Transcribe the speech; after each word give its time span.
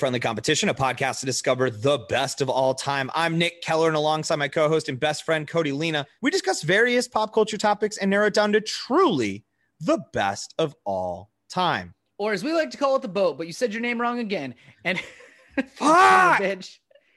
To 0.00 0.04
Friendly 0.06 0.18
Competition, 0.20 0.70
a 0.70 0.74
podcast 0.74 1.20
to 1.20 1.26
discover 1.26 1.68
the 1.68 1.98
best 2.08 2.40
of 2.40 2.48
all 2.48 2.72
time. 2.72 3.10
I'm 3.14 3.36
Nick 3.36 3.60
Keller, 3.60 3.86
and 3.88 3.96
alongside 3.98 4.36
my 4.36 4.48
co 4.48 4.66
host 4.66 4.88
and 4.88 4.98
best 4.98 5.24
friend, 5.24 5.46
Cody 5.46 5.72
Lena, 5.72 6.06
we 6.22 6.30
discuss 6.30 6.62
various 6.62 7.06
pop 7.06 7.34
culture 7.34 7.58
topics 7.58 7.98
and 7.98 8.10
narrow 8.10 8.28
it 8.28 8.32
down 8.32 8.52
to 8.52 8.62
truly 8.62 9.44
the 9.78 10.02
best 10.14 10.54
of 10.58 10.74
all 10.86 11.30
time. 11.50 11.92
Or 12.16 12.32
as 12.32 12.42
we 12.42 12.54
like 12.54 12.70
to 12.70 12.78
call 12.78 12.96
it, 12.96 13.02
the 13.02 13.08
boat, 13.08 13.36
but 13.36 13.46
you 13.46 13.52
said 13.52 13.74
your 13.74 13.82
name 13.82 14.00
wrong 14.00 14.20
again. 14.20 14.54
And 14.86 14.98
Fuck! 15.74 16.40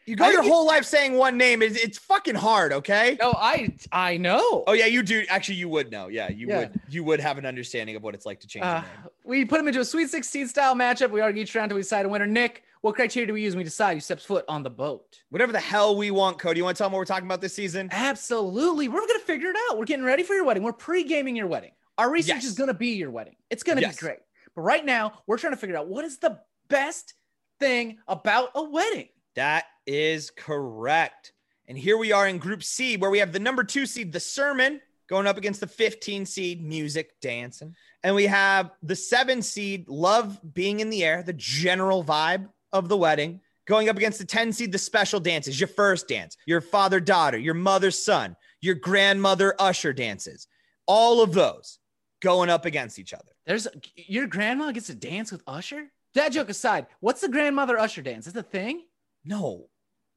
You 0.05 0.17
go 0.17 0.29
your 0.29 0.43
whole 0.43 0.67
life 0.67 0.83
saying 0.83 1.13
one 1.13 1.37
name. 1.37 1.61
It's, 1.61 1.81
it's 1.81 1.97
fucking 1.97 2.35
hard, 2.35 2.73
okay? 2.73 3.15
No, 3.21 3.31
I 3.37 3.73
I 3.93 4.17
know. 4.17 4.65
Oh 4.67 4.73
yeah, 4.73 4.87
you 4.87 5.01
do. 5.03 5.23
Actually, 5.29 5.55
you 5.55 5.69
would 5.69 5.89
know. 5.89 6.09
Yeah, 6.09 6.29
you 6.29 6.49
Yeah. 6.49 6.57
would. 6.59 6.79
You 6.89 7.05
would 7.05 7.21
have 7.21 7.37
an 7.37 7.45
understanding 7.45 7.95
of 7.95 8.03
what 8.03 8.13
it's 8.13 8.25
like 8.25 8.41
to 8.41 8.47
change 8.47 8.65
Uh, 8.65 8.83
we 9.23 9.45
put 9.45 9.61
him 9.61 9.69
into 9.69 9.79
a 9.79 9.85
Sweet 9.85 10.09
16 10.09 10.49
style 10.49 10.75
matchup. 10.75 11.11
We 11.11 11.21
argue 11.21 11.43
each 11.43 11.55
round 11.55 11.65
until 11.65 11.77
we 11.77 11.83
decide 11.83 12.05
a 12.05 12.09
winner. 12.09 12.27
Nick, 12.27 12.63
what 12.83 12.95
criteria 12.95 13.25
do 13.25 13.31
we 13.33 13.41
use 13.41 13.53
when 13.53 13.59
we 13.59 13.63
decide 13.63 13.93
who 13.93 14.01
steps 14.01 14.25
foot 14.25 14.43
on 14.49 14.61
the 14.61 14.69
boat? 14.69 15.19
Whatever 15.29 15.53
the 15.53 15.59
hell 15.59 15.95
we 15.95 16.11
want, 16.11 16.37
Cody. 16.37 16.57
You 16.57 16.65
want 16.65 16.75
to 16.75 16.81
tell 16.81 16.87
them 16.89 16.91
what 16.91 16.99
we're 16.99 17.05
talking 17.05 17.25
about 17.25 17.39
this 17.39 17.53
season? 17.55 17.87
Absolutely. 17.93 18.89
We're 18.89 18.99
going 19.07 19.19
to 19.21 19.25
figure 19.25 19.49
it 19.49 19.55
out. 19.69 19.77
We're 19.77 19.85
getting 19.85 20.03
ready 20.03 20.21
for 20.21 20.33
your 20.33 20.43
wedding. 20.43 20.63
We're 20.63 20.73
pre 20.73 21.05
gaming 21.05 21.37
your 21.37 21.47
wedding. 21.47 21.71
Our 21.97 22.11
research 22.11 22.35
Yes. 22.35 22.43
is 22.43 22.55
going 22.55 22.67
to 22.67 22.73
be 22.73 22.89
your 22.89 23.09
wedding. 23.09 23.37
It's 23.49 23.63
going 23.63 23.77
to 23.77 23.81
Yes. 23.83 23.95
be 23.95 23.99
great. 24.01 24.19
But 24.53 24.63
right 24.63 24.83
now, 24.83 25.13
we're 25.27 25.37
trying 25.37 25.53
to 25.53 25.57
figure 25.57 25.77
out 25.77 25.87
what 25.87 26.03
is 26.03 26.17
the 26.17 26.41
best 26.67 27.13
thing 27.57 27.99
about 28.05 28.49
a 28.53 28.63
wedding. 28.63 29.07
That 29.35 29.63
is 29.87 30.29
correct. 30.29 31.31
And 31.69 31.77
here 31.77 31.97
we 31.97 32.11
are 32.11 32.27
in 32.27 32.37
Group 32.37 32.63
C, 32.65 32.97
where 32.97 33.09
we 33.09 33.19
have 33.19 33.31
the 33.31 33.39
number 33.39 33.63
two 33.63 33.85
seed, 33.85 34.11
the 34.11 34.19
Sermon, 34.19 34.81
going 35.07 35.25
up 35.25 35.37
against 35.37 35.61
the 35.61 35.67
15 35.67 36.25
seed, 36.25 36.61
Music 36.61 37.17
Dancing. 37.21 37.77
And 38.03 38.13
we 38.13 38.25
have 38.25 38.71
the 38.83 38.95
seven 38.97 39.41
seed, 39.41 39.87
Love 39.87 40.37
Being 40.53 40.81
in 40.81 40.89
the 40.89 41.05
Air, 41.05 41.23
the 41.23 41.31
general 41.31 42.03
vibe 42.03 42.49
of 42.73 42.89
the 42.89 42.97
wedding, 42.97 43.39
going 43.65 43.87
up 43.87 43.95
against 43.95 44.19
the 44.19 44.25
10 44.25 44.51
seed, 44.51 44.71
the 44.71 44.77
special 44.77 45.19
dances, 45.19 45.59
your 45.59 45.67
first 45.67 46.07
dance, 46.07 46.35
your 46.45 46.59
father 46.59 46.99
daughter, 46.99 47.37
your 47.37 47.53
mother 47.53 47.91
son, 47.91 48.35
your 48.59 48.75
grandmother 48.75 49.55
usher 49.59 49.93
dances. 49.93 50.47
All 50.85 51.21
of 51.21 51.31
those 51.33 51.79
going 52.21 52.49
up 52.49 52.65
against 52.65 52.99
each 52.99 53.13
other. 53.13 53.31
There's 53.45 53.67
your 53.95 54.27
grandma 54.27 54.71
gets 54.71 54.87
to 54.87 54.95
dance 54.95 55.31
with 55.31 55.43
Usher. 55.47 55.87
That 56.15 56.31
joke 56.31 56.49
aside, 56.49 56.87
what's 56.99 57.21
the 57.21 57.29
grandmother 57.29 57.77
Usher 57.77 58.01
dance? 58.01 58.27
Is 58.27 58.35
it 58.35 58.39
a 58.39 58.43
thing? 58.43 58.83
No, 59.23 59.69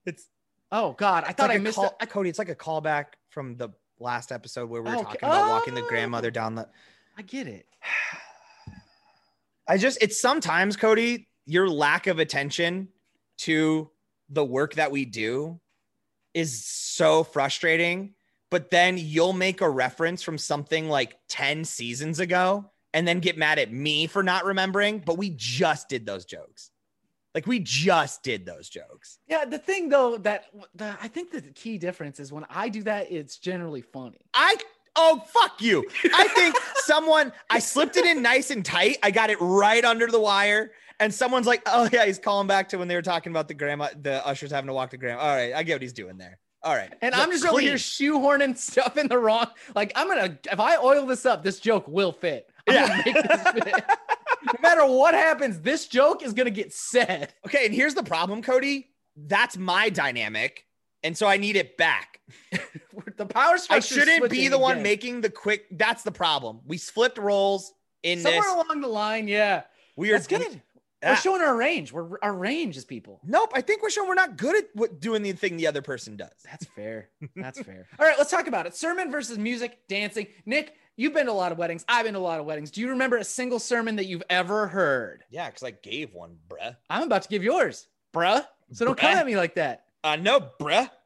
it's 0.05 0.29
Oh 0.73 0.93
God, 0.95 1.25
I 1.27 1.33
thought 1.33 1.49
like 1.51 1.57
I 1.59 1.63
missed 1.63 1.77
call, 1.77 1.97
it. 2.01 2.09
Cody. 2.09 2.29
It's 2.29 2.39
like 2.41 2.49
a 2.49 2.55
callback 2.57 3.07
from 3.31 3.57
the 3.57 3.69
last 4.01 4.33
episode 4.33 4.69
where 4.69 4.83
we 4.83 4.91
were 4.91 4.97
Okay. 4.97 5.05
talking 5.05 5.29
about 5.29 5.49
walking 5.49 5.75
the 5.75 5.83
Oh. 5.83 5.89
grandmother 5.89 6.31
down 6.31 6.55
the. 6.57 6.69
I 7.17 7.23
get 7.23 7.47
it. 7.47 7.67
I 9.69 9.79
just 9.79 9.99
it's 10.01 10.21
sometimes 10.21 10.77
Cody 10.77 11.29
your 11.47 11.69
lack 11.69 12.07
of 12.07 12.19
attention 12.19 12.89
to 13.39 13.91
the 14.29 14.45
work 14.45 14.75
that 14.75 14.91
we 14.91 15.05
do 15.05 15.61
is 16.35 16.65
so 16.65 17.25
frustrating. 17.25 18.15
But 18.51 18.71
then 18.71 18.97
you'll 18.99 19.33
make 19.33 19.61
a 19.61 19.69
reference 19.69 20.23
from 20.23 20.39
something 20.39 20.89
like 20.89 21.17
ten 21.29 21.65
seasons 21.65 22.21
ago, 22.21 22.71
and 22.95 23.07
then 23.07 23.21
get 23.21 23.37
mad 23.37 23.59
at 23.59 23.73
me 23.73 24.07
for 24.07 24.23
not 24.23 24.45
remembering. 24.45 25.01
But 25.01 25.19
we 25.19 25.31
just 25.31 25.89
did 25.89 26.07
those 26.07 26.25
jokes. 26.25 26.71
Like 27.37 27.47
we 27.47 27.59
just 27.59 28.23
did 28.23 28.47
those 28.47 28.69
jokes. 28.69 29.19
Yeah, 29.29 29.45
the 29.45 29.59
thing 29.59 29.91
though 29.91 30.17
that 30.19 30.47
the, 30.75 30.97
I 31.03 31.09
think 31.09 31.31
the 31.31 31.43
key 31.43 31.77
difference 31.77 32.19
is 32.19 32.33
when 32.33 32.47
I 32.49 32.71
do 32.71 32.83
that, 32.85 33.13
it's 33.13 33.37
generally 33.37 33.83
funny. 33.83 34.21
I 34.33 34.57
oh 34.97 35.23
fuck 35.27 35.61
you. 35.61 35.85
I 36.15 36.29
think 36.29 36.57
someone 36.77 37.33
I 37.51 37.59
slipped 37.59 37.99
it 37.99 38.07
in 38.07 38.23
nice 38.23 38.51
and 38.51 38.65
tight. 38.65 38.97
I 39.03 39.11
got 39.11 39.29
it 39.29 39.37
right 39.39 39.85
under 39.85 40.07
the 40.07 40.19
wire. 40.19 40.73
And 40.99 41.13
someone's 41.13 41.47
like, 41.47 41.63
oh 41.67 41.89
yeah, 41.93 42.07
he's 42.07 42.19
calling 42.19 42.47
back 42.47 42.69
to 42.71 42.79
when 42.79 42.89
they 42.89 42.95
were 42.95 43.03
talking 43.03 43.31
about 43.33 43.49
the 43.49 43.55
grandma, 43.55 43.89
the 44.01 44.27
ushers 44.27 44.51
having 44.51 44.69
to 44.69 44.73
walk 44.73 44.91
the 44.91 44.97
grandma. 44.97 45.21
All 45.23 45.35
right, 45.37 45.53
I 45.55 45.63
get 45.63 45.75
what 45.75 45.83
he's 45.83 45.93
doing 45.93 46.17
there. 46.17 46.39
All 46.63 46.75
right. 46.75 46.93
And 47.03 47.15
Look, 47.15 47.23
I'm 47.25 47.31
just 47.31 47.45
over 47.47 47.61
here 47.61 47.71
clean. 47.73 47.79
shoehorning 47.79 48.57
stuff 48.59 48.97
in 48.97 49.07
the 49.09 49.19
wrong. 49.19 49.47
Like 49.75 49.93
I'm 49.95 50.09
gonna 50.09 50.39
if 50.51 50.59
I 50.59 50.77
oil 50.79 51.07
this 51.07 51.25
up, 51.27 51.45
this 51.45 51.61
joke 51.61 51.87
will 51.87 52.13
fit. 52.13 52.49
I'm 52.69 52.75
Yeah. 52.75 52.89
gonna 52.89 53.03
make 53.05 53.15
this 53.29 53.43
fit. 53.75 53.85
no 54.45 54.53
matter 54.63 54.87
what 54.87 55.15
happens, 55.15 55.61
this 55.61 55.87
joke 55.87 56.23
is 56.25 56.33
gonna 56.33 56.51
get 56.51 56.73
said. 56.73 57.33
Okay, 57.47 57.67
and 57.67 57.75
here's 57.75 57.95
the 57.95 58.03
problem, 58.03 58.43
Cody. 58.43 58.89
That's 59.17 59.57
my 59.57 59.91
dynamic. 59.91 60.65
And 61.03 61.17
so 61.17 61.27
I 61.29 61.37
need 61.37 61.55
it 61.57 61.77
back. 61.77 62.21
the 63.17 63.27
power 63.27 63.57
I 63.71 63.79
shouldn't 63.81 64.29
be 64.31 64.49
the 64.49 64.59
one 64.59 64.83
making 64.83 65.21
the 65.21 65.31
quick. 65.31 65.67
That's 65.71 66.03
the 66.03 66.11
problem. 66.11 66.61
We 66.67 66.79
flipped 66.79 67.19
roles 67.19 67.73
in 68.03 68.19
somewhere 68.21 68.41
this. 68.43 68.53
along 68.53 68.81
the 68.81 68.89
line. 68.89 69.29
Yeah, 69.29 69.63
We 69.95 70.11
are 70.11 70.15
that's 70.15 70.27
good. 70.27 70.61
We're 71.03 71.17
showing 71.17 71.43
our 71.43 71.57
range. 71.57 71.93
We're 71.93 72.19
our 72.23 72.35
range 72.35 72.77
as 72.77 72.85
people. 72.85 73.21
Nope. 73.25 73.53
I 73.55 73.61
think 73.61 73.83
we're 73.83 73.91
showing 73.91 74.09
we're 74.09 74.15
not 74.15 74.37
good 74.37 74.57
at 74.57 74.65
what, 74.75 75.01
doing 75.01 75.23
the 75.23 75.33
thing 75.33 75.57
the 75.57 75.67
other 75.67 75.83
person 75.83 76.17
does. 76.17 76.31
That's 76.45 76.65
fair. 76.67 77.11
That's 77.37 77.61
fair. 77.61 77.87
All 77.99 78.07
right, 78.07 78.17
let's 78.19 78.31
talk 78.31 78.47
about 78.47 78.67
it. 78.67 78.75
Sermon 78.75 79.11
versus 79.11 79.39
music, 79.39 79.79
dancing. 79.89 80.27
Nick, 80.47 80.75
you've 80.97 81.13
been 81.13 81.27
to 81.27 81.33
a 81.33 81.35
lot 81.35 81.53
of 81.53 81.59
weddings. 81.59 81.85
I've 81.87 82.05
been 82.05 82.15
to 82.15 82.19
a 82.19 82.21
lot 82.21 82.41
of 82.41 82.47
weddings. 82.47 82.71
Do 82.71 82.81
you 82.81 82.91
remember 82.91 83.19
a 83.19 83.25
single 83.25 83.59
sermon 83.59 83.97
that 83.97 84.07
you've 84.07 84.23
ever 84.31 84.67
heard? 84.67 85.25
Yeah, 85.31 85.47
because 85.47 85.63
I 85.63 85.73
gave 85.73 86.15
one, 86.15 86.39
bruh. 86.49 86.77
I'm 86.89 87.03
about 87.03 87.23
to 87.23 87.29
give 87.29 87.45
yours, 87.45 87.89
bruh. 88.15 88.47
So 88.73 88.85
don't 88.85 88.99
come 88.99 89.17
at 89.17 89.27
me 89.27 89.37
like 89.37 89.55
that. 89.57 89.85
Uh 90.03 90.17
no, 90.17 90.41
bruh. 90.61 90.91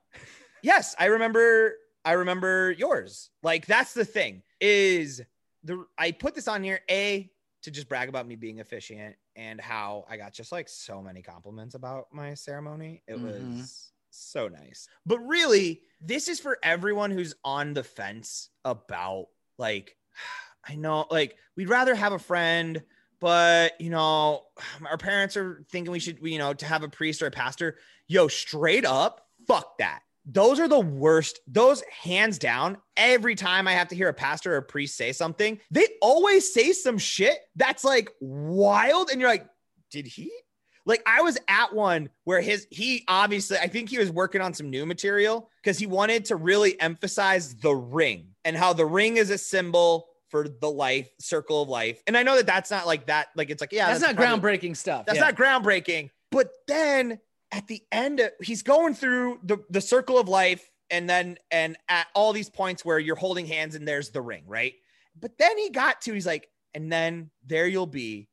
Yes, 0.62 0.94
I 0.98 1.06
remember 1.06 1.72
I 2.04 2.12
remember 2.12 2.70
yours. 2.72 3.30
Like 3.42 3.64
that's 3.64 3.94
the 3.94 4.04
thing. 4.04 4.42
Is 4.60 5.22
the 5.64 5.86
I 5.96 6.12
put 6.12 6.34
this 6.34 6.48
on 6.48 6.62
here 6.62 6.80
A 6.90 7.30
to 7.62 7.70
just 7.70 7.88
brag 7.88 8.10
about 8.10 8.26
me 8.26 8.36
being 8.36 8.58
efficient 8.58 9.16
and 9.36 9.60
how 9.60 10.04
I 10.08 10.16
got 10.16 10.32
just 10.32 10.52
like 10.52 10.68
so 10.68 11.02
many 11.02 11.22
compliments 11.22 11.74
about 11.74 12.06
my 12.12 12.34
ceremony. 12.34 13.02
It 13.06 13.14
Mhm. 13.14 13.22
was 13.22 13.92
so 14.10 14.48
nice. 14.48 14.88
But 15.06 15.18
really, 15.20 15.82
this 16.00 16.28
is 16.28 16.40
for 16.40 16.58
everyone 16.62 17.10
who's 17.10 17.34
on 17.44 17.74
the 17.74 17.84
fence 17.84 18.50
about 18.64 19.28
like 19.58 19.96
I 20.68 20.76
know 20.76 21.06
like 21.10 21.36
we'd 21.56 21.68
rather 21.68 21.94
have 21.94 22.12
a 22.12 22.18
friend 22.18 22.82
but 23.20 23.80
you 23.80 23.90
know 23.90 24.46
our 24.86 24.98
parents 24.98 25.36
are 25.36 25.64
thinking 25.70 25.92
we 25.92 26.00
should 26.00 26.18
you 26.22 26.38
know 26.38 26.52
to 26.54 26.66
have 26.66 26.82
a 26.82 26.88
priest 26.88 27.22
or 27.22 27.26
a 27.26 27.30
pastor 27.30 27.78
yo 28.08 28.28
straight 28.28 28.84
up 28.84 29.26
fuck 29.46 29.78
that 29.78 30.02
those 30.26 30.60
are 30.60 30.68
the 30.68 30.78
worst 30.80 31.40
those 31.46 31.82
hands 31.82 32.38
down 32.38 32.76
every 32.96 33.34
time 33.34 33.66
i 33.66 33.72
have 33.72 33.88
to 33.88 33.94
hear 33.96 34.08
a 34.08 34.14
pastor 34.14 34.54
or 34.54 34.58
a 34.58 34.62
priest 34.62 34.96
say 34.96 35.12
something 35.12 35.58
they 35.70 35.86
always 36.02 36.52
say 36.52 36.72
some 36.72 36.98
shit 36.98 37.38
that's 37.56 37.84
like 37.84 38.10
wild 38.20 39.10
and 39.10 39.20
you're 39.20 39.30
like 39.30 39.46
did 39.90 40.06
he 40.06 40.30
like 40.84 41.02
i 41.06 41.22
was 41.22 41.38
at 41.48 41.74
one 41.74 42.08
where 42.24 42.40
his 42.40 42.66
he 42.70 43.02
obviously 43.08 43.56
i 43.58 43.66
think 43.66 43.88
he 43.88 43.98
was 43.98 44.10
working 44.10 44.40
on 44.42 44.52
some 44.52 44.68
new 44.68 44.84
material 44.84 45.48
because 45.62 45.78
he 45.78 45.86
wanted 45.86 46.24
to 46.26 46.36
really 46.36 46.78
emphasize 46.80 47.54
the 47.56 47.74
ring 47.74 48.28
and 48.44 48.56
how 48.56 48.72
the 48.72 48.84
ring 48.86 49.16
is 49.16 49.30
a 49.30 49.38
symbol 49.38 50.06
for 50.28 50.46
the 50.48 50.70
life 50.70 51.10
circle 51.18 51.62
of 51.62 51.68
life 51.68 52.02
and 52.06 52.16
i 52.16 52.22
know 52.22 52.36
that 52.36 52.46
that's 52.46 52.70
not 52.70 52.86
like 52.86 53.06
that 53.06 53.28
like 53.36 53.48
it's 53.50 53.60
like 53.62 53.72
yeah 53.72 53.88
that's, 53.88 54.00
not 54.02 54.16
probably- 54.16 54.58
groundbreaking 54.58 54.76
stuff. 54.76 55.06
that's 55.06 55.18
Yeah. 55.18 55.24
not 55.24 55.34
groundbreaking. 55.34 56.10
But 56.30 56.50
then 56.68 57.18
at 57.52 57.66
the 57.66 57.82
end, 57.90 58.20
of- 58.20 58.32
he's 58.40 58.62
going 58.62 58.94
through 58.94 59.40
the, 59.42 59.58
the 59.70 59.80
circle 59.80 60.18
of 60.18 60.28
life 60.28 60.70
and 60.90 61.08
then 61.08 61.38
and 61.50 61.76
at 61.88 62.08
all 62.14 62.32
these 62.32 62.50
points 62.50 62.84
where 62.84 62.98
you're 62.98 63.16
holding 63.16 63.46
hands 63.46 63.74
and 63.74 63.86
there's 63.86 64.10
the 64.10 64.20
ring, 64.20 64.44
right? 64.46 64.74
But 65.18 65.38
then 65.38 65.56
he 65.58 65.70
got 65.70 66.00
to, 66.02 66.12
he's 66.12 66.26
like, 66.26 66.48
and 66.74 66.90
then 66.90 67.30
there 67.46 67.66
you'll 67.66 67.86
be 67.86 68.28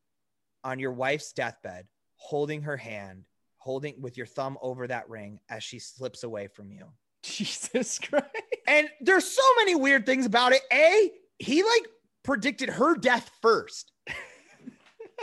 on 0.63 0.79
your 0.79 0.91
wife's 0.91 1.33
deathbed, 1.33 1.87
holding 2.15 2.63
her 2.63 2.77
hand, 2.77 3.25
holding 3.57 4.01
with 4.01 4.17
your 4.17 4.25
thumb 4.25 4.57
over 4.61 4.87
that 4.87 5.09
ring 5.09 5.39
as 5.49 5.63
she 5.63 5.79
slips 5.79 6.23
away 6.23 6.47
from 6.47 6.71
you. 6.71 6.85
Jesus 7.23 7.99
Christ. 7.99 8.25
And 8.67 8.87
there's 9.01 9.25
so 9.25 9.43
many 9.57 9.75
weird 9.75 10.05
things 10.05 10.25
about 10.25 10.53
it. 10.53 10.61
A, 10.71 11.11
he 11.39 11.63
like 11.63 11.87
predicted 12.23 12.69
her 12.69 12.95
death 12.95 13.29
first. 13.41 13.91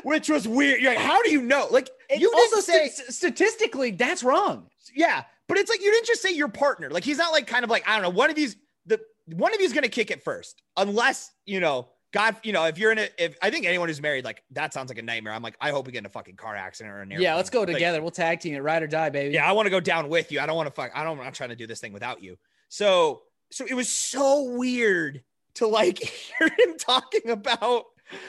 Which 0.03 0.29
was 0.29 0.47
weird. 0.49 0.81
You're 0.83 0.91
like, 0.95 1.01
how 1.01 1.23
do 1.23 1.31
you 1.31 1.41
know? 1.43 1.69
Like, 1.71 1.89
And 2.11 2.21
you 2.21 2.33
also 2.35 2.57
didn't 2.57 2.65
say, 2.65 2.89
st- 2.89 3.13
statistically, 3.13 3.93
that's 3.93 4.25
wrong. 4.25 4.69
yeah, 4.95 5.23
but 5.49 5.57
it's 5.57 5.71
like 5.71 5.81
you 5.83 5.91
didn't 5.93 6.07
just 6.07 6.21
say 6.23 6.33
your 6.33 6.49
partner. 6.49 6.91
Like 6.91 7.05
he's 7.05 7.19
not 7.19 7.33
like 7.33 7.47
kind 7.47 7.65
of 7.65 7.71
like 7.71 7.89
I 7.89 7.95
don't 7.95 8.03
know. 8.03 8.11
One 8.11 8.29
of 8.31 8.37
these, 8.37 8.57
the 8.87 9.01
one 9.27 9.55
of 9.55 9.61
you's 9.61 9.73
gonna 9.73 9.89
kick 9.89 10.11
it 10.11 10.23
first, 10.23 10.63
unless 10.77 11.31
you 11.47 11.61
know. 11.61 11.89
God, 12.13 12.37
you 12.45 12.53
know, 12.53 12.65
if 12.67 12.79
you're 12.79 12.93
in 12.93 12.99
a, 13.01 13.09
if 13.19 13.37
I 13.43 13.51
think 13.51 13.67
anyone 13.67 13.89
who's 13.89 14.01
married, 14.01 14.25
like 14.25 14.45
that 14.53 14.73
sounds 14.73 14.89
like 14.89 14.99
a 14.99 15.03
nightmare. 15.03 15.33
I'm 15.33 15.43
like, 15.43 15.57
I 15.61 15.71
hope 15.73 15.87
we 15.87 15.91
get 15.93 15.99
in 15.99 16.07
a 16.07 16.11
fucking 16.11 16.37
car 16.37 16.55
accident 16.55 16.95
or 16.95 17.01
an 17.01 17.11
Yeah, 17.11 17.35
let's 17.35 17.51
go 17.51 17.63
Like, 17.63 17.71
together. 17.73 18.01
we'll 18.01 18.13
tag 18.13 18.39
team 18.39 18.55
it, 18.55 18.61
ride 18.61 18.85
or 18.85 18.87
die, 18.87 19.11
baby. 19.11 19.35
yeah, 19.35 19.45
I 19.49 19.51
want 19.51 19.67
to 19.67 19.71
go 19.71 19.81
down 19.81 20.09
with 20.09 20.31
you. 20.31 20.39
I 20.39 20.47
don't 20.47 20.55
want 20.55 20.69
to 20.69 20.73
fuck. 20.73 20.93
I 20.95 21.03
don't. 21.03 21.19
I'm 21.19 21.25
not 21.25 21.35
trying 21.35 21.49
to 21.49 21.57
do 21.57 21.67
this 21.67 21.81
thing 21.81 21.93
without 21.93 22.23
you. 22.23 22.37
So, 22.69 23.23
so 23.51 23.67
it 23.69 23.75
was 23.75 23.89
so 23.89 24.45
weird 24.53 25.25
to 25.55 25.67
like 25.67 25.99
hear 26.39 26.49
him 26.57 26.77
talking 26.79 27.31
about 27.31 27.87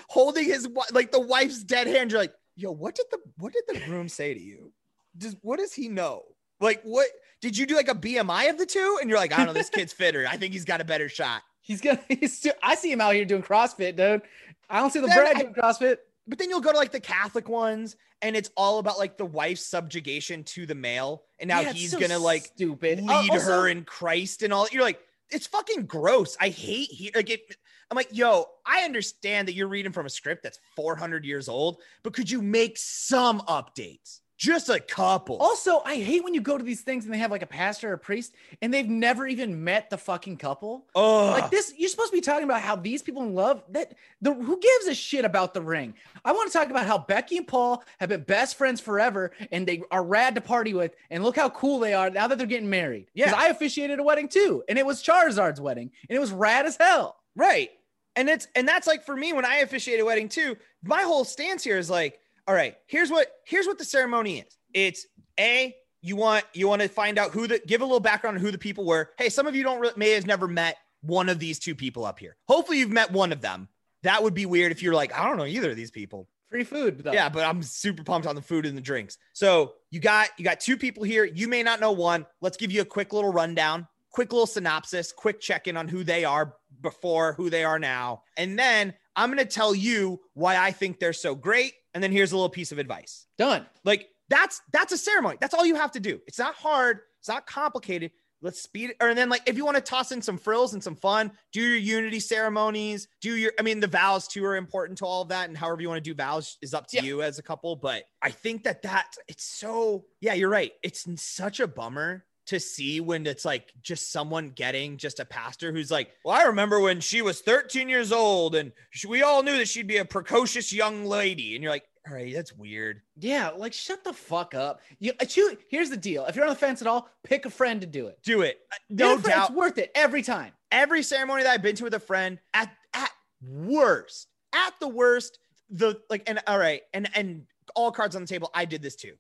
holding 0.07 0.45
his 0.45 0.67
like 0.91 1.11
the 1.11 1.19
wife's 1.19 1.63
dead 1.63 1.87
hand. 1.87 2.11
You're 2.11 2.21
like, 2.21 2.33
yo, 2.55 2.71
what 2.71 2.95
did 2.95 3.05
the 3.11 3.19
what 3.37 3.53
did 3.53 3.63
the 3.67 3.79
groom 3.85 4.09
say 4.09 4.33
to 4.33 4.39
you? 4.39 4.71
Does 5.17 5.35
what 5.41 5.59
does 5.59 5.73
he 5.73 5.87
know? 5.89 6.23
Like, 6.59 6.81
what 6.83 7.07
did 7.41 7.57
you 7.57 7.65
do? 7.65 7.75
Like 7.75 7.89
a 7.89 7.95
BMI 7.95 8.49
of 8.49 8.57
the 8.57 8.65
two? 8.65 8.97
And 9.01 9.09
you're 9.09 9.19
like, 9.19 9.33
I 9.33 9.37
don't 9.37 9.47
know. 9.47 9.53
This 9.53 9.69
kid's 9.69 9.93
fitter. 9.93 10.25
I 10.29 10.37
think 10.37 10.53
he's 10.53 10.65
got 10.65 10.81
a 10.81 10.85
better 10.85 11.09
shot. 11.09 11.41
He's 11.61 11.81
gonna. 11.81 11.99
He's 12.09 12.37
still, 12.37 12.53
I 12.61 12.75
see 12.75 12.91
him 12.91 13.01
out 13.01 13.13
here 13.15 13.25
doing 13.25 13.41
CrossFit, 13.43 13.95
dude. 13.95 14.21
I 14.69 14.79
don't 14.79 14.91
see 14.91 14.99
the 14.99 15.07
Then 15.07 15.17
Brad 15.17 15.35
I- 15.37 15.41
doing 15.41 15.53
CrossFit. 15.53 15.97
but 16.27 16.37
then 16.37 16.49
you'll 16.49 16.61
go 16.61 16.71
to 16.71 16.77
like 16.77 16.91
the 16.91 16.99
Catholic 16.99 17.49
ones 17.49 17.95
and 18.21 18.35
it's 18.35 18.49
all 18.55 18.79
about 18.79 18.97
like 18.97 19.17
the 19.17 19.25
wife's 19.25 19.65
subjugation 19.65 20.43
to 20.45 20.65
the 20.65 20.75
male. 20.75 21.23
And 21.39 21.47
now 21.47 21.59
Yeah, 21.61 21.73
he's 21.73 21.91
so 21.91 21.99
gonna 21.99 22.19
like 22.19 22.45
stupid. 22.45 22.99
lead 23.01 23.09
Uh, 23.29 23.33
also- 23.33 23.45
her 23.51 23.67
in 23.67 23.83
Christ 23.83 24.41
and 24.43 24.53
all. 24.53 24.67
You're 24.71 24.83
like, 24.83 24.99
it's 25.29 25.47
fucking 25.47 25.85
gross. 25.85 26.37
I 26.39 26.49
hate 26.49 26.89
he 26.91 27.11
like 27.15 27.29
it. 27.29 27.41
I'm 27.89 27.95
like, 27.95 28.09
yo, 28.11 28.45
I 28.65 28.81
understand 28.81 29.47
that 29.47 29.53
you're 29.53 29.67
reading 29.67 29.91
from 29.91 30.05
a 30.05 30.09
script 30.09 30.43
that's 30.43 30.59
400 30.75 31.23
years 31.23 31.47
old, 31.47 31.81
but 32.03 32.13
could 32.13 32.29
you 32.29 32.41
make 32.41 32.77
some 32.77 33.41
updates? 33.41 34.21
Just 34.37 34.67
a 34.67 34.81
couple. 34.81 35.37
Also, 35.37 35.81
I 35.85 35.95
hate 35.95 36.23
when 36.23 36.33
you 36.33 36.41
go 36.41 36.57
to 36.57 36.63
these 36.63 36.81
things 36.81 37.05
and 37.05 37.13
they 37.13 37.19
have 37.19 37.31
like 37.31 37.41
a 37.41 37.47
pastor 37.47 37.91
or 37.91 37.93
a 37.93 37.97
priest 37.97 38.33
and 38.61 38.73
they've 38.73 38.87
never 38.87 39.25
even 39.25 39.63
met 39.63 39.89
the 39.89 39.97
fucking 39.97 40.37
couple. 40.37 40.85
oh, 40.93 41.27
Like 41.31 41.49
this, 41.49 41.73
you're 41.77 41.87
supposed 41.89 42.11
to 42.11 42.17
be 42.17 42.21
talking 42.21 42.43
about 42.43 42.61
how 42.61 42.75
these 42.75 43.01
people 43.01 43.23
in 43.23 43.33
love 43.33 43.63
that 43.69 43.93
the 44.21 44.33
who 44.33 44.59
gives 44.59 44.87
a 44.87 44.93
shit 44.93 45.23
about 45.23 45.53
the 45.53 45.61
ring. 45.61 45.93
I 46.25 46.33
want 46.33 46.51
to 46.51 46.57
talk 46.57 46.69
about 46.69 46.85
how 46.85 46.97
Becky 46.97 47.37
and 47.37 47.47
Paul 47.47 47.81
have 47.99 48.09
been 48.09 48.23
best 48.23 48.57
friends 48.57 48.81
forever 48.81 49.31
and 49.51 49.65
they 49.65 49.83
are 49.89 50.03
rad 50.03 50.35
to 50.35 50.41
party 50.41 50.73
with. 50.73 50.95
And 51.09 51.23
look 51.23 51.37
how 51.37 51.49
cool 51.49 51.79
they 51.79 51.93
are 51.93 52.09
now 52.09 52.27
that 52.27 52.37
they're 52.37 52.47
getting 52.47 52.69
married. 52.69 53.07
Yeah. 53.13 53.33
I 53.35 53.47
officiated 53.47 53.99
a 53.99 54.03
wedding 54.03 54.27
too, 54.27 54.63
and 54.67 54.77
it 54.77 54.85
was 54.85 55.01
Charizard's 55.01 55.61
wedding, 55.61 55.91
and 56.09 56.15
it 56.15 56.19
was 56.19 56.31
rad 56.31 56.65
as 56.65 56.75
hell. 56.75 57.15
Right. 57.37 57.69
And 58.17 58.29
it's 58.29 58.47
and 58.55 58.67
that's 58.67 58.87
like 58.87 59.05
for 59.05 59.15
me 59.15 59.33
when 59.33 59.45
I 59.45 59.57
officiate 59.57 59.99
a 59.99 60.05
wedding 60.05 60.29
too, 60.29 60.57
my 60.83 61.03
whole 61.03 61.23
stance 61.25 61.63
here 61.63 61.77
is 61.77 61.89
like, 61.89 62.19
all 62.47 62.55
right, 62.55 62.75
here's 62.87 63.09
what 63.09 63.27
here's 63.45 63.65
what 63.65 63.77
the 63.77 63.85
ceremony 63.85 64.39
is. 64.39 64.57
It's 64.73 65.05
a 65.39 65.75
you 66.01 66.15
want 66.15 66.45
you 66.53 66.67
want 66.67 66.81
to 66.81 66.87
find 66.87 67.17
out 67.17 67.31
who 67.31 67.47
the 67.47 67.59
give 67.65 67.81
a 67.81 67.85
little 67.85 67.99
background 67.99 68.37
on 68.37 68.41
who 68.41 68.51
the 68.51 68.57
people 68.57 68.85
were. 68.85 69.11
Hey, 69.17 69.29
some 69.29 69.47
of 69.47 69.55
you 69.55 69.63
don't 69.63 69.79
re- 69.79 69.91
may 69.95 70.11
have 70.11 70.27
never 70.27 70.47
met 70.47 70.77
one 71.01 71.29
of 71.29 71.39
these 71.39 71.59
two 71.59 71.75
people 71.75 72.05
up 72.05 72.19
here. 72.19 72.35
Hopefully 72.47 72.79
you've 72.79 72.91
met 72.91 73.11
one 73.11 73.31
of 73.31 73.41
them. 73.41 73.67
That 74.03 74.21
would 74.21 74.33
be 74.33 74.45
weird 74.45 74.71
if 74.71 74.83
you're 74.83 74.93
like, 74.93 75.17
I 75.17 75.25
don't 75.25 75.37
know 75.37 75.45
either 75.45 75.71
of 75.71 75.75
these 75.75 75.91
people. 75.91 76.27
Free 76.51 76.63
food. 76.63 77.03
Though. 77.03 77.11
Yeah, 77.11 77.29
but 77.29 77.43
I'm 77.43 77.63
super 77.63 78.03
pumped 78.03 78.27
on 78.27 78.35
the 78.35 78.41
food 78.41 78.67
and 78.67 78.77
the 78.77 78.81
drinks. 78.81 79.17
So 79.33 79.73
you 79.89 79.99
got 79.99 80.29
you 80.37 80.45
got 80.45 80.59
two 80.59 80.77
people 80.77 81.03
here. 81.03 81.25
You 81.25 81.47
may 81.47 81.63
not 81.63 81.79
know 81.79 81.91
one. 81.91 82.27
Let's 82.41 82.57
give 82.57 82.71
you 82.71 82.81
a 82.81 82.85
quick 82.85 83.11
little 83.11 83.33
rundown, 83.33 83.87
quick 84.11 84.31
little 84.31 84.45
synopsis, 84.45 85.11
quick 85.11 85.39
check 85.39 85.67
in 85.67 85.75
on 85.75 85.87
who 85.87 86.03
they 86.03 86.23
are 86.23 86.53
before, 86.81 87.33
who 87.33 87.49
they 87.49 87.63
are 87.63 87.79
now, 87.79 88.21
and 88.37 88.59
then 88.59 88.93
I'm 89.15 89.29
gonna 89.29 89.45
tell 89.45 89.73
you 89.73 90.19
why 90.33 90.57
I 90.57 90.71
think 90.71 90.99
they're 90.99 91.13
so 91.13 91.35
great. 91.35 91.73
And 91.95 92.03
then 92.03 92.11
here's 92.11 92.33
a 92.33 92.35
little 92.35 92.49
piece 92.49 92.71
of 92.71 92.77
advice. 92.77 93.25
Done. 93.39 93.65
Like 93.83 94.09
that's 94.29 94.61
that's 94.71 94.91
a 94.93 94.97
ceremony. 94.97 95.37
That's 95.41 95.53
all 95.55 95.65
you 95.65 95.75
have 95.75 95.91
to 95.93 95.99
do. 95.99 96.19
It's 96.27 96.37
not 96.37 96.53
hard. 96.53 96.99
It's 97.19 97.29
not 97.29 97.47
complicated. 97.47 98.11
Let's 98.41 98.61
speed 98.61 98.91
it. 98.91 98.97
Or 99.01 99.07
and 99.09 99.17
then 99.17 99.29
like 99.29 99.41
if 99.47 99.55
you 99.55 99.65
want 99.65 99.77
to 99.77 99.81
toss 99.81 100.11
in 100.11 100.21
some 100.21 100.37
frills 100.37 100.73
and 100.73 100.83
some 100.83 100.95
fun, 100.97 101.31
do 101.53 101.61
your 101.61 101.77
unity 101.77 102.19
ceremonies. 102.19 103.07
Do 103.21 103.35
your 103.35 103.53
I 103.57 103.63
mean 103.63 103.79
the 103.79 103.87
vows 103.87 104.27
too 104.27 104.43
are 104.45 104.57
important 104.57 104.99
to 104.99 105.05
all 105.05 105.21
of 105.21 105.29
that, 105.29 105.47
and 105.47 105.57
however 105.57 105.81
you 105.81 105.87
want 105.87 106.03
to 106.03 106.09
do 106.09 106.13
vows 106.13 106.57
is 106.61 106.73
up 106.73 106.85
to 106.87 106.97
Yeah. 106.97 107.03
you 107.03 107.21
as 107.23 107.39
a 107.39 107.43
couple. 107.43 107.75
But 107.77 108.03
I 108.21 108.29
think 108.29 108.65
that 108.65 108.81
that 108.83 109.15
it's 109.27 109.45
so 109.45 110.05
yeah, 110.19 110.33
you're 110.33 110.49
right. 110.49 110.73
It's 110.83 111.07
such 111.21 111.59
a 111.61 111.67
bummer 111.67 112.25
to 112.47 112.59
see 112.59 112.99
when 113.01 113.25
it's 113.25 113.43
like 113.45 113.71
just 113.81 114.11
someone 114.11 114.49
getting 114.49 114.97
just 114.97 115.19
a 115.19 115.25
pastor 115.25 115.71
who's 115.71 115.89
like, 115.91 116.11
well, 116.23 116.39
I 116.39 116.43
remember 116.43 116.79
when 116.79 116.99
she 117.01 117.21
was 117.21 117.41
13 117.41 117.89
years 117.89 118.11
old 118.11 118.53
and 118.55 118.71
we 119.07 119.23
all 119.23 119.41
knew 119.43 119.57
that 119.57 119.67
she'd 119.67 119.87
be 119.87 119.97
a 119.97 120.05
precocious 120.05 120.71
young 120.71 121.05
lady, 121.05 121.55
and 121.55 121.63
you're 121.63 121.71
like, 121.71 121.85
all 122.07 122.13
right, 122.13 122.31
that's 122.33 122.53
weird. 122.53 123.01
Yeah, 123.19 123.49
like 123.49 123.73
shut 123.73 124.03
the 124.03 124.13
fuck 124.13 124.53
up. 124.53 124.81
You, 124.99 125.13
uh, 125.19 125.25
choo- 125.25 125.57
here's 125.69 125.89
the 125.89 125.97
deal. 125.97 126.23
If 126.25 126.35
you're 126.35 126.45
on 126.45 126.49
the 126.51 126.55
fence 126.55 126.81
at 126.81 126.87
all, 126.87 127.09
pick 127.23 127.45
a 127.47 127.49
friend 127.49 127.81
to 127.81 127.87
do 127.87 128.05
it. 128.07 128.19
Do 128.23 128.41
it. 128.41 128.59
Uh, 128.71 128.75
No 128.91 129.07
friend, 129.17 129.23
doubt. 129.23 129.49
it's 129.49 129.57
worth 129.57 129.77
it 129.79 129.91
every 129.95 130.21
time. 130.21 130.51
every 130.71 131.01
ceremony 131.01 131.41
that 131.43 131.51
I've 131.51 131.61
been 131.63 131.75
to 131.77 131.83
with 131.83 131.95
a 131.95 131.99
friend, 131.99 132.37
at 132.53 132.71
at 132.93 133.09
worst, 133.41 134.27
at 134.53 134.73
the 134.79 134.87
worst, 134.87 135.39
the 135.69 135.99
like, 136.09 136.23
and 136.29 136.39
all 136.47 136.59
right, 136.59 136.81
and 136.93 137.09
and 137.15 137.45
all 137.75 137.91
cards 137.91 138.15
on 138.15 138.21
the 138.21 138.27
table, 138.27 138.51
I 138.53 138.65
did 138.65 138.81
this 138.83 138.95
too. 138.95 139.13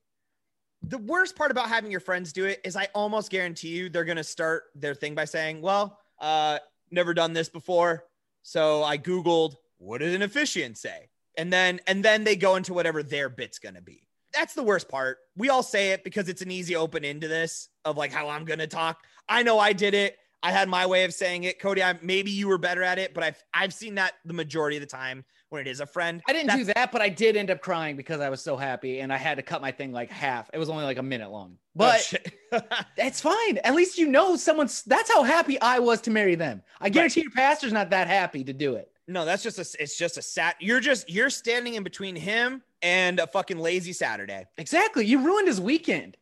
The 0.87 0.99
worst 0.99 1.35
part 1.35 1.51
about 1.51 1.67
having 1.67 1.89
your 1.89 1.99
friends 1.99 2.31
do 2.31 2.45
it 2.45 2.61
is 2.63 2.75
I 2.75 2.87
almost 2.93 3.31
guarantee 3.31 3.69
you 3.69 3.89
they're 3.89 4.05
gonna 4.05 4.23
start 4.23 4.65
their 4.75 4.93
thing 4.93 5.15
by 5.15 5.25
saying, 5.25 5.61
Well, 5.61 5.99
uh, 6.19 6.59
never 6.91 7.13
done 7.13 7.33
this 7.33 7.49
before. 7.49 8.05
So 8.43 8.83
I 8.83 8.97
Googled 8.97 9.55
what 9.77 9.99
did 9.99 10.15
an 10.15 10.21
officiant 10.21 10.77
say? 10.77 11.09
And 11.37 11.51
then 11.51 11.79
and 11.87 12.03
then 12.03 12.23
they 12.23 12.35
go 12.35 12.55
into 12.55 12.73
whatever 12.73 13.03
their 13.03 13.29
bit's 13.29 13.59
gonna 13.59 13.81
be. 13.81 14.07
That's 14.33 14.53
the 14.53 14.63
worst 14.63 14.89
part. 14.89 15.17
We 15.35 15.49
all 15.49 15.63
say 15.63 15.91
it 15.91 16.03
because 16.03 16.29
it's 16.29 16.41
an 16.41 16.51
easy 16.51 16.75
open 16.75 17.03
into 17.03 17.27
this 17.27 17.69
of 17.83 17.97
like 17.97 18.11
how 18.11 18.29
I'm 18.29 18.45
gonna 18.45 18.67
talk. 18.67 19.03
I 19.27 19.43
know 19.43 19.59
I 19.59 19.73
did 19.73 19.93
it. 19.93 20.17
I 20.43 20.51
had 20.51 20.69
my 20.69 20.85
way 20.85 21.03
of 21.03 21.13
saying 21.13 21.45
it. 21.45 21.59
Cody, 21.59 21.81
I, 21.81 21.97
maybe 22.01 22.29
you 22.29 22.47
were 22.47 22.59
better 22.59 22.83
at 22.83 22.99
it, 22.99 23.13
but 23.13 23.23
I've 23.23 23.43
I've 23.53 23.73
seen 23.73 23.95
that 23.95 24.13
the 24.23 24.33
majority 24.33 24.77
of 24.77 24.81
the 24.81 24.87
time 24.87 25.25
when 25.49 25.61
it 25.61 25.67
is 25.69 25.79
a 25.79 25.85
friend. 25.85 26.21
I 26.27 26.33
didn't 26.33 26.47
That's- 26.47 26.67
do 26.67 26.73
that, 26.73 26.91
but 26.91 27.01
I 27.01 27.09
did 27.09 27.35
end 27.35 27.51
up 27.51 27.61
crying 27.61 27.95
because 27.95 28.19
I 28.19 28.29
was 28.29 28.41
so 28.41 28.57
happy 28.57 28.99
and 28.99 29.13
I 29.13 29.17
had 29.17 29.35
to 29.37 29.43
cut 29.43 29.61
my 29.61 29.71
thing 29.71 29.91
like 29.91 30.09
half. 30.11 30.49
It 30.53 30.57
was 30.57 30.69
only 30.69 30.83
like 30.83 30.97
a 30.97 31.03
minute 31.03 31.29
long. 31.31 31.57
Oh, 31.57 31.57
But 31.75 32.01
shit. 32.01 32.33
it's 32.97 33.21
fine. 33.21 33.57
At 33.63 33.75
least 33.75 33.97
you 33.97 34.07
know 34.07 34.35
someone's 34.35 34.83
that's 34.83 35.11
how 35.11 35.23
happy 35.23 35.59
I 35.61 35.79
was 35.79 36.01
to 36.01 36.11
marry 36.11 36.35
them. 36.35 36.61
I 36.81 36.89
guarantee 36.89 37.21
your 37.21 37.31
pastor's 37.31 37.73
not 37.73 37.89
that 37.91 38.07
happy 38.07 38.43
to 38.43 38.53
do 38.53 38.75
it. 38.75 38.89
no, 39.07 39.23
that's 39.25 39.43
just 39.43 39.59
a 39.59 39.81
it's 39.81 39.97
just 39.97 40.17
a 40.17 40.21
sat. 40.21 40.55
You're 40.59 40.79
just 40.79 41.09
you're 41.09 41.29
standing 41.29 41.75
in 41.75 41.83
between 41.83 42.15
him 42.15 42.63
and 42.81 43.19
a 43.19 43.27
fucking 43.27 43.59
lazy 43.59 43.93
Saturday. 43.93 44.45
Exactly. 44.57 45.05
You 45.05 45.23
ruined 45.23 45.47
his 45.47 45.61
weekend. 45.61 46.17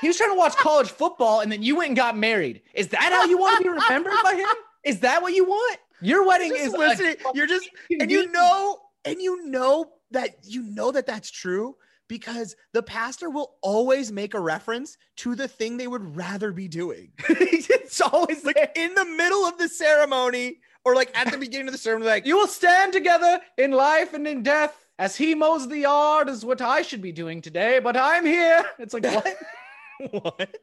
he 0.00 0.06
was 0.06 0.16
trying 0.16 0.30
to 0.30 0.38
watch 0.38 0.54
college 0.56 0.90
football 0.90 1.40
and 1.40 1.50
then 1.50 1.62
you 1.62 1.76
went 1.76 1.88
and 1.88 1.96
got 1.96 2.16
married. 2.16 2.62
Is 2.74 2.88
that 2.88 3.12
how 3.12 3.24
you 3.24 3.38
want 3.38 3.58
to 3.58 3.62
be 3.64 3.68
remembered 3.70 4.12
by 4.22 4.34
him? 4.34 4.46
Is 4.84 5.00
that 5.00 5.22
what 5.22 5.34
you 5.34 5.44
want? 5.44 5.78
Your 6.00 6.26
wedding 6.26 6.52
is 6.54 6.72
listening. 6.72 7.16
You're 7.34 7.46
just 7.46 7.68
and 7.90 8.10
you 8.10 8.30
know 8.30 8.78
and 9.04 9.20
you 9.20 9.46
know 9.46 9.86
that 10.10 10.36
you 10.44 10.62
know 10.62 10.90
that 10.92 11.06
that's 11.06 11.30
true 11.30 11.76
because 12.08 12.56
the 12.72 12.82
pastor 12.82 13.30
will 13.30 13.56
always 13.62 14.10
make 14.10 14.34
a 14.34 14.40
reference 14.40 14.96
to 15.16 15.34
the 15.34 15.46
thing 15.46 15.76
they 15.76 15.86
would 15.86 16.16
rather 16.16 16.52
be 16.52 16.66
doing. 16.66 17.12
it's 17.28 18.00
always 18.00 18.44
like 18.44 18.72
in 18.74 18.94
the 18.94 19.04
middle 19.04 19.44
of 19.44 19.58
the 19.58 19.68
ceremony 19.68 20.58
or 20.84 20.94
like 20.94 21.16
at 21.16 21.30
the 21.30 21.38
beginning 21.46 21.68
of 21.68 21.72
the 21.72 21.78
ceremony 21.78 22.10
like 22.10 22.26
You 22.26 22.36
will 22.36 22.46
stand 22.46 22.92
together 22.92 23.40
in 23.56 23.72
life 23.72 24.14
and 24.14 24.26
in 24.26 24.42
death. 24.42 24.86
As 24.98 25.14
he 25.14 25.32
mows 25.34 25.68
the 25.68 25.78
yard 25.78 26.28
is 26.28 26.44
what 26.44 26.60
I 26.60 26.82
should 26.82 27.00
be 27.00 27.12
doing 27.12 27.40
today, 27.40 27.78
but 27.78 27.96
I'm 27.96 28.26
here. 28.26 28.64
It's 28.80 28.94
like 28.94 29.04
what? 29.04 29.36
what? 30.10 30.54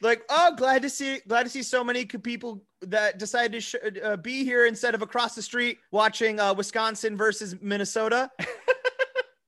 Like, 0.00 0.22
oh, 0.28 0.54
glad 0.56 0.82
to 0.82 0.90
see, 0.90 1.18
glad 1.26 1.44
to 1.44 1.50
see 1.50 1.62
so 1.62 1.82
many 1.82 2.04
people 2.04 2.62
that 2.82 3.18
decided 3.18 3.52
to 3.52 3.60
sh- 3.60 4.00
uh, 4.02 4.16
be 4.16 4.44
here 4.44 4.66
instead 4.66 4.94
of 4.94 5.02
across 5.02 5.34
the 5.34 5.42
street 5.42 5.78
watching 5.90 6.40
uh, 6.40 6.54
Wisconsin 6.54 7.16
versus 7.16 7.56
Minnesota. 7.60 8.30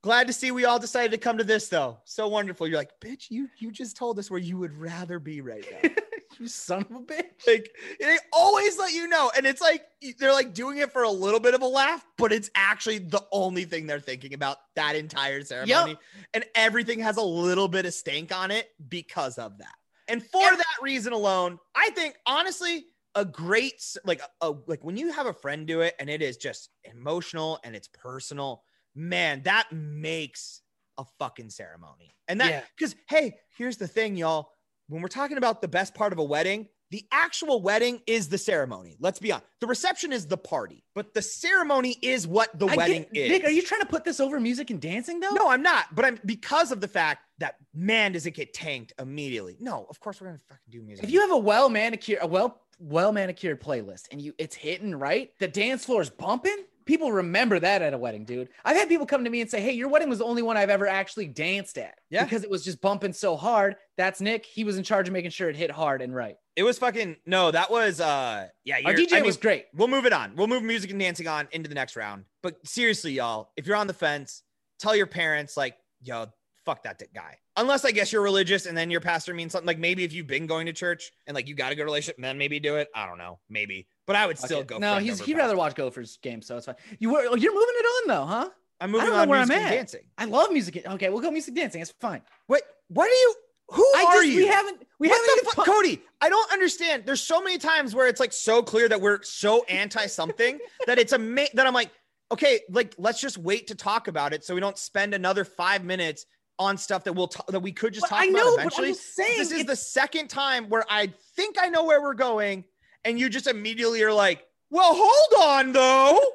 glad 0.02 0.26
to 0.26 0.32
see 0.32 0.50
we 0.50 0.64
all 0.64 0.78
decided 0.78 1.10
to 1.12 1.18
come 1.18 1.38
to 1.38 1.44
this 1.44 1.68
though. 1.68 1.98
So 2.04 2.28
wonderful. 2.28 2.68
You're 2.68 2.78
like, 2.78 3.00
bitch, 3.00 3.30
you 3.30 3.48
you 3.58 3.70
just 3.70 3.96
told 3.96 4.18
us 4.18 4.30
where 4.30 4.40
you 4.40 4.58
would 4.58 4.76
rather 4.76 5.18
be 5.18 5.40
right 5.40 5.64
now. 5.82 5.90
you 6.38 6.48
son 6.48 6.84
of 6.90 6.96
a 6.96 7.00
bitch. 7.00 7.46
like 7.46 7.70
they 8.00 8.18
always 8.32 8.78
let 8.78 8.92
you 8.92 9.06
know, 9.08 9.30
and 9.36 9.46
it's 9.46 9.60
like 9.60 9.84
they're 10.18 10.32
like 10.32 10.54
doing 10.54 10.78
it 10.78 10.92
for 10.92 11.02
a 11.02 11.10
little 11.10 11.40
bit 11.40 11.54
of 11.54 11.62
a 11.62 11.66
laugh, 11.66 12.04
but 12.18 12.32
it's 12.32 12.50
actually 12.54 12.98
the 12.98 13.24
only 13.32 13.64
thing 13.64 13.86
they're 13.86 14.00
thinking 14.00 14.34
about 14.34 14.58
that 14.76 14.96
entire 14.96 15.42
ceremony, 15.42 15.96
and 16.34 16.44
everything 16.54 16.98
has 17.00 17.16
a 17.16 17.22
little 17.22 17.68
bit 17.68 17.86
of 17.86 17.94
stink 17.94 18.34
on 18.34 18.50
it 18.50 18.68
because 18.88 19.38
of 19.38 19.58
that. 19.58 19.74
And 20.08 20.22
for 20.22 20.56
that 20.56 20.76
reason 20.82 21.12
alone, 21.12 21.58
I 21.74 21.90
think 21.90 22.16
honestly, 22.26 22.86
a 23.14 23.24
great 23.24 23.82
like 24.04 24.20
a- 24.40 24.54
like 24.66 24.82
when 24.82 24.96
you 24.96 25.12
have 25.12 25.26
a 25.26 25.32
friend 25.32 25.66
do 25.66 25.82
it 25.82 25.94
and 25.98 26.10
it 26.10 26.22
is 26.22 26.36
just 26.36 26.70
emotional 26.84 27.60
and 27.62 27.76
it's 27.76 27.88
personal, 27.88 28.62
man, 28.94 29.42
that 29.44 29.68
makes 29.72 30.60
a 30.98 31.04
fucking 31.18 31.50
ceremony. 31.50 32.14
And 32.28 32.40
that 32.40 32.50
Yeah. 32.50 32.62
because 32.76 32.94
hey, 33.08 33.38
here's 33.56 33.76
the 33.76 33.88
thing, 33.88 34.16
y'all. 34.16 34.50
When 34.88 35.00
we're 35.02 35.08
talking 35.08 35.38
about 35.38 35.62
the 35.62 35.68
best 35.68 35.94
part 35.94 36.12
of 36.12 36.18
a 36.18 36.24
wedding, 36.24 36.68
the 36.90 37.06
actual 37.10 37.62
wedding 37.62 38.02
is 38.06 38.28
the 38.28 38.36
ceremony. 38.36 38.96
Let's 39.00 39.18
be 39.18 39.32
honest. 39.32 39.46
The 39.60 39.66
reception 39.66 40.12
is 40.12 40.26
the 40.26 40.36
party, 40.36 40.84
but 40.94 41.14
the 41.14 41.22
ceremony 41.22 41.96
is 42.02 42.26
what 42.26 42.58
the 42.58 42.66
I 42.66 42.76
wedding 42.76 43.06
get- 43.10 43.24
is. 43.24 43.30
Nick, 43.30 43.44
are 43.44 43.50
you 43.50 43.62
trying 43.62 43.80
to 43.80 43.86
put 43.86 44.04
this 44.04 44.20
over 44.20 44.38
music 44.38 44.68
and 44.68 44.78
dancing 44.78 45.18
though? 45.20 45.30
No, 45.30 45.48
I'm 45.48 45.62
not. 45.62 45.94
But 45.94 46.04
I'm 46.04 46.20
because 46.26 46.70
of 46.70 46.82
the 46.82 46.88
fact 46.88 47.24
that 47.38 47.56
man, 47.72 48.12
does 48.12 48.26
it 48.26 48.32
get 48.32 48.52
tanked 48.52 48.92
immediately? 48.98 49.56
No, 49.58 49.86
of 49.88 49.98
course 50.00 50.20
we're 50.20 50.26
gonna 50.26 50.38
fucking 50.38 50.60
do 50.68 50.82
music. 50.82 51.04
If 51.04 51.10
you 51.10 51.20
have 51.22 51.30
a 51.32 51.38
well 51.38 51.70
manicured, 51.70 52.18
a 52.20 52.26
well 52.26 52.60
well 52.78 53.12
manicured 53.12 53.62
playlist, 53.62 54.08
and 54.10 54.20
you 54.20 54.34
it's 54.36 54.54
hitting 54.56 54.94
right, 54.94 55.30
the 55.38 55.48
dance 55.48 55.86
floor 55.86 56.02
is 56.02 56.10
bumping. 56.10 56.64
People 56.84 57.12
remember 57.12 57.58
that 57.58 57.82
at 57.82 57.94
a 57.94 57.98
wedding, 57.98 58.24
dude. 58.24 58.48
I've 58.64 58.76
had 58.76 58.88
people 58.88 59.06
come 59.06 59.24
to 59.24 59.30
me 59.30 59.40
and 59.40 59.50
say, 59.50 59.60
"Hey, 59.60 59.72
your 59.72 59.88
wedding 59.88 60.08
was 60.08 60.18
the 60.18 60.24
only 60.24 60.42
one 60.42 60.56
I've 60.56 60.70
ever 60.70 60.86
actually 60.86 61.28
danced 61.28 61.78
at, 61.78 61.94
Yeah. 62.10 62.24
because 62.24 62.44
it 62.44 62.50
was 62.50 62.64
just 62.64 62.80
bumping 62.80 63.12
so 63.12 63.36
hard." 63.36 63.76
That's 63.96 64.20
Nick. 64.20 64.44
He 64.46 64.64
was 64.64 64.76
in 64.78 64.84
charge 64.84 65.08
of 65.08 65.12
making 65.12 65.30
sure 65.30 65.48
it 65.48 65.56
hit 65.56 65.70
hard 65.70 66.02
and 66.02 66.14
right. 66.14 66.36
it 66.56 66.62
was 66.62 66.78
fucking 66.78 67.16
no, 67.26 67.50
that 67.50 67.70
was 67.70 68.00
uh 68.00 68.48
yeah. 68.64 68.80
Our 68.84 68.94
DJ 68.94 69.12
I 69.12 69.16
mean, 69.16 69.26
was 69.26 69.36
great. 69.36 69.66
We'll 69.74 69.88
move 69.88 70.06
it 70.06 70.12
on. 70.12 70.34
We'll 70.36 70.46
move 70.48 70.62
music 70.62 70.90
and 70.90 71.00
dancing 71.00 71.28
on 71.28 71.48
into 71.52 71.68
the 71.68 71.74
next 71.74 71.96
round. 71.96 72.24
But 72.42 72.66
seriously, 72.66 73.12
y'all, 73.12 73.50
if 73.56 73.66
you're 73.66 73.76
on 73.76 73.86
the 73.86 73.94
fence, 73.94 74.42
tell 74.78 74.96
your 74.96 75.06
parents 75.06 75.56
like, 75.56 75.76
yo, 76.02 76.26
fuck 76.64 76.82
that 76.84 77.00
guy. 77.14 77.38
Unless 77.56 77.84
I 77.84 77.90
guess 77.90 78.12
you're 78.12 78.22
religious 78.22 78.66
and 78.66 78.76
then 78.76 78.90
your 78.90 79.00
pastor 79.00 79.34
means 79.34 79.52
something 79.52 79.66
like 79.66 79.78
maybe 79.78 80.04
if 80.04 80.12
you've 80.12 80.26
been 80.26 80.46
going 80.46 80.66
to 80.66 80.72
church 80.72 81.10
and 81.26 81.34
like 81.34 81.48
you 81.48 81.54
got 81.54 81.72
a 81.72 81.74
good 81.74 81.84
relationship, 81.84 82.16
then 82.18 82.38
maybe 82.38 82.60
do 82.60 82.76
it. 82.76 82.88
I 82.94 83.06
don't 83.06 83.18
know, 83.18 83.38
maybe. 83.50 83.86
But 84.06 84.16
I 84.16 84.26
would 84.26 84.38
still 84.38 84.58
Okay. 84.58 84.66
go. 84.68 84.78
No, 84.78 84.98
he's 84.98 85.20
he'd 85.20 85.36
rather 85.36 85.56
watch 85.56 85.74
Gophers 85.74 86.18
games, 86.22 86.46
so 86.46 86.56
it's 86.56 86.66
fine. 86.66 86.76
You 86.98 87.10
were 87.10 87.24
oh, 87.28 87.34
you're 87.36 87.54
moving 87.54 87.74
it 87.76 87.84
on 87.86 88.08
though, 88.08 88.26
huh? 88.26 88.50
I'm 88.80 88.90
moving 88.90 89.02
I 89.02 89.06
don't 89.10 89.16
know 89.16 89.22
on 89.22 89.28
where 89.28 89.38
music 89.40 89.56
I'm 89.56 89.62
at. 89.64 89.70
dancing. 89.70 90.00
I 90.18 90.24
love 90.24 90.50
music. 90.52 90.82
Okay, 90.86 91.08
we'll 91.08 91.20
go 91.20 91.30
music 91.30 91.54
dancing. 91.54 91.80
It's 91.82 91.92
fine. 92.00 92.22
Wait, 92.48 92.62
what 92.88 93.04
are 93.04 93.14
you? 93.14 93.34
Who 93.68 93.92
I 93.96 94.04
are 94.04 94.14
just 94.22 94.26
you? 94.26 94.36
we 94.38 94.46
haven't 94.48 94.82
we 94.98 95.08
what 95.08 95.20
haven't 95.30 95.44
the 95.44 95.50
fuck, 95.56 95.66
Cody? 95.66 96.02
I 96.20 96.28
don't 96.28 96.52
understand. 96.52 97.04
There's 97.06 97.22
so 97.22 97.40
many 97.40 97.58
times 97.58 97.94
where 97.94 98.06
it's 98.08 98.20
like 98.20 98.32
so 98.32 98.62
clear 98.62 98.88
that 98.88 99.00
we're 99.00 99.22
so 99.22 99.64
anti 99.64 100.06
something 100.06 100.58
that 100.86 100.98
it's 100.98 101.12
a 101.12 101.18
ma- 101.18 101.46
that 101.54 101.66
I'm 101.66 101.72
like, 101.74 101.90
okay, 102.32 102.60
like 102.70 102.94
let's 102.98 103.20
just 103.20 103.38
wait 103.38 103.68
to 103.68 103.74
talk 103.74 104.08
about 104.08 104.32
it 104.32 104.44
so 104.44 104.54
we 104.54 104.60
don't 104.60 104.76
spend 104.76 105.14
another 105.14 105.44
five 105.44 105.84
minutes 105.84 106.26
on 106.58 106.76
stuff 106.76 107.04
that 107.04 107.14
we'll 107.14 107.28
t- 107.28 107.40
that 107.48 107.60
we 107.60 107.72
could 107.72 107.92
just 107.94 108.02
But 108.04 108.08
talk 108.16 108.20
I 108.20 108.26
about 108.26 108.36
know, 108.36 108.44
but 108.56 108.60
I'm 108.62 108.66
eventually. 108.68 108.88
just 108.88 109.14
saying 109.14 109.38
this 109.38 109.52
is 109.52 109.64
the 109.64 109.76
second 109.76 110.28
time 110.28 110.68
where 110.68 110.84
I 110.88 111.12
think 111.36 111.56
I 111.60 111.68
know 111.68 111.84
where 111.84 112.00
we're 112.02 112.14
going, 112.14 112.64
and 113.04 113.18
you 113.18 113.28
just 113.28 113.46
immediately 113.46 114.02
are 114.02 114.12
like, 114.12 114.46
well, 114.70 114.94
hold 114.94 115.44
on 115.48 115.72
though. 115.72 116.20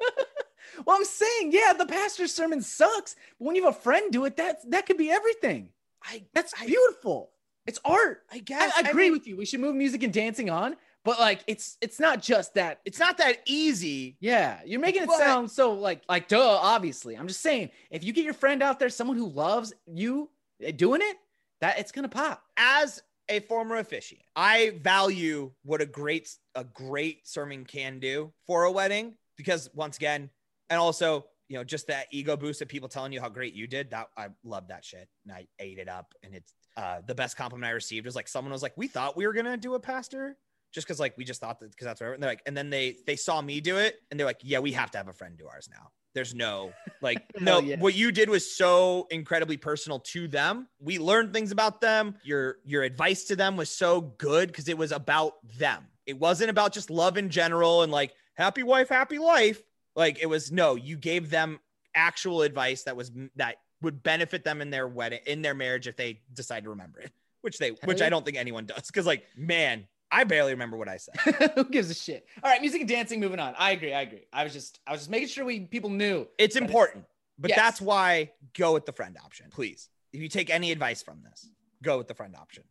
Well, 0.86 0.96
I'm 0.96 1.04
saying, 1.04 1.50
yeah, 1.50 1.72
the 1.72 1.86
pastor's 1.86 2.32
sermon 2.32 2.62
sucks, 2.62 3.16
but 3.38 3.46
when 3.46 3.56
you 3.56 3.64
have 3.64 3.74
a 3.76 3.80
friend 3.80 4.12
do 4.12 4.24
it, 4.26 4.36
that 4.36 4.58
that 4.70 4.86
could 4.86 4.96
be 4.96 5.10
everything. 5.10 5.70
I 6.04 6.22
That's 6.34 6.54
I- 6.60 6.66
beautiful. 6.66 7.30
It's 7.66 7.80
art. 7.84 8.22
I 8.32 8.36
I, 8.36 8.38
guess 8.38 8.72
I 8.76 8.88
agree 8.88 9.04
mean, 9.04 9.12
with 9.12 9.26
you. 9.26 9.36
We 9.36 9.44
should 9.44 9.58
move 9.58 9.74
music 9.74 10.04
and 10.04 10.12
dancing 10.12 10.50
on, 10.50 10.76
but 11.04 11.18
like 11.18 11.40
it's 11.46 11.76
it's 11.80 11.98
not 12.00 12.22
just 12.22 12.54
that. 12.54 12.80
It's 12.84 12.98
not 12.98 13.18
that 13.18 13.38
easy. 13.46 14.16
Yeah, 14.20 14.60
you're 14.66 14.80
making 14.80 15.02
it 15.04 15.06
But- 15.06 15.18
sound 15.18 15.50
so 15.50 15.72
like 15.72 16.02
like 16.08 16.28
duh. 16.28 16.58
Obviously, 16.60 17.16
I'm 17.16 17.28
just 17.28 17.40
saying 17.40 17.70
if 17.90 18.04
you 18.04 18.12
get 18.12 18.24
your 18.24 18.34
friend 18.34 18.62
out 18.62 18.78
there, 18.78 18.88
someone 18.88 19.16
who 19.16 19.28
loves 19.28 19.72
you 19.86 20.30
eh, 20.62 20.72
doing 20.72 21.00
it, 21.02 21.16
that 21.60 21.78
it's 21.78 21.92
gonna 21.92 22.08
pop. 22.08 22.42
as 22.56 23.02
a 23.30 23.40
former 23.40 23.76
officiant, 23.76 24.22
I 24.34 24.78
value 24.82 25.52
what 25.62 25.80
a 25.82 25.86
great 25.86 26.34
a 26.54 26.64
great 26.64 27.26
sermon 27.28 27.64
can 27.64 27.98
do 28.00 28.32
for 28.46 28.64
a 28.64 28.72
wedding 28.72 29.14
because 29.36 29.68
once 29.74 29.96
again, 29.98 30.30
and 30.70 30.80
also 30.80 31.26
you 31.48 31.56
know 31.56 31.64
just 31.64 31.86
that 31.86 32.06
ego 32.10 32.36
boost 32.36 32.60
of 32.60 32.68
people 32.68 32.88
telling 32.88 33.12
you 33.12 33.20
how 33.20 33.28
great 33.28 33.54
you 33.54 33.66
did. 33.66 33.90
That 33.90 34.08
I 34.16 34.28
love 34.44 34.68
that 34.68 34.84
shit, 34.84 35.08
and 35.24 35.32
I 35.34 35.46
ate 35.58 35.78
it 35.78 35.88
up. 35.88 36.14
And 36.22 36.34
it's 36.34 36.52
uh, 36.76 37.00
the 37.06 37.14
best 37.14 37.36
compliment 37.36 37.68
I 37.68 37.72
received 37.72 38.06
was 38.06 38.14
like 38.16 38.28
someone 38.28 38.52
was 38.52 38.62
like, 38.62 38.76
"We 38.76 38.88
thought 38.88 39.16
we 39.16 39.26
were 39.26 39.32
gonna 39.32 39.56
do 39.56 39.74
a 39.74 39.80
pastor." 39.80 40.36
Just 40.72 40.86
because, 40.86 41.00
like, 41.00 41.16
we 41.16 41.24
just 41.24 41.40
thought 41.40 41.58
that 41.60 41.70
because 41.70 41.86
that's 41.86 42.00
what 42.00 42.12
and 42.12 42.22
they're 42.22 42.30
like, 42.30 42.42
and 42.46 42.56
then 42.56 42.70
they 42.70 42.96
they 43.06 43.16
saw 43.16 43.40
me 43.40 43.60
do 43.60 43.78
it, 43.78 44.00
and 44.10 44.18
they're 44.18 44.26
like, 44.26 44.40
"Yeah, 44.42 44.58
we 44.58 44.72
have 44.72 44.90
to 44.92 44.98
have 44.98 45.08
a 45.08 45.12
friend 45.12 45.36
do 45.36 45.46
ours 45.46 45.68
now." 45.70 45.90
There's 46.14 46.34
no 46.34 46.72
like, 47.00 47.22
no, 47.40 47.60
yeah. 47.60 47.76
what 47.78 47.94
you 47.94 48.12
did 48.12 48.28
was 48.28 48.54
so 48.54 49.06
incredibly 49.10 49.56
personal 49.56 50.00
to 50.00 50.28
them. 50.28 50.68
We 50.80 50.98
learned 50.98 51.32
things 51.32 51.52
about 51.52 51.80
them. 51.80 52.16
Your 52.22 52.58
your 52.64 52.82
advice 52.82 53.24
to 53.24 53.36
them 53.36 53.56
was 53.56 53.70
so 53.70 54.00
good 54.00 54.48
because 54.48 54.68
it 54.68 54.76
was 54.76 54.92
about 54.92 55.34
them. 55.58 55.86
It 56.06 56.18
wasn't 56.18 56.50
about 56.50 56.72
just 56.72 56.90
love 56.90 57.18
in 57.18 57.28
general 57.30 57.82
and 57.82 57.92
like 57.92 58.14
happy 58.34 58.62
wife, 58.62 58.88
happy 58.88 59.18
life. 59.18 59.62
Like 59.96 60.18
it 60.20 60.26
was 60.26 60.52
no, 60.52 60.74
you 60.74 60.96
gave 60.96 61.30
them 61.30 61.60
actual 61.94 62.42
advice 62.42 62.84
that 62.84 62.96
was 62.96 63.10
that 63.36 63.56
would 63.82 64.02
benefit 64.02 64.44
them 64.44 64.60
in 64.60 64.70
their 64.70 64.88
wedding, 64.88 65.20
in 65.26 65.42
their 65.42 65.54
marriage 65.54 65.86
if 65.86 65.96
they 65.96 66.20
decide 66.32 66.64
to 66.64 66.70
remember 66.70 67.00
it, 67.00 67.12
which 67.42 67.58
they, 67.58 67.70
which 67.84 68.00
yeah. 68.00 68.06
I 68.06 68.10
don't 68.10 68.24
think 68.24 68.36
anyone 68.36 68.66
does. 68.66 68.86
Because 68.86 69.06
like, 69.06 69.24
man, 69.36 69.86
I 70.10 70.24
barely 70.24 70.52
remember 70.52 70.76
what 70.76 70.88
I 70.88 70.96
said. 70.96 71.52
who 71.54 71.64
gives 71.64 71.90
a 71.90 71.94
shit? 71.94 72.26
All 72.42 72.50
right, 72.50 72.60
music 72.60 72.80
and 72.80 72.88
dancing. 72.88 73.20
Moving 73.20 73.40
on. 73.40 73.54
I 73.58 73.72
agree. 73.72 73.92
I 73.92 74.02
agree. 74.02 74.26
I 74.32 74.44
was 74.44 74.52
just 74.52 74.80
I 74.86 74.92
was 74.92 75.02
just 75.02 75.10
making 75.10 75.28
sure 75.28 75.44
we 75.44 75.60
people 75.60 75.90
knew. 75.90 76.26
It's 76.38 76.56
important, 76.56 77.04
but 77.38 77.50
Yes. 77.50 77.58
that's 77.58 77.80
why 77.80 78.32
go 78.56 78.72
with 78.72 78.86
the 78.86 78.92
friend 78.92 79.16
option, 79.24 79.46
please. 79.50 79.88
If 80.12 80.20
you 80.20 80.28
take 80.28 80.48
any 80.50 80.72
advice 80.72 81.02
from 81.02 81.22
this, 81.22 81.50
go 81.82 81.98
with 81.98 82.08
the 82.08 82.14
friend 82.14 82.34
option. 82.36 82.64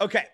Okay. 0.00 0.24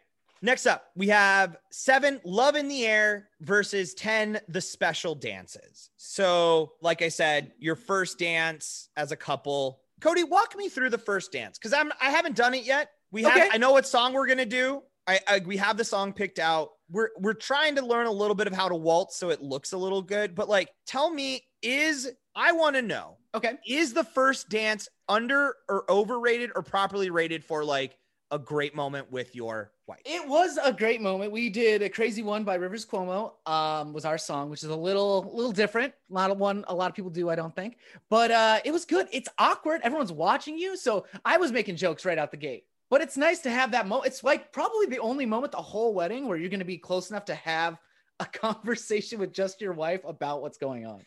Next 0.42 0.66
up, 0.66 0.90
we 0.94 1.08
have 1.08 1.56
seven 1.70 2.20
love 2.22 2.54
in 2.54 2.68
the 2.68 2.84
air 2.84 3.28
versus 3.40 3.94
10 3.94 4.40
the 4.48 4.60
special 4.60 5.14
dances. 5.14 5.88
So, 5.96 6.72
like 6.82 7.00
I 7.00 7.08
said, 7.08 7.52
your 7.58 7.76
first 7.76 8.18
dance 8.18 8.90
as 8.94 9.10
a 9.10 9.16
couple. 9.16 9.80
Cody, 10.02 10.22
walk 10.22 10.54
me 10.54 10.68
through 10.68 10.90
the 10.90 10.98
first 10.98 11.32
dance 11.32 11.56
because 11.56 11.72
I'm 11.72 11.90
I 11.98 12.10
haven't 12.10 12.36
done 12.36 12.52
it 12.52 12.64
yet. 12.64 12.90
We 13.10 13.22
have 13.22 13.48
I 13.52 13.56
know 13.56 13.72
what 13.72 13.86
song 13.86 14.12
we're 14.12 14.26
gonna 14.26 14.44
do. 14.44 14.82
I, 15.06 15.20
I 15.28 15.38
we 15.44 15.56
have 15.58 15.76
the 15.76 15.84
song 15.84 16.12
picked 16.12 16.38
out. 16.38 16.70
We're 16.90 17.10
we're 17.18 17.34
trying 17.34 17.76
to 17.76 17.84
learn 17.84 18.06
a 18.06 18.12
little 18.12 18.34
bit 18.34 18.46
of 18.46 18.52
how 18.52 18.68
to 18.68 18.76
waltz 18.76 19.16
so 19.16 19.30
it 19.30 19.42
looks 19.42 19.72
a 19.72 19.78
little 19.78 20.02
good. 20.02 20.34
But 20.34 20.48
like, 20.48 20.70
tell 20.86 21.10
me, 21.10 21.42
is 21.62 22.10
I 22.34 22.52
want 22.52 22.76
to 22.76 22.82
know 22.82 23.16
Okay. 23.34 23.54
is 23.66 23.92
the 23.92 24.04
first 24.04 24.48
dance 24.48 24.88
under 25.08 25.56
or 25.68 25.84
overrated 25.90 26.50
or 26.54 26.62
properly 26.62 27.10
rated 27.10 27.44
for 27.44 27.64
like 27.64 27.96
a 28.30 28.38
great 28.38 28.74
moment 28.74 29.10
with 29.12 29.34
your 29.36 29.72
wife? 29.86 30.00
It 30.04 30.26
was 30.26 30.58
a 30.62 30.72
great 30.72 31.00
moment. 31.00 31.30
We 31.32 31.50
did 31.50 31.82
a 31.82 31.88
crazy 31.88 32.22
one 32.22 32.42
by 32.42 32.54
Rivers 32.54 32.84
Cuomo. 32.86 33.32
Um, 33.48 33.92
was 33.92 34.04
our 34.04 34.18
song, 34.18 34.50
which 34.50 34.62
is 34.64 34.70
a 34.70 34.76
little, 34.76 35.30
little 35.32 35.52
different. 35.52 35.92
A 36.10 36.14
lot 36.14 36.30
of 36.30 36.38
one, 36.38 36.64
a 36.68 36.74
lot 36.74 36.88
of 36.90 36.96
people 36.96 37.10
do, 37.10 37.28
I 37.28 37.34
don't 37.36 37.54
think, 37.54 37.76
but 38.08 38.30
uh, 38.30 38.60
it 38.64 38.72
was 38.72 38.84
good. 38.84 39.06
It's 39.12 39.28
awkward. 39.38 39.82
Everyone's 39.84 40.12
watching 40.12 40.58
you, 40.58 40.76
so 40.76 41.06
I 41.24 41.36
was 41.36 41.52
making 41.52 41.76
jokes 41.76 42.04
right 42.04 42.18
out 42.18 42.30
the 42.30 42.36
gate. 42.36 42.64
But 42.94 43.02
it's 43.02 43.16
nice 43.16 43.40
to 43.40 43.50
have 43.50 43.72
that 43.72 43.88
moment. 43.88 44.06
It's 44.06 44.22
like 44.22 44.52
probably 44.52 44.86
the 44.86 45.00
only 45.00 45.26
moment 45.26 45.50
the 45.50 45.58
whole 45.58 45.92
wedding 45.94 46.28
where 46.28 46.38
you're 46.38 46.48
going 46.48 46.60
to 46.60 46.64
be 46.64 46.78
close 46.78 47.10
enough 47.10 47.24
to 47.24 47.34
have 47.34 47.76
a 48.20 48.24
conversation 48.24 49.18
with 49.18 49.32
just 49.32 49.60
your 49.60 49.72
wife 49.72 50.02
about 50.06 50.42
what's 50.42 50.58
going 50.58 50.86
on. 50.86 51.00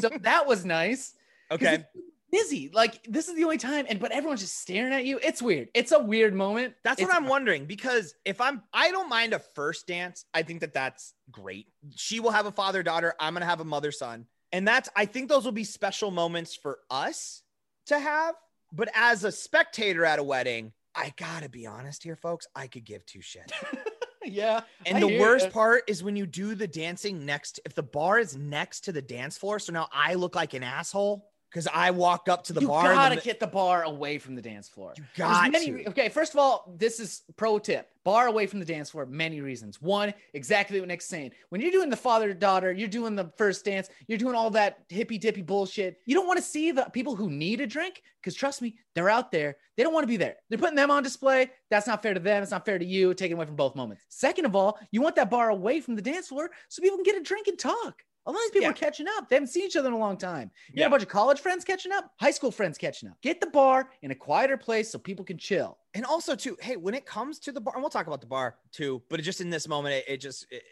so 0.00 0.10
that 0.20 0.46
was 0.46 0.66
nice. 0.66 1.14
okay. 1.50 1.86
Busy, 2.30 2.68
like 2.74 3.02
this 3.04 3.28
is 3.28 3.36
the 3.36 3.44
only 3.44 3.56
time, 3.56 3.86
and 3.88 3.98
but 3.98 4.12
everyone's 4.12 4.42
just 4.42 4.58
staring 4.60 4.92
at 4.92 5.06
you. 5.06 5.18
It's 5.22 5.40
weird. 5.40 5.68
It's 5.72 5.92
a 5.92 5.98
weird 5.98 6.34
moment. 6.34 6.74
That's 6.84 7.00
It's- 7.00 7.08
what 7.10 7.16
I'm 7.16 7.26
wondering 7.26 7.64
because 7.64 8.14
if 8.26 8.38
I'm, 8.42 8.62
I 8.74 8.90
don't 8.90 9.08
mind 9.08 9.32
a 9.32 9.38
first 9.38 9.86
dance. 9.86 10.26
I 10.34 10.42
think 10.42 10.60
that 10.60 10.74
that's 10.74 11.14
great. 11.30 11.68
She 11.96 12.20
will 12.20 12.32
have 12.32 12.44
a 12.44 12.52
father 12.52 12.82
daughter. 12.82 13.14
I'm 13.18 13.32
going 13.32 13.40
to 13.40 13.46
have 13.46 13.60
a 13.60 13.64
mother 13.64 13.92
son. 13.92 14.26
And 14.52 14.68
that's, 14.68 14.90
I 14.94 15.06
think 15.06 15.30
those 15.30 15.46
will 15.46 15.52
be 15.52 15.64
special 15.64 16.10
moments 16.10 16.54
for 16.54 16.80
us 16.90 17.40
to 17.86 17.98
have. 17.98 18.34
But 18.74 18.90
as 18.94 19.24
a 19.24 19.32
spectator 19.32 20.04
at 20.04 20.18
a 20.18 20.22
wedding, 20.22 20.72
I 20.94 21.12
got 21.16 21.42
to 21.42 21.48
be 21.48 21.66
honest 21.66 22.02
here, 22.02 22.16
folks. 22.16 22.46
I 22.54 22.66
could 22.66 22.84
give 22.84 23.04
two 23.06 23.20
shits. 23.20 23.52
yeah. 24.24 24.60
And 24.86 24.98
I 24.98 25.00
the 25.00 25.18
worst 25.18 25.46
ya. 25.46 25.52
part 25.52 25.84
is 25.88 26.02
when 26.02 26.16
you 26.16 26.26
do 26.26 26.54
the 26.54 26.68
dancing 26.68 27.24
next, 27.26 27.60
if 27.64 27.74
the 27.74 27.82
bar 27.82 28.18
is 28.18 28.36
next 28.36 28.80
to 28.82 28.92
the 28.92 29.02
dance 29.02 29.36
floor. 29.36 29.58
So 29.58 29.72
now 29.72 29.88
I 29.92 30.14
look 30.14 30.34
like 30.34 30.54
an 30.54 30.62
asshole 30.62 31.28
because 31.54 31.68
I 31.72 31.92
walk 31.92 32.28
up 32.28 32.42
to 32.44 32.52
the 32.52 32.62
you 32.62 32.66
bar. 32.66 32.88
You 32.88 32.94
gotta 32.94 33.14
mi- 33.14 33.20
get 33.22 33.38
the 33.38 33.46
bar 33.46 33.84
away 33.84 34.18
from 34.18 34.34
the 34.34 34.42
dance 34.42 34.68
floor. 34.68 34.92
you 34.96 35.04
got 35.16 35.52
many 35.52 35.70
to. 35.70 35.88
okay, 35.90 36.08
first 36.08 36.32
of 36.32 36.40
all, 36.40 36.74
this 36.76 36.98
is 36.98 37.22
pro 37.36 37.60
tip: 37.60 37.88
bar 38.02 38.26
away 38.26 38.48
from 38.48 38.58
the 38.58 38.64
dance 38.64 38.90
floor. 38.90 39.06
Many 39.06 39.40
reasons. 39.40 39.80
One, 39.80 40.12
exactly 40.34 40.80
what 40.80 40.88
Nick's 40.88 41.06
saying. 41.06 41.30
When 41.50 41.60
you're 41.60 41.70
doing 41.70 41.90
the 41.90 41.96
father 41.96 42.26
to 42.26 42.34
daughter, 42.34 42.72
you're 42.72 42.88
doing 42.88 43.14
the 43.14 43.30
first 43.38 43.64
dance, 43.64 43.88
you're 44.08 44.18
doing 44.18 44.34
all 44.34 44.50
that 44.50 44.78
hippy 44.88 45.16
dippy 45.16 45.42
bullshit. 45.42 45.98
You 46.06 46.16
don't 46.16 46.26
want 46.26 46.38
to 46.38 46.44
see 46.44 46.72
the 46.72 46.88
people 46.92 47.14
who 47.14 47.30
need 47.30 47.60
a 47.60 47.66
drink 47.68 48.02
because 48.20 48.34
trust 48.34 48.60
me, 48.60 48.76
they're 48.96 49.10
out 49.10 49.30
there. 49.30 49.56
They 49.76 49.84
don't 49.84 49.94
want 49.94 50.04
to 50.04 50.08
be 50.08 50.16
there. 50.16 50.36
They're 50.48 50.58
putting 50.58 50.76
them 50.76 50.90
on 50.90 51.04
display. 51.04 51.50
That's 51.70 51.86
not 51.86 52.02
fair 52.02 52.14
to 52.14 52.20
them. 52.20 52.42
It's 52.42 52.50
not 52.50 52.64
fair 52.64 52.80
to 52.80 52.84
you. 52.84 53.14
Taking 53.14 53.36
away 53.36 53.46
from 53.46 53.56
both 53.56 53.76
moments. 53.76 54.02
Second 54.08 54.46
of 54.46 54.56
all, 54.56 54.78
you 54.90 55.02
want 55.02 55.14
that 55.16 55.30
bar 55.30 55.50
away 55.50 55.80
from 55.80 55.94
the 55.94 56.02
dance 56.02 56.28
floor 56.28 56.50
so 56.68 56.82
people 56.82 56.96
can 56.96 57.04
get 57.04 57.16
a 57.16 57.22
drink 57.22 57.46
and 57.46 57.58
talk. 57.58 58.02
A 58.26 58.30
lot 58.30 58.38
of 58.38 58.42
these 58.44 58.50
people 58.52 58.62
Yeah. 58.62 58.70
are 58.70 58.72
catching 58.72 59.06
up. 59.08 59.28
They 59.28 59.36
haven't 59.36 59.48
seen 59.48 59.64
each 59.64 59.76
other 59.76 59.88
in 59.88 59.94
a 59.94 59.98
long 59.98 60.16
time. 60.16 60.50
You 60.68 60.74
Yeah. 60.76 60.84
got 60.84 60.86
a 60.86 60.90
bunch 60.92 61.02
of 61.02 61.08
college 61.10 61.40
friends 61.40 61.64
catching 61.64 61.92
up, 61.92 62.10
high 62.18 62.30
school 62.30 62.50
friends 62.50 62.78
catching 62.78 63.08
up. 63.08 63.20
Get 63.20 63.40
the 63.40 63.48
bar 63.48 63.90
in 64.02 64.10
a 64.10 64.14
quieter 64.14 64.56
place 64.56 64.90
so 64.90 64.98
people 64.98 65.24
can 65.24 65.36
chill. 65.38 65.78
and 65.94 66.04
also 66.04 66.34
too 66.34 66.56
hey 66.60 66.76
when 66.76 66.92
it 66.94 67.06
comes 67.06 67.38
to 67.38 67.52
the 67.52 67.60
bar 67.60 67.74
and 67.74 67.82
we'll 67.82 67.88
talk 67.90 68.06
about 68.08 68.20
the 68.20 68.26
bar 68.26 68.56
too 68.72 69.00
but 69.08 69.22
just 69.22 69.40
in 69.40 69.48
this 69.48 69.68
moment 69.68 69.94
it, 69.94 70.04
it 70.08 70.16
just 70.20 70.44
it, 70.50 70.64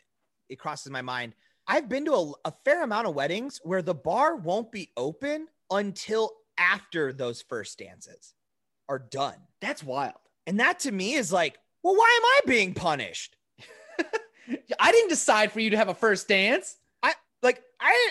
it 0.48 0.56
crosses 0.58 0.90
my 0.90 1.00
mind 1.00 1.32
i've 1.68 1.88
been 1.88 2.04
to 2.04 2.12
a, 2.12 2.32
a 2.46 2.52
fair 2.64 2.82
amount 2.82 3.06
of 3.06 3.14
weddings 3.14 3.60
where 3.62 3.82
the 3.82 3.94
bar 3.94 4.34
won't 4.34 4.72
be 4.72 4.90
open 4.96 5.46
until 5.70 6.32
after 6.58 7.12
those 7.12 7.40
first 7.40 7.78
dances 7.78 8.34
are 8.88 8.98
done 8.98 9.36
That's 9.60 9.84
wild. 9.84 10.18
and 10.48 10.58
that 10.58 10.80
to 10.80 10.90
me 10.90 11.14
is 11.14 11.32
like 11.32 11.56
well 11.84 11.94
why 11.94 12.18
am 12.20 12.24
i 12.24 12.40
being 12.50 12.74
punished 12.74 13.36
I 14.80 14.90
didn't 14.90 15.08
decide 15.10 15.52
for 15.52 15.60
you 15.60 15.70
to 15.70 15.76
have 15.76 15.88
a 15.88 15.94
first 15.94 16.26
dance. 16.26 16.76
Like 17.42 17.62
i 17.80 18.10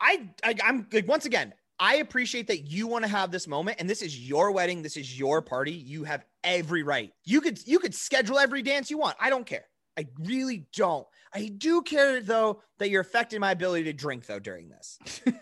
i, 0.00 0.28
I 0.42 0.54
i'm 0.64 0.86
like 0.92 1.08
once 1.08 1.26
again 1.26 1.52
i 1.78 1.96
appreciate 1.96 2.46
that 2.48 2.70
you 2.70 2.86
want 2.86 3.04
to 3.04 3.10
have 3.10 3.30
this 3.30 3.46
moment 3.46 3.76
and 3.80 3.88
this 3.88 4.02
is 4.02 4.18
your 4.18 4.50
wedding 4.52 4.82
this 4.82 4.96
is 4.96 5.18
your 5.18 5.42
party. 5.42 5.72
You 5.72 6.04
have 6.04 6.24
every 6.44 6.82
right. 6.82 7.12
You 7.24 7.40
could 7.40 7.66
you 7.66 7.78
could 7.78 7.94
schedule 7.94 8.38
every 8.38 8.62
dance 8.62 8.90
you 8.90 8.98
want. 8.98 9.16
I 9.20 9.30
don't 9.30 9.46
care. 9.46 9.64
I 9.98 10.06
really 10.18 10.66
don't. 10.74 11.06
I 11.32 11.46
do 11.46 11.82
care 11.82 12.20
though 12.20 12.62
that 12.78 12.90
you're 12.90 13.02
affecting 13.02 13.40
my 13.40 13.52
ability 13.52 13.84
to 13.84 13.92
drink 13.92 14.26
though 14.26 14.38
during 14.38 14.68
this. 14.68 14.98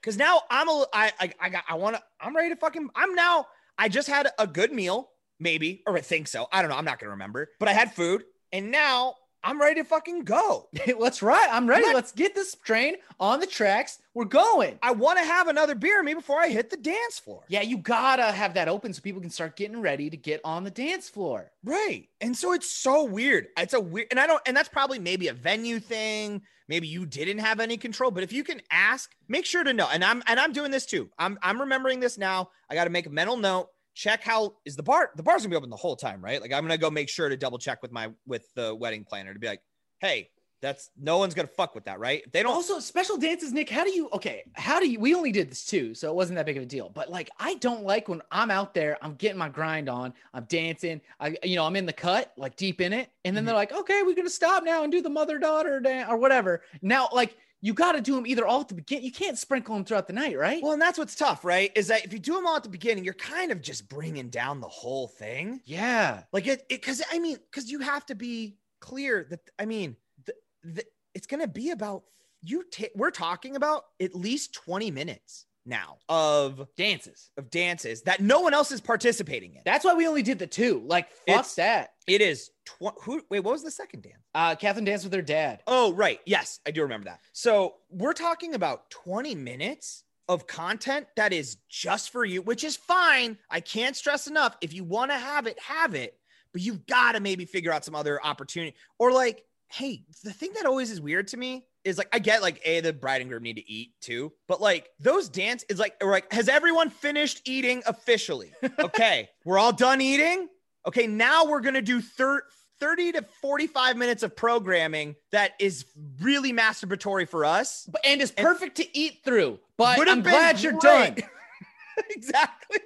Because 0.00 0.18
now 0.18 0.42
i'm 0.48 0.68
a 0.68 0.84
i 0.92 1.12
i, 1.18 1.32
I 1.40 1.48
got 1.48 1.64
i 1.68 1.74
want 1.74 1.96
to 1.96 2.02
i'm 2.20 2.36
ready 2.36 2.50
to 2.50 2.54
fucking 2.54 2.90
i'm 2.94 3.16
now 3.16 3.46
i 3.76 3.88
just 3.88 4.06
had 4.06 4.28
a 4.38 4.46
good 4.46 4.72
meal 4.72 5.10
maybe 5.40 5.82
or 5.84 5.96
i 5.96 6.00
think 6.00 6.28
so. 6.28 6.46
I 6.52 6.62
don't 6.62 6.70
know. 6.70 6.76
I'm 6.76 6.84
not 6.84 7.00
gonna 7.00 7.10
remember. 7.10 7.48
But 7.58 7.68
i 7.68 7.72
had 7.72 7.92
food 7.92 8.22
and 8.52 8.70
now 8.70 9.14
I'm 9.46 9.60
ready 9.60 9.80
to 9.80 9.84
fucking 9.84 10.24
go. 10.24 10.68
Let's 10.98 11.22
ride. 11.22 11.48
I'm 11.50 11.68
ready. 11.68 11.86
Let- 11.86 11.94
Let's 11.94 12.12
get 12.12 12.34
this 12.34 12.54
train 12.56 12.96
on 13.20 13.40
the 13.40 13.46
tracks. 13.46 13.98
We're 14.12 14.24
going. 14.24 14.78
I 14.82 14.92
want 14.92 15.18
to 15.18 15.24
have 15.24 15.48
another 15.48 15.74
beer 15.74 15.98
in 16.00 16.04
me 16.06 16.14
before 16.14 16.40
I 16.40 16.48
hit 16.48 16.70
the 16.70 16.76
dance 16.76 17.18
floor. 17.18 17.44
Yeah, 17.48 17.60
you 17.62 17.76
gotta 17.78 18.24
have 18.32 18.54
that 18.54 18.66
open 18.68 18.92
so 18.92 19.00
people 19.02 19.20
can 19.20 19.30
start 19.30 19.56
getting 19.56 19.80
ready 19.80 20.10
to 20.10 20.16
get 20.16 20.40
on 20.44 20.64
the 20.64 20.70
dance 20.70 21.08
floor. 21.08 21.52
Right. 21.64 22.08
And 22.20 22.36
so 22.36 22.52
it's 22.52 22.70
so 22.70 23.04
weird. 23.04 23.48
It's 23.58 23.74
a 23.74 23.80
weird, 23.80 24.08
and 24.10 24.18
I 24.18 24.26
don't, 24.26 24.42
and 24.46 24.56
that's 24.56 24.68
probably 24.68 24.98
maybe 24.98 25.28
a 25.28 25.32
venue 25.34 25.78
thing. 25.80 26.42
Maybe 26.68 26.88
you 26.88 27.06
didn't 27.06 27.38
have 27.38 27.60
any 27.60 27.76
control, 27.76 28.10
but 28.10 28.24
if 28.24 28.32
you 28.32 28.42
can 28.42 28.60
ask, 28.70 29.14
make 29.28 29.44
sure 29.46 29.62
to 29.62 29.72
know. 29.72 29.88
And 29.92 30.02
I'm, 30.02 30.22
and 30.26 30.40
I'm 30.40 30.52
doing 30.52 30.70
this 30.72 30.84
too. 30.86 31.08
I'm, 31.18 31.38
I'm 31.42 31.60
remembering 31.60 32.00
this 32.00 32.18
now. 32.18 32.50
I 32.68 32.74
got 32.74 32.84
to 32.84 32.90
make 32.90 33.06
a 33.06 33.10
mental 33.10 33.36
note. 33.36 33.68
Check 33.96 34.22
how 34.22 34.54
is 34.66 34.76
the 34.76 34.82
bar. 34.82 35.10
The 35.16 35.22
bar's 35.22 35.40
gonna 35.40 35.48
be 35.50 35.56
open 35.56 35.70
the 35.70 35.76
whole 35.76 35.96
time, 35.96 36.22
right? 36.22 36.40
Like 36.40 36.52
I'm 36.52 36.62
gonna 36.62 36.76
go 36.76 36.90
make 36.90 37.08
sure 37.08 37.30
to 37.30 37.36
double 37.36 37.56
check 37.58 37.80
with 37.80 37.90
my 37.90 38.10
with 38.26 38.52
the 38.54 38.74
wedding 38.74 39.04
planner 39.04 39.32
to 39.32 39.40
be 39.40 39.46
like, 39.46 39.62
hey, 40.00 40.28
that's 40.60 40.90
no 41.00 41.16
one's 41.16 41.32
gonna 41.32 41.48
fuck 41.48 41.74
with 41.74 41.84
that, 41.86 41.98
right? 41.98 42.22
They 42.30 42.42
don't. 42.42 42.52
Also, 42.52 42.78
special 42.78 43.16
dances, 43.16 43.54
Nick. 43.54 43.70
How 43.70 43.84
do 43.84 43.90
you? 43.90 44.10
Okay, 44.12 44.42
how 44.52 44.80
do 44.80 44.86
you? 44.86 45.00
We 45.00 45.14
only 45.14 45.32
did 45.32 45.50
this 45.50 45.64
too, 45.64 45.94
so 45.94 46.10
it 46.10 46.14
wasn't 46.14 46.36
that 46.36 46.44
big 46.44 46.58
of 46.58 46.62
a 46.62 46.66
deal. 46.66 46.90
But 46.90 47.10
like, 47.10 47.30
I 47.38 47.54
don't 47.54 47.84
like 47.84 48.06
when 48.06 48.20
I'm 48.30 48.50
out 48.50 48.74
there, 48.74 48.98
I'm 49.00 49.14
getting 49.14 49.38
my 49.38 49.48
grind 49.48 49.88
on, 49.88 50.12
I'm 50.34 50.44
dancing, 50.44 51.00
I, 51.18 51.36
you 51.42 51.56
know, 51.56 51.64
I'm 51.64 51.76
in 51.76 51.86
the 51.86 51.92
cut, 51.94 52.34
like 52.36 52.56
deep 52.56 52.82
in 52.82 52.92
it, 52.92 53.08
and 53.24 53.34
then 53.34 53.44
Mhm. 53.44 53.46
they're 53.46 53.54
like, 53.54 53.72
okay, 53.72 54.02
we're 54.02 54.14
gonna 54.14 54.28
stop 54.28 54.62
now 54.62 54.82
and 54.82 54.92
do 54.92 55.00
the 55.00 55.08
mother 55.10 55.38
daughter 55.38 55.80
dance 55.80 56.08
or 56.10 56.18
whatever. 56.18 56.62
Now, 56.82 57.08
like, 57.12 57.36
you 57.66 57.74
got 57.74 57.92
to 57.92 58.00
do 58.00 58.14
them 58.14 58.26
either 58.26 58.46
all 58.46 58.60
at 58.60 58.68
the 58.68 58.74
beginning. 58.74 59.04
You 59.04 59.12
can't 59.12 59.36
sprinkle 59.36 59.74
them 59.74 59.84
throughout 59.84 60.06
the 60.06 60.12
night, 60.12 60.38
right? 60.38 60.62
Well, 60.62 60.72
and 60.72 60.80
that's 60.80 60.98
what's 60.98 61.16
tough, 61.16 61.44
right? 61.44 61.72
Is 61.74 61.88
that 61.88 62.04
if 62.04 62.12
you 62.12 62.18
do 62.20 62.34
them 62.34 62.46
all 62.46 62.54
at 62.56 62.62
the 62.62 62.68
beginning, 62.68 63.02
you're 63.04 63.14
kind 63.14 63.50
of 63.50 63.60
just 63.60 63.88
bringing 63.88 64.28
down 64.30 64.60
the 64.60 64.68
whole 64.68 65.08
thing. 65.08 65.60
yeah. 65.64 66.22
Like 66.32 66.46
it, 66.46 66.68
because 66.68 67.02
I 67.12 67.18
mean, 67.18 67.36
because 67.50 67.68
you 67.70 67.80
have 67.80 68.06
to 68.06 68.14
be 68.14 68.56
clear 68.80 69.26
that 69.30 69.40
I 69.58 69.64
mean, 69.66 69.96
the, 70.26 70.34
the, 70.62 70.84
it's 71.14 71.26
going 71.26 71.40
to 71.40 71.48
be 71.48 71.70
about 71.70 72.04
you. 72.42 72.62
Ta- 72.70 72.86
we're 72.94 73.10
talking 73.10 73.56
about 73.56 73.84
at 74.00 74.14
least 74.14 74.54
20 74.54 74.90
minutes 74.92 75.46
now 75.68 75.96
of 76.08 76.68
Dances. 76.76 77.30
of 77.36 77.50
dances 77.50 78.02
that 78.02 78.20
no 78.20 78.38
one 78.38 78.54
else 78.54 78.70
is 78.70 78.80
participating 78.80 79.54
in. 79.54 79.62
That's 79.64 79.84
why 79.84 79.94
we 79.94 80.06
only 80.06 80.22
did 80.22 80.38
the 80.38 80.46
two. 80.46 80.82
Like, 80.86 81.10
fuck 81.10 81.28
It's- 81.28 81.54
that. 81.56 81.94
It 82.06 82.20
is 82.20 82.50
tw- 82.64 82.94
who? 83.02 83.20
Wait, 83.30 83.40
what 83.40 83.50
was 83.50 83.64
the 83.64 83.70
second 83.72 84.02
dance? 84.04 84.22
Uh, 84.36 84.54
Catherine 84.54 84.84
danced 84.84 85.04
with 85.04 85.14
her 85.14 85.22
dad. 85.22 85.62
Oh, 85.66 85.94
right. 85.94 86.20
Yes, 86.26 86.60
I 86.66 86.70
do 86.70 86.82
remember 86.82 87.06
that. 87.06 87.20
So 87.32 87.76
we're 87.88 88.12
talking 88.12 88.54
about 88.54 88.90
20 88.90 89.34
minutes 89.34 90.04
of 90.28 90.46
content 90.46 91.06
that 91.16 91.32
is 91.32 91.56
just 91.70 92.10
for 92.10 92.22
you, 92.22 92.42
which 92.42 92.62
is 92.62 92.76
fine. 92.76 93.38
I 93.48 93.60
can't 93.60 93.96
stress 93.96 94.26
enough. 94.26 94.54
If 94.60 94.74
you 94.74 94.84
want 94.84 95.10
to 95.10 95.16
have 95.16 95.46
it, 95.46 95.58
have 95.60 95.94
it, 95.94 96.18
but 96.52 96.60
you've 96.60 96.86
got 96.86 97.12
to 97.12 97.20
maybe 97.20 97.46
figure 97.46 97.72
out 97.72 97.82
some 97.82 97.94
other 97.94 98.22
opportunity. 98.22 98.76
Or 98.98 99.10
like, 99.10 99.42
hey, 99.68 100.02
the 100.22 100.34
thing 100.34 100.52
that 100.56 100.66
always 100.66 100.90
is 100.90 101.00
weird 101.00 101.28
to 101.28 101.38
me 101.38 101.64
is 101.84 101.96
like 101.96 102.08
I 102.12 102.18
get 102.18 102.42
like 102.42 102.60
a 102.62 102.80
the 102.80 102.92
bride 102.92 103.22
and 103.22 103.30
groom 103.30 103.44
need 103.44 103.56
to 103.56 103.70
eat 103.70 103.92
too, 104.02 104.34
but 104.48 104.60
like 104.60 104.90
those 105.00 105.30
dance 105.30 105.64
is 105.70 105.78
like 105.78 105.94
or 106.02 106.10
like 106.10 106.30
has 106.30 106.50
everyone 106.50 106.90
finished 106.90 107.40
eating 107.48 107.82
officially? 107.86 108.52
Okay, 108.78 109.30
we're 109.46 109.58
all 109.58 109.72
done 109.72 110.02
eating. 110.02 110.48
Okay, 110.86 111.06
now 111.06 111.46
we're 111.46 111.60
gonna 111.60 111.80
do 111.80 112.02
thir- 112.02 112.44
30 112.80 113.12
to 113.12 113.22
45 113.40 113.96
minutes 113.96 114.22
of 114.22 114.36
programming 114.36 115.16
that 115.32 115.52
is 115.58 115.86
really 116.20 116.52
masturbatory 116.52 117.28
for 117.28 117.44
us. 117.44 117.88
But, 117.90 118.04
and 118.04 118.20
And- 118.20 118.36
perfect 118.36 118.76
to 118.76 118.98
eat 118.98 119.20
through. 119.24 119.58
But 119.76 120.08
I'm 120.08 120.22
glad 120.22 120.60
you're 120.60 120.72
great. 120.72 121.16
done. 121.16 121.30
exactly. 122.10 122.80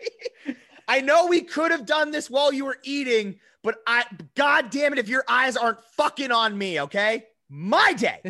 I 0.88 1.00
know 1.00 1.26
we 1.26 1.42
could 1.42 1.70
have 1.70 1.86
done 1.86 2.10
this 2.10 2.28
while 2.28 2.52
you 2.52 2.64
were 2.64 2.78
eating, 2.82 3.38
but 3.62 3.76
I 3.86 4.04
god 4.34 4.70
damn 4.70 4.92
it 4.92 4.98
if 4.98 5.08
your 5.08 5.24
eyes 5.28 5.56
aren't 5.56 5.80
fucking 5.96 6.32
on 6.32 6.56
me, 6.56 6.80
okay? 6.80 7.26
My 7.48 7.92
day. 7.92 8.20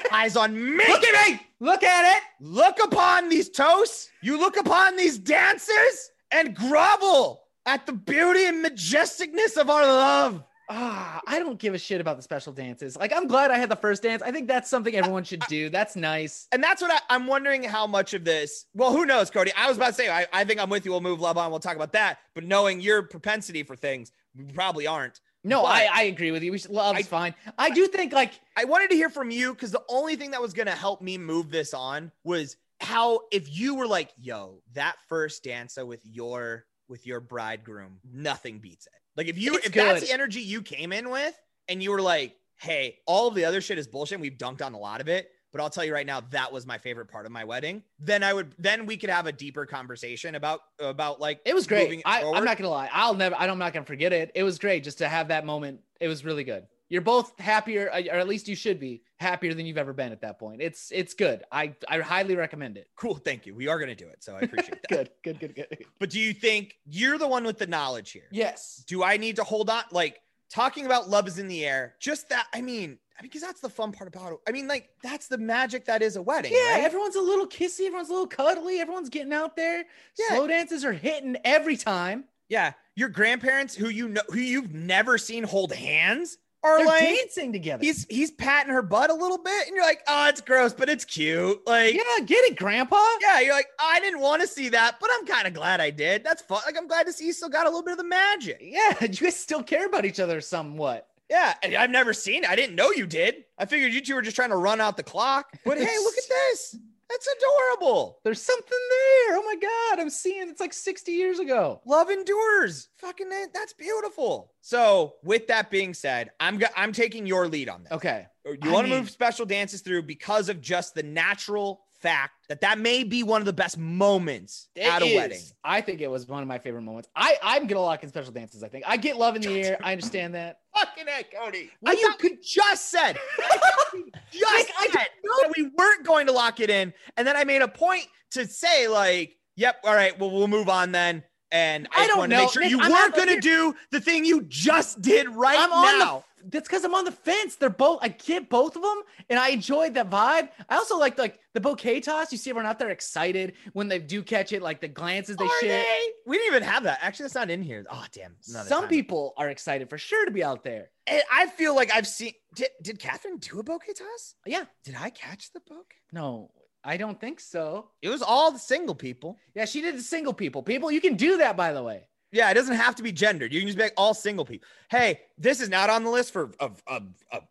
eyes 0.12 0.36
on 0.36 0.54
me. 0.54 0.84
Look 0.88 1.04
at 1.04 1.30
me. 1.30 1.40
Look 1.60 1.82
at 1.82 2.16
it. 2.16 2.22
Look 2.40 2.78
upon 2.82 3.28
these 3.28 3.48
toasts. 3.50 4.08
You 4.22 4.38
look 4.38 4.56
upon 4.58 4.96
these 4.96 5.18
dancers 5.18 6.10
and 6.30 6.54
grovel 6.54 7.42
at 7.64 7.86
the 7.86 7.92
beauty 7.92 8.44
and 8.46 8.64
majesticness 8.64 9.56
of 9.56 9.70
our 9.70 9.84
love. 9.84 10.42
Ah, 10.68 11.20
I 11.26 11.38
don't 11.38 11.58
give 11.58 11.74
a 11.74 11.78
shit 11.78 12.00
about 12.00 12.16
the 12.16 12.22
special 12.22 12.52
dances. 12.52 12.96
Like, 12.96 13.12
I'm 13.14 13.28
glad 13.28 13.50
I 13.52 13.58
had 13.58 13.68
the 13.68 13.76
first 13.76 14.02
dance. 14.02 14.20
I 14.22 14.32
think 14.32 14.48
that's 14.48 14.68
something 14.68 14.94
everyone 14.96 15.22
should 15.24 15.42
do. 15.48 15.68
That's 15.70 15.94
nice. 15.94 16.48
And 16.50 16.62
that's 16.62 16.82
what 16.82 16.90
I, 16.90 16.98
I'm 17.14 17.26
wondering 17.28 17.62
how 17.62 17.86
much 17.86 18.14
of 18.14 18.24
this. 18.24 18.66
Well, 18.74 18.92
who 18.92 19.06
knows, 19.06 19.30
Cody? 19.30 19.52
I 19.56 19.68
was 19.68 19.76
about 19.76 19.88
to 19.88 19.92
say, 19.94 20.08
I, 20.08 20.26
I 20.32 20.44
think 20.44 20.60
I'm 20.60 20.68
with 20.68 20.84
you. 20.84 20.90
We'll 20.90 21.00
move 21.00 21.20
love 21.20 21.38
on. 21.38 21.50
We'll 21.50 21.60
talk 21.60 21.76
about 21.76 21.92
that. 21.92 22.18
But 22.34 22.44
knowing 22.44 22.80
your 22.80 23.02
propensity 23.02 23.62
for 23.62 23.76
things, 23.76 24.10
we 24.34 24.44
probably 24.44 24.86
aren't. 24.88 25.20
No, 25.44 25.62
But- 25.62 25.68
I, 25.68 25.88
I 25.92 26.02
agree 26.04 26.32
with 26.32 26.42
you. 26.42 26.50
We 26.50 26.58
should, 26.58 26.72
love 26.72 26.98
is 26.98 27.06
I- 27.06 27.08
fine. 27.08 27.34
I 27.56 27.70
do 27.70 27.86
think 27.86 28.12
like 28.12 28.32
I 28.56 28.64
wanted 28.64 28.90
to 28.90 28.96
hear 28.96 29.08
from 29.10 29.30
you 29.30 29.54
because 29.54 29.70
the 29.70 29.84
only 29.88 30.16
thing 30.16 30.32
that 30.32 30.42
was 30.42 30.52
going 30.52 30.66
to 30.66 30.72
help 30.72 31.00
me 31.00 31.16
move 31.18 31.50
this 31.52 31.72
on 31.74 32.10
was 32.24 32.56
how 32.80 33.20
if 33.30 33.56
you 33.56 33.76
were 33.76 33.86
like, 33.86 34.10
"Yo, 34.20 34.60
that 34.74 34.96
first 35.08 35.44
dancer 35.44 35.86
with 35.86 36.00
your 36.04 36.66
with 36.88 37.06
your 37.06 37.20
bridegroom, 37.20 38.00
nothing 38.12 38.58
beats 38.58 38.86
it." 38.88 38.92
Like 39.16 39.28
if 39.28 39.38
you 39.38 39.54
It's 39.54 39.66
if 39.66 39.72
that's 39.72 40.06
the 40.06 40.12
energy 40.12 40.40
you 40.40 40.62
came 40.62 40.92
in 40.92 41.10
with, 41.10 41.34
and 41.68 41.82
you 41.82 41.90
were 41.90 42.02
like, 42.02 42.36
"Hey, 42.56 42.98
all 43.06 43.28
of 43.28 43.34
the 43.34 43.44
other 43.44 43.60
shit 43.60 43.78
is 43.78 43.86
bullshit. 43.86 44.20
We've 44.20 44.36
dunked 44.36 44.64
on 44.64 44.74
a 44.74 44.78
lot 44.78 45.00
of 45.00 45.08
it." 45.08 45.30
But 45.52 45.62
I'll 45.62 45.70
tell 45.70 45.86
you 45.86 45.94
right 45.94 46.04
now, 46.04 46.20
that 46.32 46.52
was 46.52 46.66
my 46.66 46.76
favorite 46.76 47.06
part 47.06 47.24
of 47.24 47.32
my 47.32 47.44
wedding. 47.44 47.82
Then 47.98 48.22
I 48.22 48.34
would, 48.34 48.52
then 48.58 48.84
we 48.84 48.98
could 48.98 49.08
have 49.08 49.26
a 49.26 49.32
deeper 49.32 49.64
conversation 49.64 50.34
about 50.34 50.60
about 50.78 51.18
like 51.18 51.40
it 51.46 51.54
was 51.54 51.66
great. 51.66 51.90
it 51.90 52.02
I. 52.04 52.24
I'm 52.24 52.44
not 52.44 52.58
gonna 52.58 52.68
lie. 52.68 52.90
I'll 52.92 53.14
never. 53.14 53.34
I'm 53.36 53.58
not 53.58 53.72
gonna 53.72 53.86
forget 53.86 54.12
it. 54.12 54.32
It 54.34 54.42
was 54.42 54.58
great 54.58 54.84
just 54.84 54.98
to 54.98 55.08
have 55.08 55.28
that 55.28 55.46
moment. 55.46 55.80
It 55.98 56.08
was 56.08 56.24
really 56.26 56.44
good. 56.44 56.66
You're 56.88 57.02
both 57.02 57.38
happier, 57.40 57.90
uh, 57.92 58.00
or 58.12 58.16
at 58.18 58.28
least 58.28 58.46
you 58.48 58.54
should 58.54 58.78
be 58.78 59.02
happier 59.18 59.54
than 59.54 59.66
you've 59.66 59.78
ever 59.78 59.92
been 59.92 60.12
at 60.12 60.20
that 60.20 60.38
point. 60.38 60.60
It's 60.62 60.90
it's 60.92 61.14
good. 61.14 61.42
I 61.50 61.74
I 61.88 61.98
highly 62.00 62.36
recommend 62.36 62.76
it. 62.76 62.88
cool. 62.96 63.16
Thank 63.16 63.44
you. 63.46 63.54
We 63.54 63.66
are 63.68 63.78
going 63.78 63.88
to 63.88 63.94
do 64.04 64.08
it, 64.08 64.22
so 64.22 64.36
I 64.36 64.40
appreciate 64.40 64.78
that. 64.88 64.88
Good, 64.88 65.10
good, 65.24 65.40
good, 65.40 65.54
good. 65.54 65.84
But 65.98 66.10
do 66.10 66.20
you 66.20 66.32
think 66.32 66.76
you're 66.84 67.18
the 67.18 67.26
one 67.28 67.44
with 67.44 67.58
the 67.58 67.66
knowledge 67.66 68.10
here? 68.12 68.28
Yes. 68.30 68.84
do 68.86 69.02
I 69.02 69.16
need 69.16 69.36
to 69.36 69.44
hold 69.44 69.68
on? 69.70 69.82
Like 69.90 70.20
talking 70.50 70.86
about 70.86 71.08
love 71.10 71.26
is 71.26 71.38
in 71.38 71.48
the 71.48 71.64
air, 71.66 71.94
just 71.98 72.28
that. 72.28 72.46
I 72.54 72.60
mean, 72.62 72.98
because 73.20 73.40
that's 73.40 73.60
the 73.60 73.68
fun 73.70 73.90
part 73.90 74.06
about 74.06 74.32
it. 74.34 74.38
I 74.46 74.52
mean, 74.52 74.68
like 74.68 74.90
that's 75.02 75.26
the 75.26 75.38
magic 75.38 75.86
that 75.86 76.02
is 76.02 76.14
a 76.16 76.22
wedding. 76.22 76.52
Yeah, 76.54 76.74
right? 76.74 76.84
everyone's 76.84 77.16
a 77.16 77.20
little 77.20 77.46
kissy, 77.48 77.86
everyone's 77.86 78.10
a 78.10 78.12
little 78.12 78.28
cuddly, 78.28 78.78
everyone's 78.78 79.08
getting 79.08 79.32
out 79.32 79.56
there. 79.56 79.84
Yeah. 80.18 80.36
Slow 80.36 80.46
dances 80.46 80.84
are 80.84 80.92
hitting 80.92 81.36
every 81.44 81.76
time. 81.76 82.24
yeah. 82.48 82.74
Your 82.98 83.10
grandparents, 83.10 83.74
who 83.74 83.88
you 83.90 84.08
know, 84.08 84.22
who 84.28 84.38
you've 84.38 84.72
never 84.72 85.18
seen 85.18 85.44
hold 85.44 85.70
hands, 85.72 86.38
are 86.66 86.78
They're 86.78 86.86
like 86.86 87.04
dancing 87.04 87.52
together. 87.52 87.84
he's 87.84 88.06
he's 88.10 88.30
patting 88.30 88.72
her 88.72 88.82
butt 88.82 89.10
a 89.10 89.14
little 89.14 89.38
bit, 89.38 89.66
and 89.66 89.74
you're 89.74 89.84
like, 89.84 90.02
oh, 90.08 90.28
it's 90.28 90.40
gross, 90.40 90.72
but 90.72 90.88
it's 90.88 91.04
cute. 91.04 91.66
Like, 91.66 91.94
yeah, 91.94 92.24
get 92.24 92.44
it, 92.44 92.56
Grandpa. 92.56 93.02
Yeah, 93.20 93.40
you're 93.40 93.54
like, 93.54 93.68
I 93.80 94.00
didn't 94.00 94.20
want 94.20 94.42
to 94.42 94.48
see 94.48 94.68
that, 94.70 94.96
but 95.00 95.08
I'm 95.14 95.26
kind 95.26 95.46
of 95.46 95.54
glad 95.54 95.80
I 95.80 95.90
did. 95.90 96.24
That's 96.24 96.42
fun. 96.42 96.60
Like, 96.66 96.76
I'm 96.76 96.88
glad 96.88 97.06
to 97.06 97.12
see 97.12 97.26
you 97.26 97.32
still 97.32 97.48
got 97.48 97.66
a 97.66 97.68
little 97.68 97.82
bit 97.84 97.92
of 97.92 97.98
the 97.98 98.04
magic. 98.04 98.58
Yeah, 98.60 98.94
you 99.00 99.08
guys 99.08 99.36
still 99.36 99.62
care 99.62 99.86
about 99.86 100.04
each 100.04 100.20
other 100.20 100.40
somewhat. 100.40 101.08
Yeah, 101.30 101.54
and 101.62 101.74
I've 101.74 101.90
never 101.90 102.12
seen 102.12 102.44
it. 102.44 102.50
I 102.50 102.54
didn't 102.56 102.76
know 102.76 102.90
you 102.92 103.06
did. 103.06 103.44
I 103.58 103.64
figured 103.64 103.92
you 103.92 104.00
two 104.00 104.14
were 104.14 104.22
just 104.22 104.36
trying 104.36 104.50
to 104.50 104.56
run 104.56 104.80
out 104.80 104.96
the 104.96 105.02
clock. 105.02 105.46
But 105.64 105.78
hey, 105.78 105.96
look 106.02 106.14
at 106.16 106.24
this. 106.28 106.76
That's 107.08 107.28
adorable. 107.38 108.18
There's 108.24 108.42
something 108.42 108.66
there. 108.70 109.36
Oh 109.36 109.42
my 109.44 109.56
god, 109.56 110.00
I'm 110.00 110.10
seeing 110.10 110.48
it's 110.48 110.60
like 110.60 110.72
60 110.72 111.12
years 111.12 111.38
ago. 111.38 111.80
Love 111.86 112.10
endures. 112.10 112.88
Fucking 112.98 113.28
it. 113.30 113.50
That's 113.54 113.72
beautiful. 113.72 114.52
So, 114.60 115.14
with 115.22 115.46
that 115.46 115.70
being 115.70 115.94
said, 115.94 116.30
I'm 116.40 116.58
go- 116.58 116.66
I'm 116.76 116.92
taking 116.92 117.26
your 117.26 117.48
lead 117.48 117.68
on 117.68 117.84
this. 117.84 117.92
Okay. 117.92 118.26
You 118.44 118.70
want 118.70 118.86
to 118.86 118.92
move 118.92 119.10
special 119.10 119.46
dances 119.46 119.80
through 119.80 120.02
because 120.02 120.48
of 120.48 120.60
just 120.60 120.94
the 120.94 121.02
natural 121.02 121.85
fact 122.06 122.32
that 122.48 122.60
that 122.60 122.78
may 122.78 123.02
be 123.04 123.22
one 123.22 123.40
of 123.40 123.46
the 123.46 123.52
best 123.52 123.76
moments 123.78 124.68
It 124.74 124.82
at 124.86 125.02
a 125.02 125.06
is. 125.06 125.16
wedding. 125.16 125.40
I 125.64 125.80
think 125.80 126.00
it 126.00 126.10
was 126.10 126.26
one 126.28 126.42
of 126.42 126.48
my 126.48 126.58
favorite 126.58 126.82
moments. 126.82 127.08
I 127.16 127.36
I'm 127.42 127.66
gonna 127.66 127.80
lock 127.80 128.02
in 128.02 128.08
special 128.08 128.32
dances. 128.32 128.62
I 128.62 128.68
think 128.68 128.84
I 128.86 128.96
get 128.96 129.16
love 129.16 129.36
in 129.36 129.42
the 129.42 129.60
air. 129.62 129.78
I 129.82 129.92
understand 129.92 130.34
that. 130.34 130.60
Fucking 130.76 131.06
heck, 131.06 131.32
Cody. 131.34 131.70
I 131.84 131.92
you 131.92 132.14
we 132.22 132.38
just 132.42 132.90
said, 132.90 133.18
just 134.30 134.34
Nick, 134.34 134.70
I 134.78 134.88
said 134.92 135.06
that 135.22 135.52
we 135.56 135.70
weren't 135.76 136.06
going 136.06 136.26
to 136.26 136.32
lock 136.32 136.60
it 136.60 136.70
in, 136.70 136.92
and 137.16 137.26
then 137.26 137.36
I 137.36 137.44
made 137.44 137.62
a 137.62 137.68
point 137.68 138.06
to 138.32 138.46
say 138.46 138.88
like, 138.88 139.36
"Yep, 139.56 139.76
all 139.84 139.94
right, 139.94 140.18
well, 140.18 140.30
we'll 140.30 140.48
move 140.48 140.68
on 140.68 140.92
then." 140.92 141.22
And 141.52 141.88
I, 141.96 142.04
I 142.04 142.06
don't 142.08 142.28
know. 142.28 142.42
make 142.42 142.50
sure 142.50 142.62
Nick, 142.62 142.70
you 142.70 142.80
I'm 142.80 142.90
weren't 142.90 143.14
going 143.14 143.28
to 143.28 143.40
do 143.40 143.74
the 143.90 144.00
thing 144.00 144.24
you 144.24 144.42
just 144.48 145.00
did 145.00 145.28
right 145.28 145.58
I'm 145.58 145.72
on 145.72 145.98
now. 145.98 146.16
the. 146.18 146.22
That's 146.48 146.68
because 146.68 146.84
I'm 146.84 146.94
on 146.94 147.04
the 147.04 147.10
fence. 147.12 147.56
They're 147.56 147.70
both. 147.70 147.98
I 148.02 148.08
get 148.08 148.48
both 148.48 148.76
of 148.76 148.82
them, 148.82 149.02
and 149.28 149.36
I 149.36 149.48
enjoyed 149.48 149.94
that 149.94 150.08
vibe. 150.08 150.48
I 150.68 150.76
also 150.76 150.96
like 150.96 151.18
like 151.18 151.40
the 151.54 151.60
bouquet 151.60 152.00
toss. 152.00 152.30
You 152.30 152.38
see 152.38 152.50
everyone 152.50 152.66
out 152.70 152.78
there 152.78 152.90
excited 152.90 153.54
when 153.72 153.88
they 153.88 153.98
do 153.98 154.22
catch 154.22 154.52
it, 154.52 154.62
like 154.62 154.80
the 154.80 154.86
glances 154.86 155.36
they 155.36 155.44
Are 155.44 155.60
share. 155.60 155.82
they? 155.82 156.06
We 156.24 156.36
didn't 156.36 156.54
even 156.54 156.62
have 156.62 156.84
that. 156.84 157.00
Actually, 157.02 157.24
that's 157.24 157.34
not 157.34 157.50
in 157.50 157.62
here. 157.62 157.84
Oh, 157.90 158.04
damn. 158.12 158.36
Some 158.40 158.86
people 158.86 159.34
are 159.36 159.48
excited 159.48 159.90
for 159.90 159.98
sure 159.98 160.24
to 160.24 160.30
be 160.30 160.44
out 160.44 160.62
there. 160.62 160.90
And 161.08 161.20
I 161.32 161.46
feel 161.46 161.74
like 161.74 161.90
I've 161.92 162.06
seen. 162.06 162.32
Did, 162.54 162.68
did 162.80 162.98
Catherine 163.00 163.38
do 163.38 163.58
a 163.58 163.64
bouquet 163.64 163.94
toss? 163.94 164.36
Yeah. 164.46 164.64
Did 164.84 164.94
I 165.00 165.10
catch 165.10 165.52
the 165.52 165.60
bouquet? 165.60 165.96
No, 166.12 166.52
I 166.86 166.96
don't 166.96 167.20
think 167.20 167.40
so. 167.40 167.88
It 168.00 168.08
was 168.08 168.22
all 168.22 168.52
the 168.52 168.60
single 168.60 168.94
people. 168.94 169.36
Yeah, 169.54 169.64
she 169.64 169.82
did 169.82 169.96
the 169.96 170.02
single 170.02 170.32
people. 170.32 170.62
People, 170.62 170.90
you 170.92 171.00
can 171.00 171.16
do 171.16 171.36
that, 171.38 171.56
by 171.56 171.72
the 171.72 171.82
way. 171.82 172.06
Yeah, 172.30 172.48
it 172.50 172.54
doesn't 172.54 172.76
have 172.76 172.94
to 172.96 173.02
be 173.02 173.10
gendered. 173.10 173.52
You 173.52 173.60
can 173.60 173.66
just 173.68 173.76
be 173.76 173.84
like 173.84 173.94
all 173.96 174.14
single 174.14 174.44
people. 174.44 174.68
Hey, 174.88 175.20
this 175.36 175.60
is 175.60 175.68
not 175.68 175.90
on 175.90 176.04
the 176.04 176.10
list 176.10 176.32
for 176.32 176.52
of, 176.60 176.82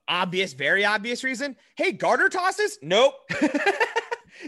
obvious, 0.07 0.53
very 0.53 0.85
obvious 0.85 1.23
reason. 1.23 1.57
Hey, 1.75 1.91
garter 1.91 2.29
tosses? 2.29 2.79
Nope. 2.81 3.15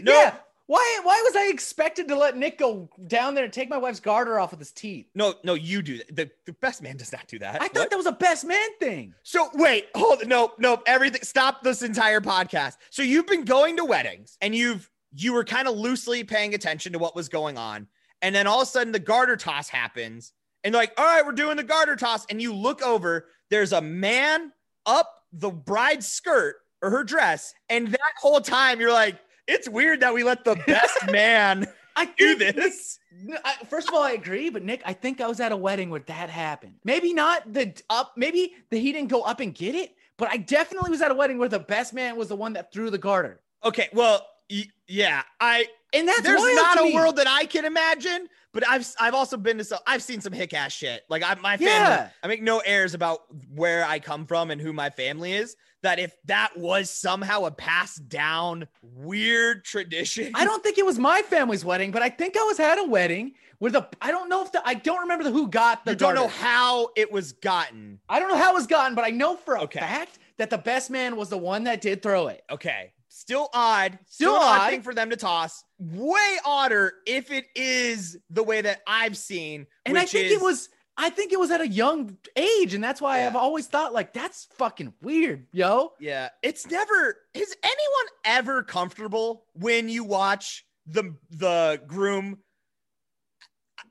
No. 0.02 0.12
Yeah. 0.12 0.34
Why 0.68 1.00
why 1.02 1.22
was 1.24 1.34
I 1.34 1.48
expected 1.48 2.08
to 2.08 2.14
let 2.14 2.36
Nick 2.36 2.58
go 2.58 2.90
down 3.06 3.34
there 3.34 3.44
and 3.44 3.52
take 3.52 3.70
my 3.70 3.78
wife's 3.78 4.00
garter 4.00 4.38
off 4.38 4.50
with 4.50 4.60
his 4.60 4.70
teeth? 4.70 5.06
No, 5.14 5.32
no, 5.42 5.54
you 5.54 5.80
do 5.80 5.96
that. 5.96 6.14
The, 6.14 6.30
the 6.44 6.52
best 6.52 6.82
man 6.82 6.98
does 6.98 7.10
not 7.10 7.26
do 7.26 7.38
that. 7.38 7.62
I 7.62 7.68
thought 7.68 7.88
that 7.88 7.96
was 7.96 8.04
a 8.04 8.12
best 8.12 8.44
man 8.44 8.68
thing. 8.78 9.14
So 9.22 9.48
wait, 9.54 9.86
hold 9.94 10.26
no, 10.28 10.52
no, 10.58 10.82
everything 10.86 11.22
stop 11.22 11.62
this 11.62 11.80
entire 11.80 12.20
podcast. 12.20 12.74
So 12.90 13.00
you've 13.00 13.26
been 13.26 13.46
going 13.46 13.78
to 13.78 13.84
weddings 13.86 14.36
and 14.42 14.54
you've 14.54 14.90
you 15.14 15.32
were 15.32 15.42
kind 15.42 15.68
of 15.68 15.74
loosely 15.74 16.22
paying 16.22 16.52
attention 16.52 16.92
to 16.92 16.98
what 16.98 17.16
was 17.16 17.30
going 17.30 17.56
on. 17.56 17.86
And 18.20 18.34
then 18.34 18.46
all 18.46 18.60
of 18.60 18.68
a 18.68 18.70
sudden 18.70 18.92
the 18.92 18.98
garter 18.98 19.36
toss 19.36 19.70
happens. 19.70 20.34
And 20.64 20.74
like, 20.74 20.92
all 20.98 21.04
right, 21.06 21.24
we're 21.24 21.32
doing 21.32 21.56
the 21.56 21.62
garter 21.62 21.96
toss. 21.96 22.26
And 22.28 22.42
you 22.42 22.52
look 22.52 22.82
over, 22.82 23.28
there's 23.48 23.72
a 23.72 23.80
man 23.80 24.52
up 24.84 25.10
the 25.32 25.50
bride's 25.50 26.06
skirt 26.06 26.56
or 26.82 26.90
her 26.90 27.04
dress. 27.04 27.54
And 27.70 27.88
that 27.88 28.12
whole 28.20 28.42
time 28.42 28.80
you're 28.80 28.92
like, 28.92 29.16
it's 29.48 29.68
weird 29.68 30.00
that 30.00 30.14
we 30.14 30.22
let 30.22 30.44
the 30.44 30.54
best 30.66 30.98
man 31.10 31.66
I 31.96 32.04
do 32.16 32.36
this. 32.36 33.00
Nick, 33.24 33.40
I, 33.44 33.54
first 33.68 33.88
of 33.88 33.94
all, 33.94 34.02
I 34.02 34.12
agree, 34.12 34.50
but 34.50 34.62
Nick, 34.62 34.82
I 34.84 34.92
think 34.92 35.20
I 35.20 35.26
was 35.26 35.40
at 35.40 35.50
a 35.50 35.56
wedding 35.56 35.90
where 35.90 36.00
that 36.06 36.30
happened. 36.30 36.74
Maybe 36.84 37.12
not 37.12 37.52
the 37.52 37.74
up, 37.90 38.12
maybe 38.16 38.54
the 38.70 38.78
he 38.78 38.92
didn't 38.92 39.08
go 39.08 39.22
up 39.22 39.40
and 39.40 39.52
get 39.52 39.74
it, 39.74 39.96
but 40.16 40.28
I 40.30 40.36
definitely 40.36 40.90
was 40.90 41.02
at 41.02 41.10
a 41.10 41.14
wedding 41.14 41.38
where 41.38 41.48
the 41.48 41.58
best 41.58 41.92
man 41.92 42.16
was 42.16 42.28
the 42.28 42.36
one 42.36 42.52
that 42.52 42.72
threw 42.72 42.90
the 42.90 42.98
garter. 42.98 43.40
Okay, 43.64 43.88
well, 43.92 44.24
y- 44.48 44.66
yeah, 44.86 45.22
I 45.40 45.66
and 45.92 46.06
that's 46.06 46.20
there's 46.22 46.40
not 46.40 46.78
a 46.78 46.84
me. 46.84 46.94
world 46.94 47.16
that 47.16 47.26
I 47.26 47.46
can 47.46 47.64
imagine, 47.64 48.28
but 48.52 48.62
I've 48.68 48.88
I've 49.00 49.14
also 49.14 49.36
been 49.36 49.58
to 49.58 49.64
some 49.64 49.80
I've 49.84 50.02
seen 50.02 50.20
some 50.20 50.32
hick 50.32 50.54
ass 50.54 50.72
shit. 50.72 51.02
Like 51.08 51.24
I 51.24 51.34
my 51.34 51.56
family, 51.56 51.72
yeah. 51.72 52.10
I 52.22 52.28
make 52.28 52.42
no 52.42 52.60
airs 52.60 52.94
about 52.94 53.22
where 53.52 53.84
I 53.84 53.98
come 53.98 54.24
from 54.24 54.52
and 54.52 54.60
who 54.60 54.72
my 54.72 54.90
family 54.90 55.32
is 55.32 55.56
that 55.82 55.98
if 55.98 56.14
that 56.24 56.56
was 56.56 56.90
somehow 56.90 57.44
a 57.44 57.50
passed 57.50 58.08
down 58.08 58.66
weird 58.82 59.64
tradition. 59.64 60.32
I 60.34 60.44
don't 60.44 60.62
think 60.62 60.78
it 60.78 60.86
was 60.86 60.98
my 60.98 61.22
family's 61.22 61.64
wedding, 61.64 61.90
but 61.90 62.02
I 62.02 62.08
think 62.08 62.36
I 62.36 62.42
was 62.42 62.58
at 62.60 62.78
a 62.78 62.84
wedding 62.84 63.34
where 63.58 63.70
the 63.70 63.88
I 64.00 64.10
don't 64.10 64.28
know 64.28 64.42
if 64.42 64.52
the 64.52 64.62
I 64.64 64.74
don't 64.74 65.00
remember 65.00 65.24
the 65.24 65.30
who 65.30 65.48
got 65.48 65.84
the. 65.84 65.92
You 65.92 65.96
don't 65.96 66.14
know 66.14 66.28
how 66.28 66.90
it 66.96 67.10
was 67.10 67.32
gotten. 67.32 68.00
I 68.08 68.18
don't 68.18 68.28
know 68.28 68.38
how 68.38 68.52
it 68.52 68.54
was 68.54 68.66
gotten, 68.66 68.94
but 68.94 69.04
I 69.04 69.10
know 69.10 69.36
for 69.36 69.56
a 69.56 69.62
okay. 69.62 69.80
fact 69.80 70.18
that 70.38 70.50
the 70.50 70.58
best 70.58 70.90
man 70.90 71.16
was 71.16 71.28
the 71.28 71.38
one 71.38 71.64
that 71.64 71.80
did 71.80 72.02
throw 72.02 72.28
it. 72.28 72.42
Okay. 72.50 72.92
Still 73.08 73.48
odd. 73.52 73.98
Still, 74.06 74.34
still 74.34 74.42
odd. 74.42 74.60
odd 74.60 74.70
thing 74.70 74.82
for 74.82 74.94
them 74.94 75.10
to 75.10 75.16
toss. 75.16 75.64
Way 75.78 76.36
odder 76.44 76.94
if 77.04 77.32
it 77.32 77.46
is 77.56 78.16
the 78.30 78.44
way 78.44 78.60
that 78.60 78.80
I've 78.86 79.16
seen. 79.16 79.66
And 79.84 79.98
I 79.98 80.04
think 80.04 80.30
it 80.30 80.40
was 80.40 80.68
I 81.00 81.10
think 81.10 81.32
it 81.32 81.38
was 81.38 81.52
at 81.52 81.60
a 81.60 81.68
young 81.68 82.18
age, 82.34 82.74
and 82.74 82.82
that's 82.82 83.00
why 83.00 83.20
yeah. 83.20 83.28
I've 83.28 83.36
always 83.36 83.68
thought 83.68 83.94
like 83.94 84.12
that's 84.12 84.48
fucking 84.58 84.92
weird, 85.00 85.46
yo. 85.52 85.92
Yeah, 86.00 86.30
it's 86.42 86.66
never. 86.66 87.18
Is 87.34 87.56
anyone 87.62 88.06
ever 88.24 88.64
comfortable 88.64 89.44
when 89.54 89.88
you 89.88 90.02
watch 90.02 90.66
the 90.86 91.14
the 91.30 91.80
groom? 91.86 92.38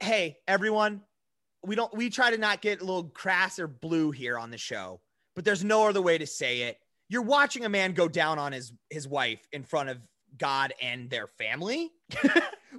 Hey, 0.02 0.38
everyone, 0.50 1.02
we 1.66 1.76
don't. 1.76 1.96
We 1.96 2.10
try 2.10 2.32
to 2.32 2.38
not 2.38 2.62
get 2.62 2.82
a 2.82 2.84
little 2.84 3.06
crass 3.06 3.58
or 3.58 3.68
blue 3.68 4.12
here 4.12 4.38
on 4.38 4.52
the 4.52 4.58
show, 4.58 5.00
but 5.34 5.46
there's 5.46 5.64
no 5.64 5.88
other 5.88 6.02
way 6.02 6.18
to 6.18 6.28
say 6.28 6.64
it. 6.64 6.78
You're 7.08 7.22
watching 7.22 7.64
a 7.64 7.70
man 7.70 7.94
go 7.94 8.10
down 8.10 8.38
on 8.38 8.52
his 8.52 8.74
his 8.90 9.08
wife 9.08 9.40
in 9.54 9.64
front 9.64 9.88
of 9.88 9.98
God 10.38 10.74
and 10.82 11.10
their 11.10 11.28
family. 11.28 11.90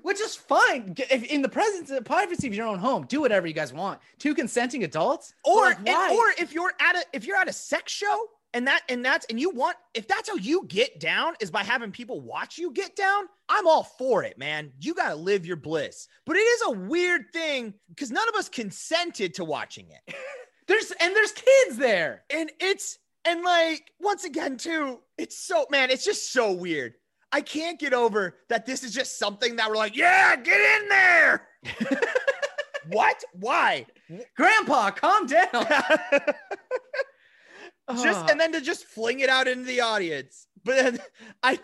which 0.02 0.20
is 0.20 0.34
fine. 0.34 0.94
If 1.10 1.24
in 1.24 1.42
the 1.42 1.48
presence 1.48 1.90
of 1.90 2.04
privacy 2.04 2.46
of 2.46 2.54
your 2.54 2.66
own 2.66 2.78
home, 2.78 3.06
do 3.06 3.20
whatever 3.20 3.46
you 3.46 3.54
guys 3.54 3.72
want. 3.72 4.00
Two 4.18 4.34
consenting 4.34 4.84
adults, 4.84 5.34
or 5.44 5.66
like, 5.66 5.78
and, 5.78 6.12
or 6.12 6.24
if 6.38 6.52
you're 6.52 6.72
at 6.80 6.96
a 6.96 7.04
if 7.12 7.26
you're 7.26 7.36
at 7.36 7.48
a 7.48 7.52
sex 7.52 7.92
show 7.92 8.26
and 8.54 8.66
that 8.66 8.82
and 8.88 9.04
that's 9.04 9.26
and 9.26 9.38
you 9.38 9.50
want 9.50 9.76
if 9.94 10.08
that's 10.08 10.28
how 10.28 10.36
you 10.36 10.64
get 10.68 11.00
down 11.00 11.34
is 11.40 11.50
by 11.50 11.62
having 11.62 11.92
people 11.92 12.20
watch 12.20 12.58
you 12.58 12.72
get 12.72 12.96
down, 12.96 13.24
I'm 13.48 13.66
all 13.66 13.84
for 13.84 14.24
it, 14.24 14.38
man. 14.38 14.72
You 14.80 14.94
got 14.94 15.10
to 15.10 15.16
live 15.16 15.46
your 15.46 15.56
bliss. 15.56 16.08
But 16.24 16.36
it 16.36 16.40
is 16.40 16.62
a 16.66 16.70
weird 16.72 17.26
thing 17.32 17.74
because 17.88 18.10
none 18.10 18.28
of 18.28 18.34
us 18.34 18.48
consented 18.48 19.34
to 19.34 19.44
watching 19.44 19.88
it. 19.90 20.14
there's 20.66 20.92
and 21.00 21.14
there's 21.14 21.32
kids 21.32 21.76
there, 21.76 22.24
and 22.30 22.50
it's 22.60 22.98
and 23.24 23.42
like 23.42 23.92
once 24.00 24.24
again 24.24 24.56
too, 24.56 25.00
it's 25.16 25.38
so 25.38 25.66
man, 25.70 25.90
it's 25.90 26.04
just 26.04 26.32
so 26.32 26.52
weird 26.52 26.94
I 27.32 27.40
can't 27.40 27.78
get 27.78 27.92
over 27.92 28.36
that 28.48 28.66
this 28.66 28.82
is 28.82 28.92
just 28.92 29.18
something 29.18 29.56
that 29.56 29.68
we're 29.68 29.76
like, 29.76 29.96
yeah, 29.96 30.34
get 30.36 30.82
in 30.82 30.88
there. 30.88 31.48
what? 32.90 33.22
Why? 33.34 33.86
Grandpa, 34.36 34.90
calm 34.90 35.26
down. 35.26 35.48
just 38.02 38.30
and 38.30 38.40
then 38.40 38.52
to 38.52 38.60
just 38.60 38.84
fling 38.86 39.20
it 39.20 39.28
out 39.28 39.48
into 39.48 39.64
the 39.64 39.80
audience. 39.80 40.46
But 40.64 40.76
then 40.76 40.98
I 41.42 41.58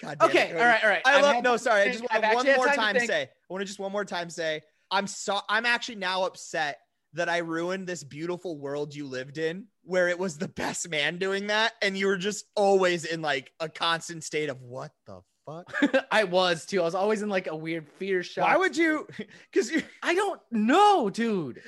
God 0.00 0.16
okay, 0.22 0.50
it, 0.50 0.56
all 0.56 0.64
right, 0.64 0.82
all 0.82 0.90
right. 0.90 1.02
I 1.04 1.16
I've 1.16 1.22
love 1.22 1.44
no, 1.44 1.56
sorry. 1.56 1.82
I 1.82 1.92
just 1.92 2.02
want 2.02 2.34
one 2.34 2.46
more 2.56 2.66
time, 2.66 2.76
time 2.76 3.06
say. 3.06 3.22
I 3.22 3.28
want 3.48 3.60
to 3.62 3.66
just 3.66 3.78
one 3.78 3.92
more 3.92 4.04
time 4.04 4.28
say 4.30 4.62
I'm 4.90 5.06
so 5.06 5.40
I'm 5.48 5.66
actually 5.66 5.96
now 5.96 6.24
upset 6.24 6.78
that 7.14 7.28
I 7.28 7.38
ruined 7.38 7.86
this 7.86 8.04
beautiful 8.04 8.58
world 8.58 8.94
you 8.94 9.06
lived 9.06 9.38
in 9.38 9.66
where 9.82 10.08
it 10.08 10.18
was 10.18 10.38
the 10.38 10.48
best 10.48 10.88
man 10.88 11.18
doing 11.18 11.48
that. 11.48 11.72
And 11.82 11.96
you 11.96 12.06
were 12.06 12.16
just 12.16 12.46
always 12.54 13.04
in 13.04 13.22
like 13.22 13.52
a 13.60 13.68
constant 13.68 14.24
state 14.24 14.48
of 14.48 14.60
what 14.62 14.92
the 15.06 15.20
fuck? 15.46 16.06
I 16.10 16.24
was 16.24 16.66
too. 16.66 16.80
I 16.80 16.84
was 16.84 16.94
always 16.94 17.22
in 17.22 17.28
like 17.28 17.46
a 17.46 17.56
weird 17.56 17.88
fear 17.88 18.22
shock. 18.22 18.48
Why 18.48 18.56
would 18.56 18.76
you? 18.76 19.06
Because 19.52 19.70
you 19.70 19.82
i 20.02 20.14
don't 20.14 20.40
know 20.50 21.08
dude. 21.08 21.62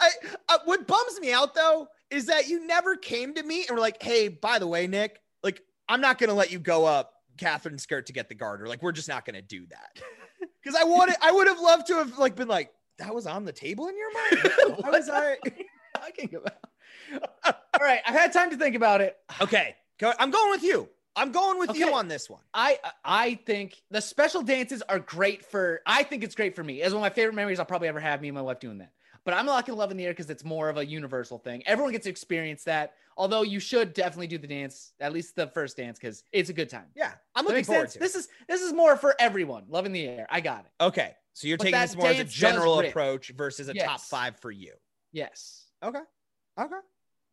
I 0.00 0.10
uh, 0.48 0.58
what 0.64 0.86
bums 0.86 1.20
me 1.20 1.32
out 1.32 1.54
though 1.54 1.88
is 2.10 2.26
that 2.26 2.48
you 2.48 2.66
never 2.66 2.96
came 2.96 3.34
to 3.34 3.42
me 3.42 3.66
and 3.66 3.74
were 3.76 3.80
like 3.80 4.00
hey 4.00 4.28
by 4.28 4.60
the 4.60 4.66
way 4.66 4.86
nick 4.86 5.20
like 5.42 5.60
i'm 5.88 6.00
not 6.00 6.18
gonna 6.18 6.34
let 6.34 6.52
you 6.52 6.60
go 6.60 6.84
up 6.84 7.14
catherine's 7.38 7.82
skirt 7.82 8.06
to 8.06 8.12
get 8.12 8.28
the 8.28 8.34
garter. 8.34 8.66
Like 8.66 8.82
we're 8.82 8.92
just 8.92 9.08
not 9.08 9.24
gonna 9.24 9.42
do 9.42 9.66
that. 9.66 10.00
Because 10.62 10.78
i 10.80 10.84
wanted 10.84 11.16
i 11.20 11.30
would 11.30 11.48
have 11.48 11.60
loved 11.60 11.88
to 11.88 11.94
have 11.94 12.18
like 12.18 12.36
been 12.36 12.48
like 12.48 12.70
that 13.02 13.14
was 13.14 13.26
on 13.26 13.44
the 13.44 13.52
table 13.52 13.88
in 13.88 13.96
your 13.96 14.12
mind 14.30 14.78
what 14.78 14.92
was 14.92 15.08
i 15.08 15.36
talking 15.96 16.34
about 16.34 16.58
all 17.44 17.52
right, 17.80 18.00
I've 18.06 18.14
had 18.14 18.32
time 18.32 18.50
to 18.50 18.56
think 18.56 18.76
about 18.76 19.00
it. 19.00 19.16
Okay, 19.40 19.76
I'm 20.18 20.30
going 20.30 20.50
with 20.50 20.62
you. 20.62 20.88
I'm 21.14 21.30
going 21.30 21.58
with 21.58 21.70
okay. 21.70 21.80
you 21.80 21.92
on 21.92 22.08
this 22.08 22.30
one. 22.30 22.40
I 22.54 22.78
I 23.04 23.34
think 23.46 23.82
the 23.90 24.00
special 24.00 24.42
dances 24.42 24.82
are 24.82 24.98
great 24.98 25.44
for. 25.44 25.82
I 25.86 26.02
think 26.02 26.24
it's 26.24 26.34
great 26.34 26.56
for 26.56 26.64
me. 26.64 26.80
As 26.82 26.92
one 26.92 27.00
of 27.00 27.02
my 27.02 27.14
favorite 27.14 27.34
memories 27.34 27.58
I'll 27.58 27.66
probably 27.66 27.88
ever 27.88 28.00
have. 28.00 28.22
Me 28.22 28.28
and 28.28 28.34
my 28.34 28.42
wife 28.42 28.60
doing 28.60 28.78
that. 28.78 28.92
But 29.24 29.34
I'm 29.34 29.46
locking 29.46 29.76
love 29.76 29.90
in 29.90 29.96
the 29.96 30.06
air 30.06 30.12
because 30.12 30.30
it's 30.30 30.44
more 30.44 30.68
of 30.68 30.78
a 30.78 30.86
universal 30.86 31.38
thing. 31.38 31.62
Everyone 31.66 31.92
gets 31.92 32.04
to 32.04 32.10
experience 32.10 32.64
that. 32.64 32.94
Although 33.16 33.42
you 33.42 33.60
should 33.60 33.92
definitely 33.92 34.26
do 34.26 34.38
the 34.38 34.46
dance, 34.46 34.94
at 34.98 35.12
least 35.12 35.36
the 35.36 35.46
first 35.48 35.76
dance, 35.76 35.98
because 35.98 36.24
it's 36.32 36.48
a 36.48 36.52
good 36.52 36.70
time. 36.70 36.86
Yeah, 36.96 37.12
I'm 37.36 37.44
looking 37.44 37.62
forward 37.62 37.90
sense? 37.90 37.92
to. 37.92 37.98
This 37.98 38.14
is 38.14 38.28
this 38.48 38.62
is 38.62 38.72
more 38.72 38.96
for 38.96 39.14
everyone. 39.18 39.64
Love 39.68 39.84
in 39.84 39.92
the 39.92 40.06
air. 40.06 40.26
I 40.30 40.40
got 40.40 40.60
it. 40.64 40.82
Okay, 40.82 41.14
so 41.34 41.48
you're 41.48 41.56
but 41.56 41.64
taking 41.64 41.80
this 41.80 41.96
more 41.96 42.08
as 42.08 42.20
a 42.20 42.24
general 42.24 42.80
approach 42.80 43.30
versus 43.30 43.68
a 43.68 43.74
yes. 43.74 43.86
top 43.86 44.00
five 44.00 44.36
for 44.40 44.50
you. 44.50 44.72
Yes. 45.12 45.66
Okay. 45.82 45.98
Okay. 45.98 46.74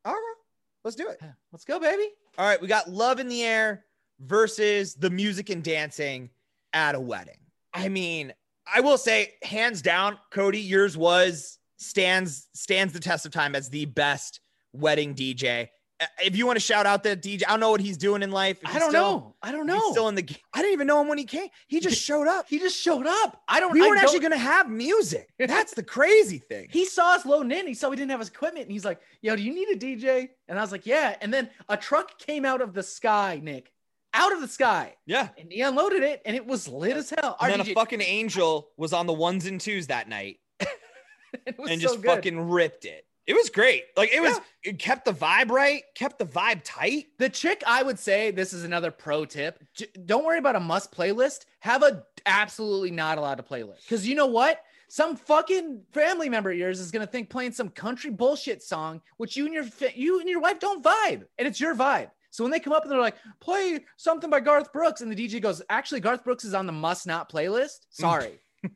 All 0.05 0.13
right. 0.13 0.35
Let's 0.83 0.95
do 0.95 1.09
it. 1.09 1.19
Let's 1.51 1.65
go, 1.65 1.79
baby. 1.79 2.07
All 2.38 2.45
right. 2.45 2.62
We 2.62 2.67
got 2.67 2.89
Love 2.89 3.19
in 3.19 3.27
the 3.27 3.43
Air 3.43 3.85
versus 4.19 4.95
the 4.95 5.09
music 5.09 5.49
and 5.49 5.63
dancing 5.63 6.29
at 6.73 6.95
a 6.95 6.99
wedding. 6.99 7.39
I 7.73 7.89
mean, 7.89 8.33
I 8.73 8.81
will 8.81 8.97
say, 8.97 9.33
hands 9.43 9.81
down, 9.81 10.17
Cody, 10.31 10.62
yours 10.62 10.97
was 10.97 11.59
stands 11.77 12.47
stands 12.53 12.93
the 12.93 12.99
test 12.99 13.25
of 13.25 13.31
time 13.31 13.55
as 13.55 13.69
the 13.69 13.85
best 13.85 14.41
wedding 14.73 15.15
DJ. 15.15 15.69
Uh, 16.01 16.05
if 16.23 16.35
you 16.35 16.45
want 16.45 16.55
to 16.55 16.62
shout 16.62 16.85
out 16.85 17.03
that 17.03 17.21
DJ, 17.21 17.43
I 17.45 17.51
don't 17.51 17.59
know 17.59 17.71
what 17.71 17.81
he's 17.81 17.97
doing 17.97 18.23
in 18.23 18.31
life. 18.31 18.57
I 18.63 18.79
don't 18.79 18.89
still, 18.89 19.03
know. 19.03 19.35
I 19.41 19.51
don't 19.51 19.67
know. 19.67 19.91
still 19.91 20.07
in 20.07 20.15
the. 20.15 20.21
game. 20.21 20.38
I 20.53 20.59
didn't 20.62 20.73
even 20.73 20.88
know 20.88 21.01
him 21.01 21.09
when 21.09 21.17
he 21.17 21.25
came. 21.25 21.49
He 21.67 21.81
just 21.81 22.01
showed 22.01 22.27
up. 22.27 22.47
He 22.47 22.57
just 22.57 22.79
showed 22.79 23.05
up. 23.05 23.41
I 23.47 23.59
don't. 23.59 23.73
We 23.73 23.81
weren't 23.81 23.95
don't, 23.95 24.03
actually 24.03 24.19
going 24.19 24.31
to 24.31 24.38
have 24.38 24.69
music. 24.69 25.29
That's 25.38 25.73
the 25.73 25.83
crazy 25.83 26.38
thing. 26.38 26.67
He 26.79 26.85
saw 26.85 27.15
us 27.15 27.25
loading 27.25 27.51
in. 27.51 27.67
He 27.67 27.73
saw 27.73 27.89
we 27.89 27.95
didn't 27.95 28.12
have 28.12 28.19
his 28.19 28.29
equipment, 28.29 28.65
and 28.65 28.71
he's 28.71 28.85
like, 28.85 29.01
"Yo, 29.21 29.35
do 29.35 29.41
you 29.41 29.53
need 29.53 29.69
a 29.69 29.77
DJ?" 29.77 30.29
And 30.47 30.57
I 30.57 30.62
was 30.62 30.71
like, 30.71 30.85
"Yeah." 30.85 31.15
And 31.21 31.33
then 31.33 31.49
a 31.67 31.75
truck 31.75 32.17
came 32.19 32.45
out 32.45 32.62
of 32.62 32.73
the 32.73 32.83
sky, 32.83 33.39
Nick, 33.43 33.71
out 34.13 34.31
of 34.31 34.41
the 34.41 34.47
sky. 34.47 34.95
Yeah. 35.05 35.29
And 35.38 35.51
he 35.51 35.62
unloaded 35.62 36.03
it, 36.03 36.21
and 36.25 36.35
it 36.35 36.45
was 36.45 36.67
lit 36.67 36.95
as 36.95 37.09
hell. 37.09 37.35
And 37.41 37.53
then 37.53 37.59
DJ- 37.59 37.71
a 37.71 37.75
fucking 37.75 38.01
angel 38.01 38.69
was 38.77 38.93
on 38.93 39.07
the 39.07 39.13
ones 39.13 39.45
and 39.45 39.59
twos 39.59 39.88
that 39.88 40.07
night, 40.07 40.38
and 41.67 41.81
just 41.81 42.03
fucking 42.03 42.49
ripped 42.49 42.85
it. 42.85 43.05
It 43.29 43.35
was 43.35 43.51
great. 43.51 43.83
Like 43.95 44.11
it 44.11 44.21
was, 44.21 44.39
yeah. 44.65 44.71
it 44.71 44.79
kept 44.79 45.05
the 45.05 45.13
vibe 45.13 45.51
right, 45.51 45.83
kept 45.93 46.17
the 46.17 46.25
vibe 46.25 46.61
tight. 46.63 47.05
The 47.19 47.29
chick, 47.29 47.61
I 47.67 47.83
would 47.83 47.99
say, 47.99 48.31
this 48.31 48.53
is 48.53 48.63
another 48.63 48.89
pro 48.89 49.23
tip. 49.23 49.63
J- 49.75 49.85
don't 50.03 50.25
worry 50.25 50.39
about 50.39 50.55
a 50.55 50.59
must 50.59 50.91
playlist. 50.91 51.45
Have 51.59 51.83
a 51.83 52.01
absolutely 52.25 52.89
not 52.89 53.19
allowed 53.19 53.35
to 53.35 53.43
playlist. 53.43 53.83
Because 53.83 54.07
you 54.07 54.15
know 54.15 54.25
what? 54.25 54.63
Some 54.87 55.15
fucking 55.15 55.83
family 55.91 56.27
member 56.27 56.49
of 56.49 56.57
yours 56.57 56.79
is 56.79 56.89
gonna 56.89 57.05
think 57.05 57.29
playing 57.29 57.51
some 57.51 57.69
country 57.69 58.09
bullshit 58.09 58.63
song, 58.63 58.99
which 59.17 59.37
you 59.37 59.45
and 59.45 59.53
your 59.53 59.65
you 59.93 60.19
and 60.19 60.27
your 60.27 60.41
wife 60.41 60.59
don't 60.59 60.83
vibe, 60.83 61.25
and 61.37 61.47
it's 61.47 61.61
your 61.61 61.75
vibe. 61.75 62.09
So 62.31 62.43
when 62.43 62.49
they 62.49 62.59
come 62.59 62.73
up 62.73 62.81
and 62.81 62.91
they're 62.91 62.99
like, 62.99 63.17
play 63.39 63.81
something 63.97 64.31
by 64.31 64.39
Garth 64.39 64.73
Brooks, 64.73 65.01
and 65.01 65.11
the 65.11 65.15
DJ 65.15 65.39
goes, 65.39 65.61
actually, 65.69 65.99
Garth 65.99 66.23
Brooks 66.23 66.45
is 66.45 66.55
on 66.55 66.65
the 66.65 66.71
must 66.71 67.05
not 67.05 67.31
playlist. 67.31 67.61
Mm. 67.61 67.77
Sorry. 67.91 68.39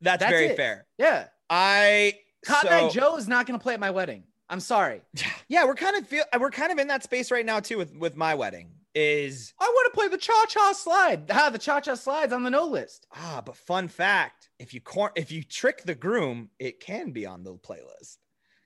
That's, 0.00 0.20
That's, 0.20 0.30
very 0.30 0.46
it. 0.46 0.56
fair. 0.56 0.86
Yeah. 0.98 1.26
I 1.50 2.14
Cotton 2.46 2.70
So- 2.70 2.86
Eye 2.86 2.88
Joe 2.90 3.16
is 3.16 3.28
not 3.28 3.46
going 3.46 3.58
to 3.58 3.62
play 3.62 3.74
at 3.74 3.80
my 3.80 3.90
wedding. 3.90 4.24
I'm 4.48 4.60
sorry. 4.60 5.02
Yeah, 5.50 5.64
we're 5.64 5.76
kind 5.76 5.96
of 5.96 6.06
feel 6.06 6.24
we're 6.38 6.50
kind 6.50 6.70
of 6.70 6.78
in 6.78 6.88
that 6.88 7.02
space 7.02 7.30
right 7.30 7.44
now 7.46 7.58
too 7.60 7.78
with 7.78 7.96
with 7.96 8.16
my 8.16 8.34
wedding. 8.34 8.68
Is 8.94 9.54
I 9.58 9.64
want 9.64 9.92
to 9.92 9.98
play 9.98 10.08
the 10.08 10.18
Cha 10.18 10.44
Cha 10.46 10.72
Slide. 10.72 11.24
Ah, 11.30 11.48
the 11.48 11.58
Cha 11.58 11.80
Cha 11.80 11.94
Slide's 11.94 12.34
on 12.34 12.42
the 12.42 12.50
no 12.50 12.66
list. 12.66 13.06
ah, 13.16 13.42
but 13.44 13.56
fun 13.56 13.88
fact: 13.88 14.50
if 14.58 14.74
you 14.74 14.82
cor- 14.82 15.12
if 15.16 15.32
you 15.32 15.42
trick 15.42 15.84
the 15.84 15.94
groom, 15.94 16.50
it 16.58 16.80
can 16.80 17.12
be 17.12 17.24
on 17.24 17.44
the 17.44 17.54
playlist. 17.54 18.18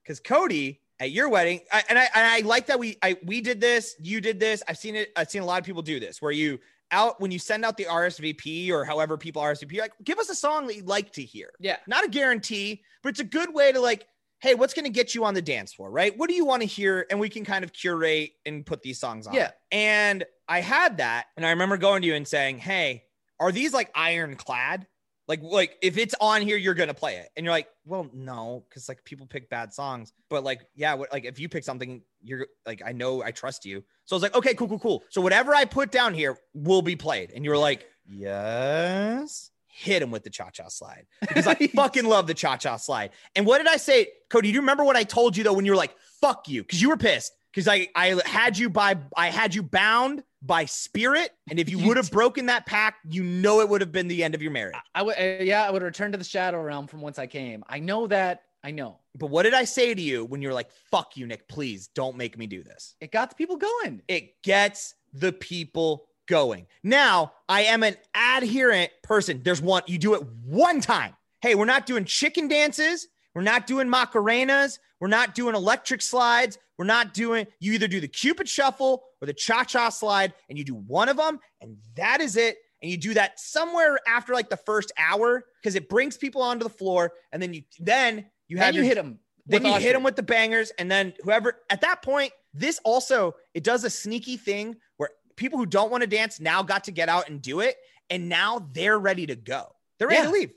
Because 0.03 0.19
Cody 0.19 0.81
at 0.99 1.13
your 1.13 1.29
wedding, 1.29 1.61
I, 1.71 1.85
and 1.89 1.97
I 1.99 2.09
and 2.15 2.27
I 2.27 2.41
like 2.41 2.67
that 2.67 2.81
we 2.81 2.97
I 3.01 3.17
we 3.25 3.41
did 3.41 3.61
this, 3.61 3.95
you 4.01 4.21
did 4.21 4.41
this. 4.41 4.61
I've 4.67 4.79
seen 4.79 4.97
it. 4.97 5.13
I've 5.15 5.31
seen 5.31 5.43
a 5.43 5.47
lot 5.47 5.61
of 5.61 5.65
people 5.67 5.83
do 5.83 6.01
this 6.01 6.21
where 6.21 6.33
you 6.33 6.59
out 6.93 7.21
when 7.21 7.31
you 7.31 7.39
send 7.39 7.65
out 7.65 7.77
the 7.77 7.87
RSVP 7.87 8.71
or 8.71 8.85
however 8.85 9.17
people 9.17 9.43
RSVP, 9.43 9.81
like 9.81 9.93
give 10.05 10.19
us 10.19 10.29
a 10.29 10.35
song 10.35 10.67
that 10.67 10.77
you'd 10.77 10.87
like 10.87 11.13
to 11.13 11.23
hear. 11.23 11.51
Yeah. 11.59 11.79
not 11.87 12.05
a 12.05 12.09
guarantee, 12.09 12.83
but 13.03 13.09
it's 13.11 13.21
a 13.21 13.25
good 13.25 13.53
way 13.53 13.73
to 13.73 13.81
like, 13.81 14.07
hey, 14.41 14.55
what's 14.55 14.75
going 14.75 14.85
to 14.85 14.91
get 14.91 15.15
you 15.15 15.25
on 15.25 15.35
the 15.35 15.43
dance 15.43 15.73
floor, 15.73 15.91
right? 15.91 16.17
What 16.19 16.29
do 16.29 16.35
you 16.35 16.45
want 16.45 16.63
to 16.63 16.67
hear? 16.67 17.07
And 17.11 17.19
we 17.19 17.29
can 17.29 17.45
kind 17.45 17.65
of 17.65 17.73
curate 17.73 18.33
and 18.45 18.67
put 18.67 18.83
these 18.83 18.99
songs 18.99 19.27
on. 19.27 19.35
Yeah. 19.35 19.53
And 19.71 20.25
I 20.49 20.61
had 20.61 20.99
that, 20.99 21.27
and 21.37 21.47
I 21.47 21.51
remember 21.51 21.77
going 21.77 22.03
to 22.03 22.09
you 22.09 22.15
and 22.15 22.27
saying, 22.27 22.59
hey, 22.59 23.05
are 23.39 23.53
these 23.53 23.73
like 23.73 23.91
ironclad? 23.95 24.87
Like, 25.29 25.41
like 25.43 25.77
if 25.83 25.99
it's 25.99 26.15
on 26.21 26.43
here, 26.43 26.57
you're 26.57 26.75
gonna 26.75 26.95
play 26.95 27.17
it, 27.17 27.29
and 27.37 27.45
you're 27.45 27.53
like, 27.53 27.69
well, 27.85 28.09
no, 28.13 28.65
because 28.69 28.89
like 28.89 29.05
people 29.05 29.27
pick 29.27 29.49
bad 29.49 29.73
songs, 29.73 30.13
but 30.29 30.43
like, 30.45 30.63
yeah, 30.75 30.95
what, 30.95 31.13
like 31.13 31.25
if 31.25 31.39
you 31.39 31.49
pick 31.49 31.65
something, 31.65 32.03
you're 32.23 32.47
like, 32.67 32.83
I 32.85 32.93
know, 32.93 33.23
I 33.23 33.31
trust 33.31 33.65
you. 33.65 33.85
So 34.05 34.15
I 34.15 34.17
was 34.17 34.23
like, 34.23 34.35
okay, 34.35 34.55
cool, 34.55 34.69
cool, 34.69 34.79
cool. 34.79 35.05
So 35.11 35.21
whatever 35.21 35.55
I 35.55 35.65
put 35.65 35.91
down 35.91 36.15
here 36.15 36.37
will 36.55 36.83
be 36.83 36.97
played, 36.97 37.31
and 37.31 37.45
you 37.45 37.51
were 37.51 37.59
like, 37.59 37.87
yes. 38.07 39.51
Hit 39.75 40.03
him 40.03 40.11
with 40.11 40.23
the 40.23 40.29
cha 40.29 40.51
cha 40.51 40.69
slide 40.69 41.07
because 41.23 41.47
I 41.47 41.55
fucking 41.75 42.05
love 42.05 42.27
the 42.27 42.35
cha 42.35 42.59
cha 42.59 42.77
slide. 42.77 43.09
And 43.35 43.47
what 43.47 43.57
did 43.57 43.69
I 43.69 43.79
say, 43.79 44.09
Cody? 44.29 44.49
Do 44.49 44.55
you 44.55 44.61
remember 44.61 44.85
what 44.85 44.97
I 44.97 45.03
told 45.03 45.35
you 45.35 45.45
though 45.45 45.55
when 45.55 45.65
you 45.65 45.73
were 45.73 45.79
like, 45.79 45.95
"Fuck 46.21 46.47
you," 46.47 46.63
because 46.63 46.83
you 46.83 46.91
were 46.91 46.99
pissed 46.99 47.33
because 47.51 47.69
I 47.69 47.89
I 47.95 48.21
had 48.27 48.59
you 48.59 48.69
by 48.69 48.99
I 49.17 49.31
had 49.31 49.55
you 49.55 49.63
bound 49.63 50.25
by 50.43 50.65
spirit, 50.65 51.31
and 51.49 51.59
if 51.59 51.71
you 51.71 51.79
You 51.79 51.89
would 51.89 51.97
have 51.97 52.11
broken 52.11 52.47
that 52.47 52.67
pact, 52.67 52.99
you 53.09 53.23
know 53.23 53.61
it 53.61 53.69
would 53.69 53.81
have 53.81 53.93
been 53.93 54.09
the 54.09 54.25
end 54.25 54.35
of 54.35 54.43
your 54.43 54.51
marriage. 54.51 54.75
I 54.95 55.03
would, 55.03 55.17
uh, 55.17 55.43
yeah, 55.43 55.65
I 55.65 55.71
would 55.71 55.83
return 55.83 56.13
to 56.13 56.19
the 56.19 56.25
shadow 56.25 56.61
realm 56.61 56.87
from 56.87 57.01
whence 57.01 57.19
I 57.19 57.27
came. 57.27 57.65
I 57.69 57.79
know 57.79 58.07
that. 58.09 58.43
I 58.65 58.71
know 58.71 59.01
But 59.19 59.31
what 59.31 59.43
did 59.43 59.55
I 59.55 59.65
say 59.65 59.93
to 59.93 60.01
you 60.01 60.25
when 60.25 60.41
you're 60.41 60.55
like, 60.55 60.71
"Fuck 60.91 61.17
you, 61.17 61.27
Nick? 61.27 61.49
Please 61.49 61.89
don't 61.89 62.17
make 62.17 62.39
me 62.39 62.47
do 62.47 62.63
this." 62.63 62.95
it 63.01 63.11
got 63.11 63.31
the 63.31 63.35
people 63.37 63.57
going. 63.57 64.03
It 64.07 64.41
gets 64.43 64.95
the 65.13 65.33
people 65.33 66.07
going. 66.27 66.67
Now, 66.83 67.33
I 67.49 67.63
am 67.63 67.83
an 67.83 67.97
adherent 68.15 68.91
person. 69.03 69.43
There's 69.43 69.61
one, 69.61 69.83
you 69.87 69.99
do 69.99 70.15
it 70.15 70.23
one 70.45 70.81
time. 70.81 71.17
Hey, 71.41 71.57
we're 71.57 71.65
not 71.65 71.87
doing 71.87 72.05
chicken 72.05 72.47
dances. 72.47 73.09
We're 73.35 73.43
not 73.43 73.67
doing 73.67 73.89
Macarenas. 73.89 74.79
We're 75.01 75.09
not 75.09 75.35
doing 75.35 75.55
electric 75.55 76.03
slides. 76.03 76.59
We're 76.79 76.85
not 76.85 77.15
doing, 77.15 77.47
you 77.61 77.73
either 77.73 77.89
do 77.89 78.01
the 78.01 78.09
Cupid 78.09 78.49
shuffle 78.49 79.05
or 79.21 79.27
the 79.27 79.33
cha 79.33 79.65
cha 79.65 79.89
slide, 79.89 80.33
and 80.49 80.59
you 80.59 80.65
do 80.65 80.75
one 80.75 81.09
of 81.09 81.17
them, 81.17 81.39
and 81.61 81.77
that 81.97 82.21
is 82.21 82.37
it. 82.37 82.57
And 82.83 82.91
you 82.91 82.97
do 82.97 83.15
that 83.15 83.39
somewhere 83.39 83.99
after 84.09 84.33
like 84.35 84.51
the 84.51 84.57
first 84.57 84.91
hour 84.99 85.45
because 85.61 85.77
it 85.77 85.89
brings 85.89 86.17
people 86.17 86.43
onto 86.43 86.65
the 86.65 86.71
floor. 86.71 87.13
And 87.31 87.41
then 87.41 87.55
you, 87.55 87.63
then 87.79 88.27
you 88.49 88.57
have 88.59 88.67
Then 88.67 88.75
you 88.75 88.81
your 88.81 88.89
hit 88.89 88.95
them. 88.97 89.19
then 89.47 89.65
you 89.65 89.75
hit 89.75 89.93
them 89.93 90.03
with 90.03 90.17
the 90.17 90.23
bangers, 90.25 90.73
and 90.79 90.91
then 90.91 91.15
whoever 91.23 91.61
at 91.71 91.81
that 91.83 92.03
point, 92.03 92.33
this 92.55 92.81
also 92.85 93.35
it 93.55 93.63
does 93.65 93.85
a 93.85 93.91
sneaky 93.91 94.37
thing 94.37 94.77
where 94.97 95.11
people 95.37 95.59
who 95.59 95.67
don't 95.67 95.91
want 95.93 96.01
to 96.03 96.07
dance 96.09 96.41
now 96.41 96.63
got 96.63 96.85
to 96.85 96.91
get 96.91 97.09
out 97.09 97.29
and 97.29 97.41
do 97.41 97.61
it, 97.61 97.77
and 98.11 98.29
now 98.29 98.69
they're 98.73 98.99
ready 98.99 99.27
to 99.27 99.37
go. 99.37 99.69
They're 99.99 100.09
ready 100.09 100.21
Yeah. 100.21 100.27
to 100.27 100.33
leave. 100.33 100.53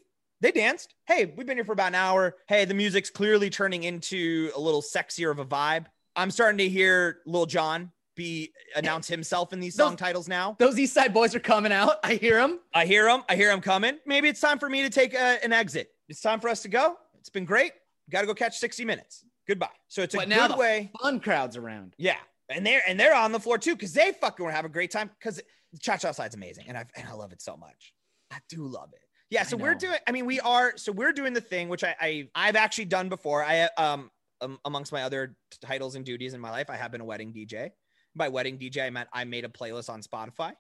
They 0.46 0.52
danced. 0.52 0.94
Hey, 1.08 1.34
we've 1.36 1.48
been 1.48 1.58
here 1.58 1.66
for 1.66 1.72
about 1.72 1.88
an 1.88 1.96
hour. 1.96 2.36
Hey, 2.48 2.66
the 2.66 2.76
music's 2.76 3.10
clearly 3.10 3.50
turning 3.50 3.82
into 3.84 4.52
a 4.56 4.60
little 4.60 4.84
sexier 4.84 5.32
of 5.32 5.40
a 5.40 5.46
vibe. 5.46 5.88
I'm 6.16 6.30
starting 6.30 6.60
to 6.60 6.70
hear 6.70 7.18
Lil 7.26 7.48
Jon 7.48 7.92
be 8.16 8.52
announce 8.76 9.08
himself 9.08 9.54
in 9.54 9.60
these 9.60 9.74
Those- 9.76 9.88
song 9.88 9.98
titles 9.98 10.28
now. 10.28 10.56
Those 10.60 10.78
East 10.78 10.94
Side 10.94 11.16
boys 11.16 11.34
are 11.34 11.40
coming 11.40 11.72
out. 11.72 11.96
I 12.04 12.14
hear 12.14 12.36
them. 12.38 12.60
I 12.76 12.86
hear 12.86 13.06
them. 13.06 13.24
I 13.28 13.36
hear 13.36 13.50
them 13.50 13.60
coming. 13.60 13.98
Maybe 14.06 14.30
it's 14.30 14.40
time 14.40 14.60
for 14.60 14.70
me 14.70 14.84
to 14.84 14.90
take 14.92 15.16
a, 15.16 15.44
an 15.44 15.52
exit. 15.52 15.90
It's 16.10 16.22
time 16.22 16.40
for 16.40 16.50
us 16.50 16.62
to 16.62 16.68
go. 16.68 16.96
It's 17.18 17.30
been 17.30 17.46
great. 17.46 17.72
Got 18.12 18.22
to 18.22 18.28
go 18.28 18.36
catch 18.36 18.60
60 18.60 18.86
minutes. 18.86 19.26
Goodbye. 19.48 19.70
So 19.88 20.04
it's 20.04 20.14
a 20.14 20.18
But 20.20 20.30
now 20.30 20.46
good 20.46 20.58
the 20.58 20.60
way. 20.60 20.92
fun 21.02 21.22
crowds 21.22 21.58
around. 21.58 21.96
Yeah. 21.98 22.18
And 22.50 22.64
they're 22.64 22.84
and 22.88 23.00
they're 23.00 23.16
on 23.16 23.32
the 23.32 23.40
floor 23.40 23.58
too 23.58 23.74
because 23.76 23.94
they 23.94 24.12
fucking 24.22 24.44
want 24.44 24.54
to 24.54 24.56
have 24.58 24.66
a 24.66 24.70
great 24.70 24.92
time 24.92 25.10
because 25.18 25.42
Cha 25.82 25.98
Cha 25.98 26.12
Slide's 26.12 26.36
amazing 26.36 26.66
and 26.68 26.78
I 26.78 26.86
and 26.96 27.08
I 27.08 27.14
love 27.14 27.32
it 27.32 27.42
so 27.42 27.58
much. 27.58 27.96
I 28.32 28.38
do 28.48 28.68
love 28.68 28.90
it. 28.94 29.00
Yeah. 29.36 29.44
So 29.44 29.58
we're 29.58 29.76
doing. 29.76 29.98
I 30.08 30.12
mean, 30.14 30.26
we 30.26 30.40
are. 30.40 30.74
So 30.78 30.94
we're 30.94 31.12
doing 31.12 31.34
the 31.34 31.42
thing 31.42 31.68
which 31.68 31.84
I, 31.84 31.94
I 32.00 32.28
I've 32.34 32.56
actually 32.56 32.86
done 32.86 33.10
before. 33.10 33.44
I 33.44 33.68
um, 33.78 34.10
um 34.40 34.60
amongst 34.64 34.94
my 34.94 35.04
other 35.04 35.36
titles 35.62 35.96
and 35.96 36.06
duties 36.06 36.34
in 36.34 36.40
my 36.40 36.52
life, 36.52 36.70
I 36.70 36.78
have 36.78 36.92
been 36.92 37.02
a 37.02 37.06
wedding 37.06 37.34
DJ. 37.34 37.72
By 38.16 38.30
wedding 38.30 38.58
DJ, 38.58 38.86
I 38.86 38.90
meant 38.92 39.10
I 39.12 39.26
made 39.26 39.44
a 39.44 39.50
playlist 39.50 39.90
on 39.90 40.02
Spotify, 40.02 40.54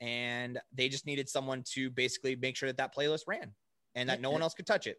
and 0.00 0.60
they 0.72 0.88
just 0.88 1.06
needed 1.06 1.28
someone 1.28 1.64
to 1.72 1.90
basically 1.90 2.36
make 2.36 2.56
sure 2.56 2.68
that 2.68 2.76
that 2.76 2.94
playlist 2.94 3.22
ran 3.26 3.52
and 3.96 4.08
that 4.08 4.20
no 4.20 4.30
one 4.30 4.42
else 4.42 4.54
could 4.54 4.66
touch 4.66 4.86
it. 4.86 4.98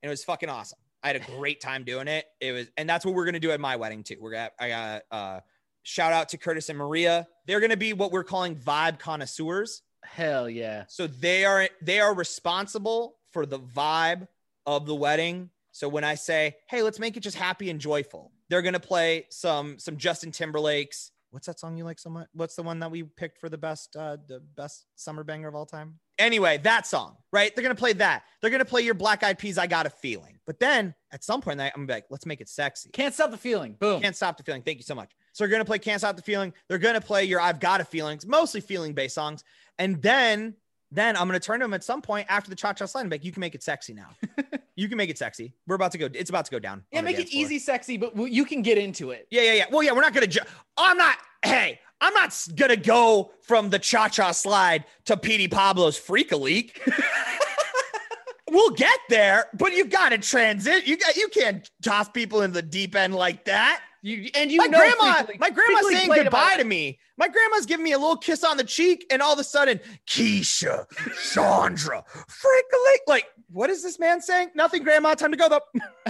And 0.00 0.08
it 0.08 0.12
was 0.12 0.22
fucking 0.22 0.48
awesome. 0.48 0.78
I 1.02 1.08
had 1.08 1.16
a 1.16 1.36
great 1.36 1.60
time 1.60 1.82
doing 1.82 2.06
it. 2.06 2.26
It 2.40 2.52
was, 2.52 2.68
and 2.76 2.88
that's 2.88 3.04
what 3.04 3.14
we're 3.16 3.24
gonna 3.24 3.40
do 3.40 3.50
at 3.50 3.58
my 3.58 3.74
wedding 3.74 4.04
too. 4.04 4.18
We're 4.20 4.30
gonna, 4.30 4.50
I 4.60 4.68
got 4.68 5.02
uh, 5.10 5.40
shout 5.82 6.12
out 6.12 6.28
to 6.28 6.38
Curtis 6.38 6.68
and 6.68 6.78
Maria. 6.78 7.26
They're 7.48 7.60
gonna 7.60 7.76
be 7.76 7.92
what 7.92 8.12
we're 8.12 8.22
calling 8.22 8.54
vibe 8.54 9.00
connoisseurs. 9.00 9.82
Hell 10.10 10.48
yeah. 10.48 10.84
So 10.88 11.06
they 11.06 11.44
are 11.44 11.68
they 11.82 12.00
are 12.00 12.14
responsible 12.14 13.16
for 13.32 13.46
the 13.46 13.58
vibe 13.58 14.26
of 14.66 14.86
the 14.86 14.94
wedding. 14.94 15.50
So 15.72 15.88
when 15.88 16.04
I 16.04 16.14
say, 16.14 16.56
"Hey, 16.68 16.82
let's 16.82 16.98
make 16.98 17.16
it 17.16 17.20
just 17.20 17.36
happy 17.36 17.70
and 17.70 17.80
joyful," 17.80 18.32
they're 18.48 18.62
gonna 18.62 18.80
play 18.80 19.26
some 19.30 19.78
some 19.78 19.96
Justin 19.96 20.32
Timberlake's. 20.32 21.12
What's 21.30 21.46
that 21.46 21.60
song 21.60 21.76
you 21.76 21.84
like 21.84 21.98
so 21.98 22.08
much? 22.08 22.26
What's 22.32 22.56
the 22.56 22.62
one 22.62 22.78
that 22.80 22.90
we 22.90 23.02
picked 23.02 23.38
for 23.38 23.48
the 23.48 23.58
best 23.58 23.94
uh 23.96 24.16
the 24.26 24.40
best 24.56 24.86
summer 24.96 25.24
banger 25.24 25.48
of 25.48 25.54
all 25.54 25.66
time? 25.66 25.98
Anyway, 26.18 26.58
that 26.58 26.86
song, 26.86 27.16
right? 27.32 27.54
They're 27.54 27.62
gonna 27.62 27.74
play 27.74 27.92
that. 27.94 28.24
They're 28.40 28.50
gonna 28.50 28.64
play 28.64 28.82
your 28.82 28.94
Black 28.94 29.22
Eyed 29.22 29.38
Peas. 29.38 29.58
I 29.58 29.66
got 29.66 29.86
a 29.86 29.90
feeling. 29.90 30.38
But 30.46 30.58
then 30.58 30.94
at 31.12 31.22
some 31.22 31.40
point, 31.42 31.60
I'm 31.60 31.70
gonna 31.74 31.86
be 31.86 31.92
like, 31.92 32.06
let's 32.10 32.26
make 32.26 32.40
it 32.40 32.48
sexy. 32.48 32.90
Can't 32.90 33.14
stop 33.14 33.30
the 33.30 33.36
feeling. 33.36 33.76
Boom. 33.78 34.00
Can't 34.00 34.16
stop 34.16 34.36
the 34.36 34.42
feeling. 34.42 34.62
Thank 34.62 34.78
you 34.78 34.84
so 34.84 34.94
much. 34.94 35.12
So 35.32 35.44
they're 35.44 35.52
gonna 35.52 35.64
play 35.64 35.78
Can't 35.78 36.00
Stop 36.00 36.16
the 36.16 36.22
Feeling. 36.22 36.52
They're 36.68 36.78
gonna 36.78 37.00
play 37.00 37.22
your 37.24 37.40
I've 37.40 37.60
Got 37.60 37.80
a 37.80 37.84
Feelings, 37.84 38.26
mostly 38.26 38.60
feeling 38.60 38.92
based 38.92 39.14
songs. 39.14 39.44
And 39.78 40.02
then 40.02 40.54
then 40.90 41.16
I'm 41.16 41.26
gonna 41.26 41.40
turn 41.40 41.60
to 41.60 41.64
them 41.64 41.74
at 41.74 41.84
some 41.84 42.00
point 42.00 42.26
after 42.30 42.48
the 42.48 42.56
cha 42.56 42.72
cha 42.72 42.86
slide 42.86 43.02
and 43.02 43.10
be 43.10 43.14
like, 43.14 43.24
you 43.24 43.32
can 43.32 43.40
make 43.40 43.54
it 43.54 43.62
sexy 43.62 43.92
now. 43.92 44.08
you 44.76 44.88
can 44.88 44.96
make 44.96 45.10
it 45.10 45.18
sexy. 45.18 45.52
We're 45.66 45.74
about 45.74 45.92
to 45.92 45.98
go, 45.98 46.08
it's 46.12 46.30
about 46.30 46.46
to 46.46 46.50
go 46.50 46.58
down. 46.58 46.84
yeah, 46.90 47.02
make 47.02 47.18
it 47.18 47.28
floor. 47.28 47.44
easy, 47.44 47.58
sexy, 47.58 47.96
but 47.98 48.16
you 48.16 48.44
can 48.44 48.62
get 48.62 48.78
into 48.78 49.10
it. 49.10 49.26
Yeah, 49.30 49.42
yeah, 49.42 49.52
yeah. 49.52 49.64
Well, 49.70 49.82
yeah, 49.82 49.92
we're 49.92 50.00
not 50.00 50.14
gonna 50.14 50.26
ju- 50.26 50.40
I'm 50.76 50.96
not, 50.96 51.16
hey, 51.44 51.80
I'm 52.00 52.14
not 52.14 52.34
gonna 52.56 52.76
go 52.76 53.32
from 53.42 53.70
the 53.70 53.78
cha 53.78 54.08
cha 54.08 54.32
slide 54.32 54.84
to 55.06 55.16
Petey 55.16 55.48
Pablo's 55.48 55.98
Freak 55.98 56.32
a 56.32 56.36
Leak. 56.36 56.80
we'll 58.50 58.70
get 58.70 58.98
there, 59.10 59.46
but 59.54 59.74
you 59.74 59.84
gotta 59.84 60.18
transit. 60.18 60.86
You 60.86 60.96
got 60.96 61.16
you 61.16 61.28
can't 61.28 61.68
toss 61.82 62.08
people 62.08 62.42
in 62.42 62.52
the 62.52 62.62
deep 62.62 62.96
end 62.96 63.14
like 63.14 63.44
that. 63.44 63.82
You 64.02 64.30
and 64.34 64.50
you 64.50 64.58
my 64.58 64.66
know 64.66 64.78
grandma, 64.78 65.24
my 65.40 65.50
grandma's 65.50 65.88
saying 65.90 66.08
goodbye 66.08 66.56
to 66.56 66.64
me. 66.64 66.98
My 67.16 67.28
grandma's 67.28 67.66
giving 67.66 67.82
me 67.84 67.92
a 67.92 67.98
little 67.98 68.16
kiss 68.16 68.44
on 68.44 68.56
the 68.56 68.64
cheek, 68.64 69.04
and 69.10 69.20
all 69.20 69.32
of 69.32 69.38
a 69.38 69.44
sudden, 69.44 69.80
Keisha, 70.06 70.86
Chandra, 71.32 72.04
Leak. 72.16 73.00
Like, 73.08 73.26
what 73.50 73.70
is 73.70 73.82
this 73.82 73.98
man 73.98 74.20
saying? 74.20 74.50
Nothing, 74.54 74.84
grandma. 74.84 75.14
Time 75.14 75.32
to 75.32 75.36
go 75.36 75.48
though. 75.48 75.60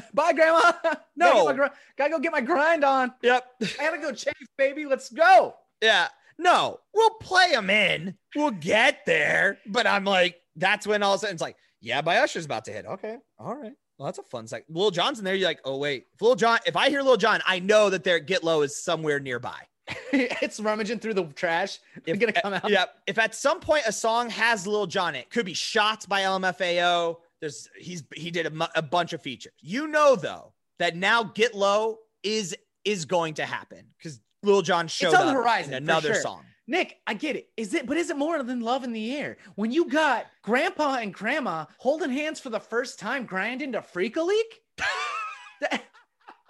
Bye, 0.14 0.32
grandma. 0.32 0.72
No. 1.16 1.46
gotta, 1.46 1.56
gr- 1.56 1.74
gotta 1.96 2.10
go 2.10 2.18
get 2.20 2.30
my 2.30 2.40
grind 2.40 2.84
on. 2.84 3.12
yep. 3.22 3.44
I 3.60 3.84
gotta 3.84 3.98
go 3.98 4.12
chase, 4.12 4.32
baby. 4.56 4.86
Let's 4.86 5.10
go. 5.10 5.56
Yeah. 5.82 6.06
No, 6.38 6.78
we'll 6.94 7.10
play 7.14 7.50
them 7.50 7.68
in. 7.70 8.14
We'll 8.36 8.52
get 8.52 9.04
there. 9.04 9.58
But 9.66 9.88
I'm 9.88 10.04
like, 10.04 10.36
that's 10.54 10.86
when 10.86 11.02
all 11.02 11.14
of 11.14 11.18
a 11.18 11.20
sudden 11.22 11.34
it's 11.34 11.42
like, 11.42 11.56
yeah, 11.80 12.00
by 12.02 12.18
Usher's 12.18 12.44
about 12.44 12.66
to 12.66 12.72
hit. 12.72 12.86
Okay. 12.86 13.16
All 13.38 13.56
right. 13.56 13.72
Well, 13.98 14.06
that's 14.06 14.18
a 14.18 14.22
fun 14.22 14.46
sec. 14.46 14.64
Lil 14.68 14.92
Jon's 14.92 15.18
in 15.18 15.24
there. 15.24 15.34
You're 15.34 15.48
like, 15.48 15.60
oh, 15.64 15.76
wait. 15.76 16.06
If 16.14 16.22
Lil 16.22 16.36
Jon, 16.36 16.58
if 16.66 16.76
I 16.76 16.88
hear 16.88 17.02
Lil 17.02 17.16
Jon, 17.16 17.40
I 17.46 17.58
know 17.58 17.90
that 17.90 18.04
their 18.04 18.20
Get 18.20 18.44
Low 18.44 18.62
is 18.62 18.76
somewhere 18.76 19.18
nearby. 19.18 19.58
it's 20.12 20.60
rummaging 20.60 20.98
through 20.98 21.14
the 21.14 21.24
trash. 21.24 21.78
It's 22.06 22.18
gonna 22.18 22.32
come 22.32 22.54
out. 22.54 22.68
Yeah. 22.68 22.84
If 23.06 23.18
at 23.18 23.34
some 23.34 23.58
point 23.58 23.84
a 23.86 23.92
song 23.92 24.30
has 24.30 24.66
Lil 24.66 24.86
Jon, 24.86 25.14
in 25.14 25.22
it 25.22 25.30
could 25.30 25.46
be 25.46 25.54
Shots 25.54 26.06
by 26.06 26.22
LMFAO. 26.22 27.16
There's 27.40 27.68
he's 27.78 28.04
he 28.14 28.30
did 28.30 28.46
a, 28.46 28.78
a 28.78 28.82
bunch 28.82 29.12
of 29.12 29.22
features. 29.22 29.52
You 29.60 29.86
know 29.88 30.14
though 30.14 30.52
that 30.78 30.96
now 30.96 31.22
Get 31.22 31.54
Low 31.54 31.98
is 32.22 32.56
is 32.84 33.04
going 33.04 33.34
to 33.34 33.46
happen 33.46 33.86
because 33.96 34.20
Lil 34.42 34.62
Jon 34.62 34.88
showed 34.88 35.08
it's 35.08 35.20
on 35.20 35.26
the 35.26 35.32
horizon, 35.32 35.74
in 35.74 35.82
another 35.82 36.14
sure. 36.14 36.22
song. 36.22 36.44
Nick, 36.68 37.00
I 37.06 37.14
get 37.14 37.34
it. 37.34 37.48
Is 37.56 37.74
it, 37.74 37.86
but 37.86 37.96
is 37.96 38.10
it 38.10 38.16
more 38.16 38.40
than 38.42 38.60
love 38.60 38.84
in 38.84 38.92
the 38.92 39.16
air? 39.16 39.38
When 39.56 39.72
you 39.72 39.86
got 39.86 40.26
grandpa 40.42 40.96
and 40.96 41.12
grandma 41.12 41.64
holding 41.78 42.10
hands 42.10 42.38
for 42.38 42.50
the 42.50 42.60
first 42.60 43.00
time, 43.00 43.24
grinding 43.24 43.72
to 43.72 43.82
freak 43.82 44.16
a 44.16 44.22
leak? 44.22 44.60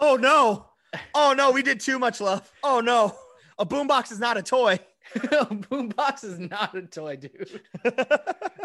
Oh 0.00 0.16
no. 0.16 0.66
Oh 1.14 1.34
no, 1.36 1.50
we 1.50 1.62
did 1.62 1.80
too 1.80 1.98
much 1.98 2.20
love. 2.20 2.50
Oh 2.62 2.80
no. 2.80 3.16
A 3.58 3.66
boombox 3.66 4.12
is 4.12 4.20
not 4.20 4.36
a 4.36 4.42
toy. 4.42 4.78
a 5.14 5.46
Boombox 5.46 6.22
is 6.22 6.38
not 6.38 6.76
a 6.76 6.82
toy, 6.82 7.16
dude. 7.16 7.60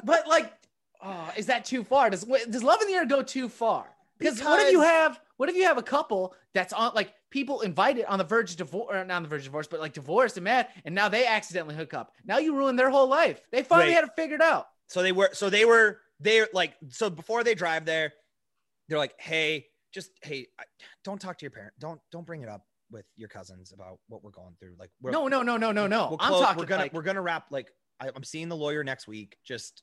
But 0.06 0.28
like, 0.28 0.52
oh, 1.02 1.32
is 1.38 1.46
that 1.46 1.63
too 1.63 1.84
far? 1.84 2.10
Does 2.10 2.24
does 2.24 2.63
love 2.63 2.82
in 2.82 2.88
the 2.88 2.94
air 2.94 3.06
go 3.06 3.24
too 3.24 3.48
far? 3.48 3.86
Because 4.20 4.44
what 4.44 4.62
if 4.62 4.72
you 4.72 4.82
have 4.82 5.20
What 5.38 5.50
if 5.50 5.56
you 5.56 5.63
have 5.63 5.78
a 5.78 5.84
couple 5.84 6.36
that's 6.54 6.74
on 6.74 6.93
like 6.93 7.13
people 7.32 7.62
invited 7.62 8.06
on 8.06 8.17
the 8.19 8.24
verge 8.24 8.52
of 8.52 8.58
divorce, 8.58 8.93
not 8.93 9.12
on 9.12 9.24
the 9.24 9.30
verge 9.30 9.41
of 9.41 9.46
divorce, 9.46 9.67
but 9.67 9.80
like 9.80 9.93
divorced 9.93 10.38
and 10.38 10.43
mad, 10.43 10.67
and 10.86 10.93
now 10.93 11.10
they 11.10 11.26
accidentally 11.26 11.76
hook 11.76 11.93
up. 11.93 12.13
Now 12.26 12.38
you 12.38 12.56
ruin 12.56 12.76
their 12.76 12.89
whole 12.89 13.08
life. 13.08 13.41
They 13.52 13.63
finally 13.63 13.89
Wait. 13.89 13.96
had 13.96 14.04
it 14.04 14.12
figured 14.15 14.41
out. 14.41 14.67
So 14.88 15.02
they 15.02 15.12
were, 15.12 15.30
so 15.34 15.50
they 15.50 15.65
were, 15.65 16.00
they're 16.19 16.48
like, 16.54 16.76
so 16.89 17.10
before 17.10 17.43
they 17.43 17.56
drive 17.56 17.86
there, 17.86 18.13
they're 18.88 19.00
like, 19.00 19.15
hey, 19.19 19.65
just 19.93 20.12
hey, 20.22 20.48
don't 21.04 21.19
talk 21.19 21.38
to 21.39 21.43
your 21.43 21.52
parent. 21.52 21.74
Don't 21.80 22.00
don't 22.12 22.26
bring 22.26 22.41
it 22.41 22.50
up 22.50 22.65
with 22.91 23.06
your 23.15 23.30
cousins 23.30 23.74
about 23.74 24.00
what 24.08 24.24
we're 24.24 24.32
going 24.32 24.56
through. 24.60 24.76
Like, 24.78 24.91
we're, 25.02 25.12
No, 25.12 25.28
no, 25.28 25.41
no, 25.41 25.58
no, 25.58 25.72
no, 25.72 25.88
no. 25.88 26.10
We'll 26.10 26.17
I'm 26.22 26.32
talking. 26.32 26.60
We're 26.60 26.67
gonna 26.67 26.84
like, 26.84 26.93
we're 26.93 27.02
gonna 27.02 27.22
wrap. 27.22 27.48
Like, 27.50 27.69
I, 28.00 28.10
I'm 28.15 28.24
seeing 28.24 28.50
the 28.50 28.56
lawyer 28.56 28.84
next 28.84 29.08
week. 29.08 29.38
Just, 29.43 29.82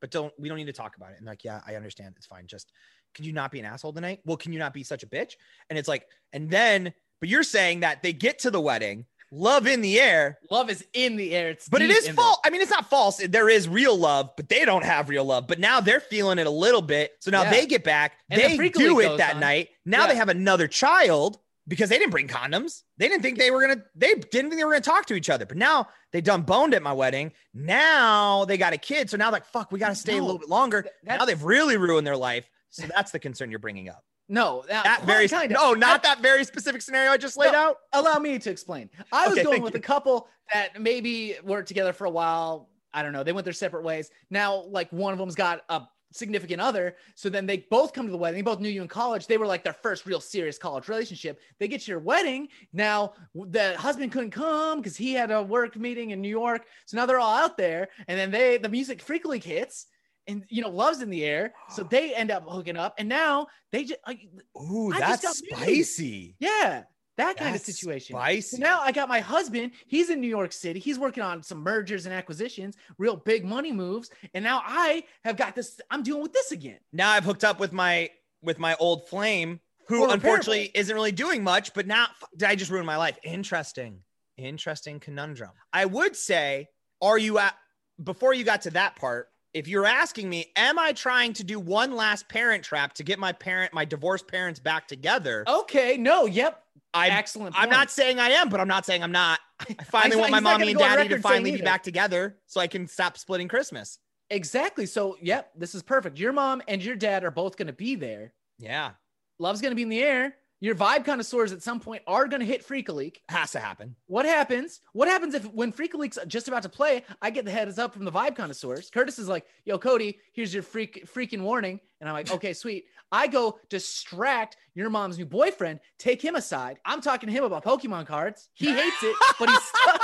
but 0.00 0.10
don't 0.10 0.32
we 0.38 0.48
don't 0.48 0.56
need 0.56 0.66
to 0.66 0.72
talk 0.72 0.96
about 0.96 1.12
it. 1.12 1.18
And 1.18 1.26
like, 1.26 1.44
yeah, 1.44 1.60
I 1.66 1.74
understand. 1.74 2.14
It's 2.16 2.26
fine. 2.26 2.46
Just, 2.46 2.72
can 3.16 3.24
you 3.24 3.32
not 3.32 3.50
be 3.50 3.58
an 3.58 3.64
asshole 3.64 3.92
tonight? 3.94 4.20
Well, 4.24 4.36
can 4.36 4.52
you 4.52 4.58
not 4.58 4.74
be 4.74 4.84
such 4.84 5.02
a 5.02 5.06
bitch? 5.06 5.32
And 5.70 5.78
it's 5.78 5.88
like, 5.88 6.06
and 6.32 6.50
then, 6.50 6.92
but 7.20 7.28
you're 7.30 7.42
saying 7.42 7.80
that 7.80 8.02
they 8.02 8.12
get 8.12 8.40
to 8.40 8.50
the 8.50 8.60
wedding, 8.60 9.06
love 9.32 9.66
in 9.66 9.80
the 9.80 9.98
air, 9.98 10.38
love 10.50 10.68
is 10.68 10.84
in 10.92 11.16
the 11.16 11.34
air. 11.34 11.48
It's 11.48 11.66
but 11.68 11.80
it 11.80 11.90
is 11.90 12.08
false. 12.10 12.38
I 12.44 12.50
mean, 12.50 12.60
it's 12.60 12.70
not 12.70 12.90
false. 12.90 13.16
There 13.16 13.48
is 13.48 13.68
real 13.68 13.96
love, 13.96 14.30
but 14.36 14.50
they 14.50 14.66
don't 14.66 14.84
have 14.84 15.08
real 15.08 15.24
love. 15.24 15.46
But 15.48 15.58
now 15.58 15.80
they're 15.80 15.98
feeling 15.98 16.38
it 16.38 16.46
a 16.46 16.50
little 16.50 16.82
bit. 16.82 17.12
So 17.20 17.30
now 17.30 17.42
Yeah. 17.44 17.50
they 17.50 17.66
get 17.66 17.82
back. 17.84 18.18
And 18.28 18.40
they 18.40 18.54
Freak 18.56 18.74
do 18.74 19.00
it 19.00 19.16
that 19.16 19.36
on. 19.36 19.40
night. 19.40 19.70
Now 19.86 20.02
Yeah. 20.02 20.08
they 20.08 20.16
have 20.16 20.28
another 20.28 20.68
child 20.68 21.38
because 21.66 21.88
they 21.88 21.98
didn't 21.98 22.12
bring 22.12 22.28
condoms. 22.28 22.82
They 22.98 23.08
didn't 23.08 23.22
think 23.22 23.38
they 23.38 23.50
were 23.50 23.60
gonna. 23.62 23.82
They 23.96 24.14
didn't 24.14 24.30
think 24.50 24.56
they 24.56 24.64
were 24.64 24.72
gonna 24.72 24.82
talk 24.82 25.06
to 25.06 25.14
each 25.14 25.30
other. 25.30 25.46
But 25.46 25.56
now 25.56 25.88
they 26.12 26.20
done 26.20 26.42
boned 26.42 26.74
at 26.74 26.82
my 26.82 26.92
wedding. 26.92 27.32
Now 27.54 28.44
they 28.44 28.56
got 28.56 28.72
a 28.72 28.78
kid. 28.78 29.10
So 29.10 29.16
now 29.16 29.32
like 29.32 29.44
fuck, 29.46 29.72
we 29.72 29.78
got 29.78 29.88
to 29.88 29.94
stay 29.96 30.18
a 30.18 30.22
little 30.22 30.38
bit 30.38 30.48
longer. 30.48 30.86
now 31.02 31.24
they've 31.24 31.42
really 31.42 31.76
ruined 31.76 32.06
their 32.06 32.16
life. 32.16 32.48
So 32.76 32.86
that's 32.94 33.10
the 33.10 33.18
concern 33.18 33.50
you're 33.50 33.58
bringing 33.58 33.88
up. 33.88 34.04
No, 34.28 34.64
that, 34.68 34.84
That 34.84 35.04
very 35.04 35.28
kind 35.28 35.52
of, 35.52 35.56
no, 35.56 35.72
not 35.72 36.02
that 36.02 36.20
very 36.20 36.44
specific 36.44 36.82
scenario 36.82 37.12
I 37.12 37.16
just 37.16 37.36
laid 37.36 37.52
No. 37.52 37.58
out. 37.70 37.76
allow 37.92 38.18
me 38.18 38.38
to 38.40 38.50
explain. 38.50 38.90
I 39.12 39.28
was 39.28 39.38
Okay, 39.38 39.44
going 39.44 39.62
with 39.62 39.74
you. 39.74 39.78
a 39.78 39.82
couple 39.82 40.28
that 40.52 40.80
maybe 40.80 41.36
were 41.44 41.62
together 41.62 41.92
for 41.92 42.06
a 42.06 42.10
while. 42.10 42.68
I 42.92 43.02
don't 43.02 43.12
know. 43.12 43.22
They 43.22 43.32
went 43.32 43.44
their 43.44 43.52
separate 43.54 43.84
ways. 43.84 44.10
Now, 44.30 44.62
like 44.68 44.90
one 44.90 45.12
of 45.12 45.18
them's 45.18 45.36
got 45.36 45.62
a 45.68 45.82
significant 46.12 46.60
other. 46.60 46.96
So 47.14 47.28
then 47.28 47.46
they 47.46 47.58
both 47.70 47.92
come 47.92 48.06
to 48.06 48.10
the 48.12 48.18
wedding. 48.18 48.38
They 48.38 48.42
both 48.42 48.58
knew 48.58 48.68
you 48.68 48.82
in 48.82 48.88
college. 48.88 49.26
They 49.26 49.38
were 49.38 49.46
like 49.46 49.62
their 49.62 49.72
first 49.74 50.06
real 50.06 50.20
serious 50.20 50.58
college 50.58 50.88
relationship. 50.88 51.40
They 51.60 51.68
get 51.68 51.82
to 51.82 51.90
your 51.90 52.00
wedding. 52.00 52.48
Now 52.72 53.12
the 53.34 53.76
husband 53.76 54.10
couldn't 54.12 54.30
come 54.32 54.78
because 54.80 54.96
he 54.96 55.12
had 55.12 55.30
a 55.30 55.42
work 55.42 55.76
meeting 55.76 56.10
in 56.10 56.20
New 56.20 56.28
York. 56.28 56.66
So 56.86 56.96
now 56.96 57.06
they're 57.06 57.20
all 57.20 57.36
out 57.36 57.56
there. 57.56 57.88
And 58.08 58.18
then 58.18 58.30
they 58.32 58.56
the 58.58 58.68
music 58.68 59.00
Freak 59.02 59.24
League 59.24 59.44
hits. 59.44 59.86
And 60.28 60.44
you 60.48 60.62
know, 60.62 60.70
love's 60.70 61.02
in 61.02 61.10
the 61.10 61.24
air. 61.24 61.54
So 61.70 61.82
they 61.90 62.14
end 62.14 62.30
up 62.30 62.44
hooking 62.48 62.76
up. 62.76 62.94
And 62.98 63.08
now 63.08 63.46
they 63.72 63.84
just 63.84 64.00
like, 64.06 64.20
Ooh, 64.56 64.92
I 64.92 64.98
that's 65.00 65.38
spicy. 65.38 66.36
yeah, 66.38 66.84
that 67.16 67.36
kind 67.36 67.54
of 67.54 67.62
situation. 67.62 68.14
Spicy. 68.14 68.56
So 68.56 68.62
now 68.62 68.80
I 68.80 68.92
got 68.92 69.08
my 69.08 69.20
husband. 69.20 69.72
He's 69.86 70.10
in 70.10 70.20
New 70.20 70.28
York 70.28 70.52
City. 70.52 70.78
He's 70.78 70.98
working 70.98 71.22
on 71.22 71.42
some 71.42 71.58
mergers 71.58 72.06
and 72.06 72.14
acquisitions, 72.14 72.76
real 72.98 73.16
big 73.16 73.44
money 73.44 73.72
moves. 73.72 74.10
And 74.34 74.44
now 74.44 74.62
I 74.64 75.04
have 75.24 75.36
got 75.36 75.54
this. 75.54 75.80
I'm 75.90 76.02
dealing 76.02 76.22
with 76.22 76.32
this 76.32 76.52
again. 76.52 76.78
now 76.92 77.10
I've 77.10 77.24
hooked 77.24 77.44
up 77.44 77.58
with 77.58 77.72
my 77.72 78.10
with 78.42 78.58
my 78.58 78.76
old 78.78 79.08
flame, 79.08 79.60
who 79.88 80.04
Or 80.04 80.12
unfortunately 80.12 80.70
isn't 80.74 80.94
really 80.94 81.12
doing 81.12 81.42
much. 81.42 81.72
But 81.72 81.86
now 81.86 82.06
did 82.36 82.48
I 82.48 82.54
just 82.54 82.70
ruin 82.70 82.84
my 82.84 82.96
life? 82.96 83.18
Interesting, 83.22 84.00
interesting 84.36 85.00
conundrum. 85.00 85.50
I 85.72 85.86
would 85.86 86.16
say, 86.16 86.68
are 87.00 87.18
you 87.18 87.38
at 87.38 87.54
before 88.02 88.34
you 88.34 88.44
got 88.44 88.62
to 88.62 88.70
that 88.72 88.96
part? 88.96 89.28
If 89.56 89.68
you're 89.68 89.86
asking 89.86 90.28
me, 90.28 90.52
am 90.54 90.78
I 90.78 90.92
trying 90.92 91.32
to 91.32 91.42
do 91.42 91.58
one 91.58 91.96
last 91.96 92.28
parent 92.28 92.62
trap 92.62 92.92
to 92.92 93.02
get 93.02 93.18
my 93.18 93.32
parent, 93.32 93.72
my 93.72 93.86
divorced 93.86 94.28
parents 94.28 94.60
back 94.60 94.86
together? 94.86 95.44
Okay. 95.48 95.96
No. 95.96 96.26
Yep. 96.26 96.62
I'm, 96.92 97.10
Excellent. 97.10 97.58
I'm 97.58 97.70
not 97.70 97.90
saying 97.90 98.18
I 98.18 98.28
am, 98.28 98.50
but 98.50 98.60
I'm 98.60 98.68
not 98.68 98.84
saying 98.84 99.02
I'm 99.02 99.12
not. 99.12 99.40
I 99.60 99.84
finally 99.84 100.20
want 100.20 100.30
my 100.30 100.40
mommy 100.40 100.72
and 100.72 100.78
daddy 100.78 101.08
to 101.08 101.18
finally 101.20 101.52
be 101.52 101.54
either. 101.54 101.64
back 101.64 101.82
together 101.82 102.36
so 102.44 102.60
I 102.60 102.66
can 102.66 102.86
stop 102.86 103.16
splitting 103.16 103.48
Christmas. 103.48 103.98
exactly. 104.28 104.84
So, 104.84 105.16
yep. 105.22 105.52
This 105.56 105.74
is 105.74 105.82
perfect. 105.82 106.18
Your 106.18 106.34
mom 106.34 106.60
and 106.68 106.84
your 106.84 106.94
dad 106.94 107.24
are 107.24 107.30
both 107.30 107.56
going 107.56 107.68
to 107.68 107.72
be 107.72 107.94
there. 107.94 108.34
Yeah, 108.58 108.90
Love's 109.38 109.62
going 109.62 109.70
to 109.72 109.76
be 109.76 109.82
in 109.82 109.88
the 109.88 110.02
air. 110.02 110.36
Your 110.60 110.74
vibe 110.74 111.04
connoisseurs 111.04 111.52
at 111.52 111.62
some 111.62 111.80
point 111.80 112.02
are 112.06 112.26
going 112.26 112.40
to 112.40 112.46
hit 112.46 112.64
Freek-a-Leek. 112.64 113.20
has 113.28 113.50
to 113.50 113.60
happen. 113.60 113.94
What 114.06 114.24
happens? 114.24 114.80
What 114.94 115.06
happens 115.06 115.34
if 115.34 115.44
when 115.52 115.70
Freak 115.70 115.94
Leak's 115.94 116.18
just 116.26 116.48
about 116.48 116.62
to 116.62 116.70
play, 116.70 117.04
I 117.20 117.28
get 117.30 117.44
the 117.44 117.50
heads 117.50 117.78
up 117.78 117.92
from 117.92 118.06
the 118.06 118.12
vibe 118.12 118.36
connoisseurs. 118.36 118.88
Curtis 118.88 119.18
is 119.18 119.28
like, 119.28 119.44
"Yo, 119.66 119.78
Cody, 119.78 120.18
here's 120.32 120.54
your 120.54 120.62
freak 120.62 121.06
freaking 121.12 121.42
warning," 121.42 121.78
and 122.00 122.08
I'm 122.08 122.14
like, 122.14 122.30
"Okay, 122.30 122.54
sweet." 122.54 122.86
I 123.12 123.26
go 123.26 123.60
distract 123.68 124.56
your 124.74 124.90
mom's 124.90 125.18
new 125.18 125.26
boyfriend, 125.26 125.80
take 125.98 126.22
him 126.22 126.34
aside. 126.34 126.78
I'm 126.84 127.00
talking 127.00 127.28
to 127.28 127.32
him 127.32 127.44
about 127.44 127.62
Pokemon 127.64 128.06
cards. 128.06 128.48
He 128.54 128.70
hates 128.70 129.02
it, 129.02 129.16
but 129.38 129.48
he's 129.48 129.62
stuck. 129.62 130.00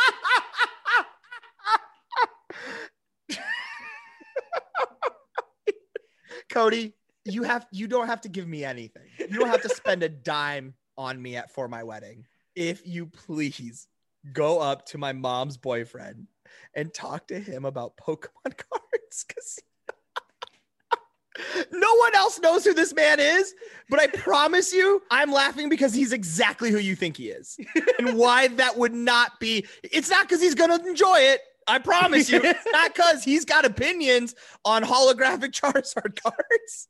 Cody, 6.50 6.94
you 7.24 7.42
have 7.42 7.66
you 7.70 7.87
don't 7.87 8.06
have 8.06 8.20
to 8.22 8.28
give 8.28 8.46
me 8.46 8.64
anything. 8.64 9.04
You 9.18 9.38
don't 9.38 9.48
have 9.48 9.62
to 9.62 9.68
spend 9.68 10.02
a 10.02 10.08
dime 10.08 10.74
on 10.96 11.20
me 11.20 11.37
at 11.37 11.50
for 11.50 11.68
my 11.68 11.82
wedding. 11.82 12.26
If 12.54 12.87
you 12.87 13.06
please 13.06 13.88
go 14.32 14.61
up 14.61 14.87
to 14.87 14.98
my 14.98 15.12
mom's 15.12 15.56
boyfriend 15.56 16.26
and 16.74 16.92
talk 16.92 17.28
to 17.28 17.38
him 17.38 17.64
about 17.64 17.96
Pokemon 17.96 18.28
cards 18.44 19.24
cuz 19.24 19.58
No 21.72 21.94
one 21.96 22.14
else 22.14 22.38
knows 22.40 22.64
who 22.64 22.74
this 22.74 22.94
man 22.94 23.18
is, 23.18 23.54
but 23.88 24.00
I 24.00 24.06
promise 24.08 24.72
you, 24.72 25.02
I'm 25.11 25.32
laughing 25.32 25.68
because 25.68 25.94
he's 25.94 26.12
exactly 26.12 26.70
who 26.70 26.78
you 26.78 26.94
think 26.94 27.16
he 27.16 27.30
is. 27.30 27.58
And 27.98 28.18
why 28.18 28.48
that 28.48 28.76
would 28.76 28.92
not 28.92 29.40
be 29.40 29.66
it's 29.82 30.11
not 30.11 30.28
because 30.28 30.42
he's 30.42 30.54
gonna 30.54 30.78
enjoy 30.87 31.18
it. 31.18 31.40
I 31.66 31.78
promise 31.78 32.28
you, 32.28 32.40
it's 32.42 32.66
not 32.72 32.94
because 32.94 33.22
he's 33.22 33.44
got 33.44 33.64
opinions 33.64 34.35
on 34.64 34.82
holographic 34.82 35.52
Charizard 35.61 36.20
cards. 36.20 36.88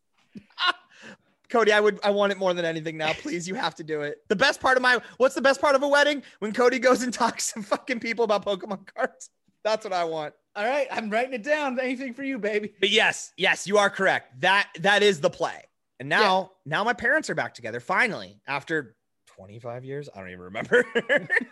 Cody, 1.51 1.73
I 1.73 1.81
would 1.81 2.01
I 2.03 2.11
want 2.11 2.33
it 2.33 2.39
more 2.39 2.55
than 2.55 2.65
anything 2.65 2.97
now. 2.97 3.13
Please, 3.13 3.47
you 3.47 3.55
have 3.55 3.75
to 3.77 3.85
do 3.85 4.01
it. 4.01 4.23
The 4.29 4.37
best 4.37 4.61
part 4.61 4.77
of 4.77 4.83
my 4.83 5.01
what's 5.19 5.35
the 5.35 5.43
best 5.43 5.61
part 5.61 5.75
of 5.75 5.83
a 5.83 5.89
wedding? 5.89 6.23
When 6.39 6.53
Cody 6.53 6.79
goes 6.79 7.03
and 7.03 7.13
talks 7.23 7.53
to 7.53 7.63
fucking 7.63 8.01
people 8.01 8.25
about 8.25 8.45
Pokemon 8.45 8.87
cards. 8.95 9.31
That's 9.65 9.85
what 9.85 9.93
I 9.93 10.05
want. 10.05 10.35
All 10.57 10.65
right, 10.65 10.89
I'm 10.91 11.09
writing 11.09 11.35
it 11.35 11.43
down. 11.43 11.79
Anything 11.79 12.15
for 12.15 12.25
you, 12.25 12.39
baby. 12.39 12.73
But 12.81 12.91
yes, 12.91 13.33
yes, 13.37 13.67
you 13.67 13.79
are 13.79 13.91
correct. 13.91 14.41
That 14.41 14.69
that 14.81 15.03
is 15.03 15.21
the 15.21 15.31
play. 15.31 15.63
And 16.01 16.09
now, 16.09 16.51
now 16.67 16.83
my 16.83 16.95
parents 16.95 17.31
are 17.31 17.37
back 17.37 17.55
together 17.55 17.79
finally 17.79 18.41
after 18.49 18.97
25 19.37 19.85
years. 19.85 20.09
I 20.13 20.19
don't 20.19 20.31
even 20.31 20.41
remember. 20.41 20.85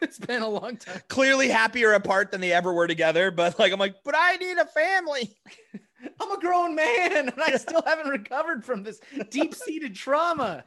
it's 0.02 0.18
been 0.18 0.42
a 0.42 0.48
long 0.48 0.76
time. 0.76 1.00
Clearly 1.08 1.48
happier 1.48 1.92
apart 1.92 2.32
than 2.32 2.40
they 2.40 2.52
ever 2.52 2.72
were 2.72 2.88
together. 2.88 3.30
But 3.30 3.60
like, 3.60 3.72
I'm 3.72 3.78
like, 3.78 3.94
but 4.04 4.14
I 4.16 4.36
need 4.36 4.58
a 4.58 4.64
family. 4.66 5.36
I'm 6.20 6.30
a 6.30 6.38
grown 6.40 6.74
man, 6.74 7.28
and 7.28 7.32
I 7.36 7.56
still 7.56 7.82
haven't 7.86 8.08
recovered 8.08 8.64
from 8.64 8.82
this 8.82 9.00
deep-seated 9.30 9.94
trauma. 9.94 10.64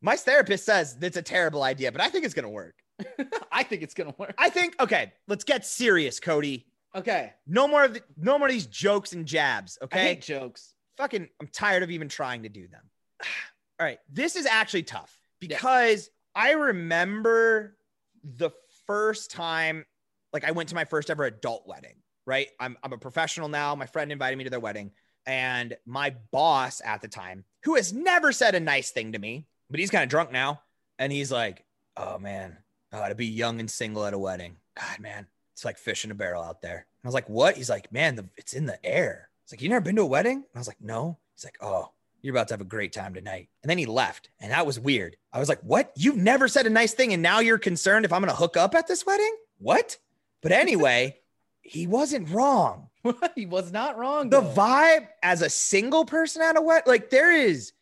My 0.00 0.16
therapist 0.16 0.64
says 0.64 0.96
that's 0.98 1.16
a 1.16 1.22
terrible 1.22 1.62
idea, 1.62 1.92
but 1.92 2.00
I 2.00 2.08
think 2.08 2.24
it's 2.24 2.34
gonna 2.34 2.50
work. 2.50 2.74
I 3.52 3.62
think 3.62 3.82
it's 3.82 3.94
gonna 3.94 4.14
work. 4.18 4.34
I 4.38 4.48
think 4.50 4.74
okay, 4.80 5.12
let's 5.28 5.44
get 5.44 5.64
serious, 5.66 6.18
Cody. 6.20 6.66
Okay, 6.94 7.32
No 7.46 7.66
more 7.66 7.84
of 7.84 7.94
the, 7.94 8.02
no 8.18 8.38
more 8.38 8.48
of 8.48 8.52
these 8.52 8.66
jokes 8.66 9.12
and 9.14 9.24
jabs. 9.24 9.78
I 9.80 9.84
Okay. 9.86 9.98
hate 10.00 10.22
jokes. 10.22 10.74
Fucking 10.98 11.28
I'm 11.40 11.46
tired 11.48 11.82
of 11.82 11.90
even 11.90 12.08
trying 12.08 12.42
to 12.42 12.48
do 12.50 12.68
them. 12.68 12.82
All 13.80 13.86
right. 13.86 13.98
This 14.10 14.36
is 14.36 14.44
actually 14.44 14.82
tough 14.82 15.18
because 15.40 16.10
I 16.34 16.52
remember 16.52 17.78
the 18.22 18.50
first 18.86 19.30
time 19.30 19.86
like 20.34 20.44
I 20.44 20.50
went 20.50 20.68
to 20.70 20.74
my 20.74 20.84
first 20.84 21.08
ever 21.10 21.24
adult 21.24 21.66
wedding, 21.66 21.96
right? 22.26 22.48
I'm 22.60 22.76
I'm 22.82 22.92
a 22.92 22.98
professional 22.98 23.48
now. 23.48 23.74
My 23.74 23.86
friend 23.86 24.12
invited 24.12 24.36
me 24.36 24.44
to 24.44 24.50
their 24.50 24.60
wedding 24.60 24.92
and 25.26 25.76
my 25.86 26.14
boss 26.30 26.80
at 26.84 27.00
the 27.00 27.08
time, 27.08 27.44
who 27.64 27.76
has 27.76 27.92
never 27.92 28.32
said 28.32 28.54
a 28.54 28.60
nice 28.60 28.90
thing 28.90 29.12
to 29.12 29.18
me, 29.18 29.46
but 29.70 29.80
he's 29.80 29.90
kind 29.90 30.02
of 30.02 30.10
drunk 30.10 30.32
now, 30.32 30.62
and 30.98 31.12
he's 31.12 31.32
like, 31.32 31.64
"Oh 31.96 32.18
man, 32.18 32.58
oh, 32.92 33.08
to 33.08 33.14
be 33.14 33.26
young 33.26 33.60
and 33.60 33.70
single 33.70 34.04
at 34.04 34.14
a 34.14 34.18
wedding. 34.18 34.56
God, 34.76 35.00
man, 35.00 35.26
it's 35.52 35.64
like 35.64 35.78
fish 35.78 36.04
in 36.04 36.10
a 36.10 36.14
barrel 36.14 36.42
out 36.42 36.62
there." 36.62 36.86
And 37.02 37.04
I 37.04 37.08
was 37.08 37.14
like, 37.14 37.28
"What?" 37.28 37.56
He's 37.56 37.70
like, 37.70 37.92
"Man, 37.92 38.16
the, 38.16 38.28
it's 38.36 38.52
in 38.54 38.66
the 38.66 38.84
air." 38.84 39.28
It's 39.44 39.52
like, 39.52 39.62
"You 39.62 39.68
never 39.68 39.80
been 39.80 39.96
to 39.96 40.02
a 40.02 40.06
wedding?" 40.06 40.36
And 40.36 40.54
I 40.54 40.58
was 40.58 40.68
like, 40.68 40.80
"No." 40.80 41.18
He's 41.34 41.44
like, 41.44 41.58
"Oh, 41.60 41.92
you're 42.20 42.34
about 42.34 42.48
to 42.48 42.54
have 42.54 42.60
a 42.60 42.64
great 42.64 42.92
time 42.92 43.14
tonight." 43.14 43.48
And 43.62 43.70
then 43.70 43.78
he 43.78 43.86
left, 43.86 44.30
and 44.40 44.52
that 44.52 44.66
was 44.66 44.80
weird. 44.80 45.16
I 45.32 45.38
was 45.38 45.48
like, 45.48 45.60
"What? 45.62 45.92
You've 45.96 46.16
never 46.16 46.48
said 46.48 46.66
a 46.66 46.70
nice 46.70 46.94
thing, 46.94 47.12
and 47.12 47.22
now 47.22 47.40
you're 47.40 47.58
concerned 47.58 48.04
if 48.04 48.12
I'm 48.12 48.22
gonna 48.22 48.34
hook 48.34 48.56
up 48.56 48.74
at 48.74 48.88
this 48.88 49.06
wedding? 49.06 49.34
What?" 49.58 49.98
But 50.42 50.50
anyway, 50.50 51.20
he 51.62 51.86
wasn't 51.86 52.28
wrong. 52.30 52.88
He 53.34 53.46
was 53.46 53.72
not 53.72 53.98
wrong. 53.98 54.30
the 54.30 54.40
though. 54.40 54.54
vibe 54.54 55.08
as 55.24 55.42
a 55.42 55.48
single 55.50 56.04
person 56.04 56.40
at 56.42 56.56
a 56.56 56.60
wet 56.62 56.86
like 56.86 57.10
there 57.10 57.32
is 57.32 57.72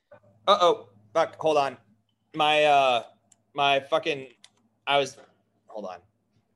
uh-oh 0.49 0.89
fuck 1.12 1.37
hold 1.39 1.59
on. 1.59 1.76
My 2.35 2.64
uh 2.64 3.03
my 3.55 3.81
fucking 3.81 4.28
i 4.87 4.97
was 4.99 5.18
hold 5.66 5.85
on. 5.87 5.99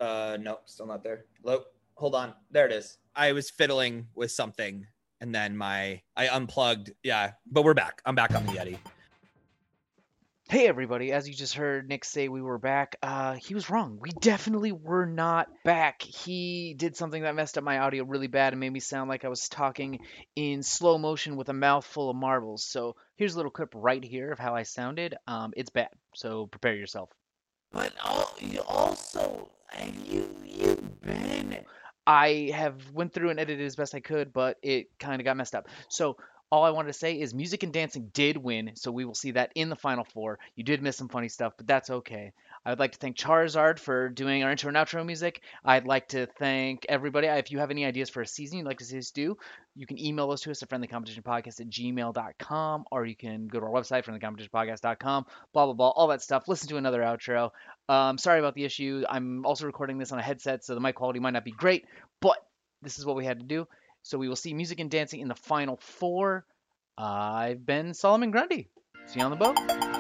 Uh 0.01 0.39
no 0.41 0.61
still 0.65 0.87
not 0.87 1.03
there. 1.03 1.27
Hello 1.43 1.65
hold 1.97 2.15
on. 2.15 2.33
There 2.51 2.65
it 2.67 2.73
is. 2.73 2.97
I 3.15 3.33
was 3.33 3.51
fiddling 3.51 4.07
with 4.15 4.31
something 4.31 4.87
and 5.21 5.35
then 5.35 5.57
my 5.57 6.01
i 6.17 6.29
unplugged 6.29 6.93
yeah 7.03 7.33
but 7.51 7.65
we're 7.65 7.75
back. 7.75 8.01
I'm 8.07 8.15
back 8.15 8.35
on 8.35 8.47
the 8.47 8.53
yeti 8.53 8.79
Hey 10.55 10.69
everybody, 10.69 11.11
as 11.11 11.29
you 11.29 11.35
just 11.35 11.55
heard 11.55 11.89
Nick 11.89 12.05
say 12.05 12.29
we 12.29 12.41
were 12.41 12.61
back, 12.61 12.95
uh, 13.03 13.35
he 13.35 13.57
was 13.57 13.71
wrong. 13.71 13.99
We 14.01 14.11
definitely 14.11 14.71
were 14.71 15.05
not 15.05 15.49
back. 15.65 16.01
He 16.01 16.75
did 16.75 16.95
something 16.95 17.25
that 17.25 17.35
messed 17.35 17.59
up 17.59 17.65
my 17.65 17.81
audio 17.81 18.05
really 18.05 18.29
bad 18.29 18.53
and 18.53 18.61
made 18.61 18.71
me 18.71 18.79
sound 18.79 19.11
like 19.11 19.25
I 19.25 19.29
was 19.29 19.49
talking 19.49 19.99
in 20.37 20.63
slow 20.63 20.97
motion 20.97 21.35
with 21.35 21.49
a 21.49 21.53
mouthful 21.53 22.09
of 22.09 22.15
marbles. 22.15 22.65
So 22.65 22.95
here's 23.17 23.35
a 23.35 23.37
little 23.37 23.51
clip 23.51 23.73
right 23.75 24.05
here 24.05 24.31
of 24.31 24.39
how 24.39 24.55
I 24.55 24.63
sounded. 24.63 25.17
Um, 25.27 25.55
it's 25.57 25.71
bad, 25.71 25.91
so 26.15 26.47
prepare 26.47 26.77
yourself. 26.77 27.11
But 27.73 27.93
you 28.39 28.61
also 28.61 29.51
have 29.73 30.07
you 30.07 30.29
you 30.47 30.77
been 31.01 31.65
I 32.07 32.53
have 32.55 32.93
went 32.93 33.13
through 33.13 33.31
and 33.31 33.41
edited 33.41 33.65
as 33.65 33.77
best 33.77 33.95
I 33.95 34.01
could, 34.01 34.33
but 34.33 34.59
it 34.63 34.89
kind 34.99 35.21
of 35.21 35.25
got 35.25 35.37
messed 35.37 35.55
up. 35.55 35.69
So 35.89 36.17
all 36.51 36.65
I 36.65 36.71
wanted 36.71 36.89
to 36.89 36.99
say 36.99 37.19
is 37.21 37.35
music 37.35 37.63
and 37.63 37.73
dancing 37.73 38.11
did 38.13 38.37
win, 38.37 38.73
so 38.75 38.93
we 38.93 39.05
will 39.05 39.15
see 39.15 39.33
that 39.33 39.53
in 39.55 39.69
the 39.69 39.77
final 39.77 40.05
four. 40.05 40.39
You 40.55 40.65
did 40.65 40.83
miss 40.83 40.97
some 40.97 41.09
funny 41.09 41.29
stuff, 41.29 41.55
but 41.57 41.67
that's 41.67 41.91
okay. 41.91 42.33
I 42.65 42.71
would 42.71 42.79
like 42.79 42.93
to 42.93 42.99
thank 42.99 43.17
Charizard 43.17 43.79
for 43.79 44.09
doing 44.09 44.43
our 44.43 44.51
intro 44.51 44.69
and 44.69 44.77
outro 44.77 45.05
music. 45.05 45.43
I'd 45.65 45.87
like 45.87 46.09
to 46.09 46.27
thank 46.39 46.87
everybody. 46.89 47.27
If 47.27 47.51
you 47.51 47.59
have 47.59 47.71
any 47.71 47.85
ideas 47.85 48.09
for 48.09 48.23
a 48.23 48.27
season 48.27 48.59
you'd 48.59 48.67
like 48.67 48.79
to 48.79 48.85
see 48.85 48.99
us 48.99 49.11
do, 49.11 49.37
you 49.75 49.87
can 49.87 50.01
email 50.01 50.29
those 50.29 50.41
to 50.43 50.51
us 50.51 50.63
at 50.63 50.71
friendlycompetitionpodcast 50.71 51.61
at 51.61 51.69
gmail.com, 51.69 52.85
or 52.91 53.05
you 53.05 53.17
can 53.17 53.49
go 53.49 53.61
to 53.61 53.67
our 53.67 53.73
website, 53.73 54.05
friendlycompetitionpodcast.com, 54.05 55.27
blah, 55.53 55.65
blah, 55.67 55.75
blah, 55.75 55.91
all 55.91 56.09
that 56.09 56.23
stuff. 56.23 56.49
Listen 56.49 56.69
to 56.69 56.77
another 56.77 57.03
outro. 57.03 57.51
Um, 57.89 58.17
sorry 58.17 58.39
about 58.39 58.55
the 58.55 58.65
issue. 58.65 59.05
I'm 59.09 59.45
also 59.45 59.67
recording 59.67 59.99
this 59.99 60.13
on 60.13 60.19
a 60.19 60.23
headset, 60.23 60.65
so 60.65 60.75
the 60.75 60.81
mic 60.81 60.95
quality 60.95 61.21
might 61.21 61.33
not 61.33 61.45
be 61.45 61.51
great, 61.51 61.85
but 62.21 62.39
this 62.81 62.99
is 62.99 63.05
what 63.05 63.17
we 63.17 63.25
had 63.25 63.41
to 63.41 63.45
do. 63.45 63.67
So 64.05 64.19
we 64.19 64.29
will 64.29 64.37
see 64.37 64.53
music 64.53 64.81
and 64.81 64.91
dancing 64.91 65.21
in 65.21 65.29
the 65.29 65.35
final 65.35 65.79
four. 65.79 66.45
I've 66.99 67.65
been 67.65 67.95
Solomon 67.95 68.31
Grundy. 68.31 68.69
See 69.07 69.19
you 69.19 69.25
on 69.25 69.31
the 69.31 69.37
boat. 69.37 69.94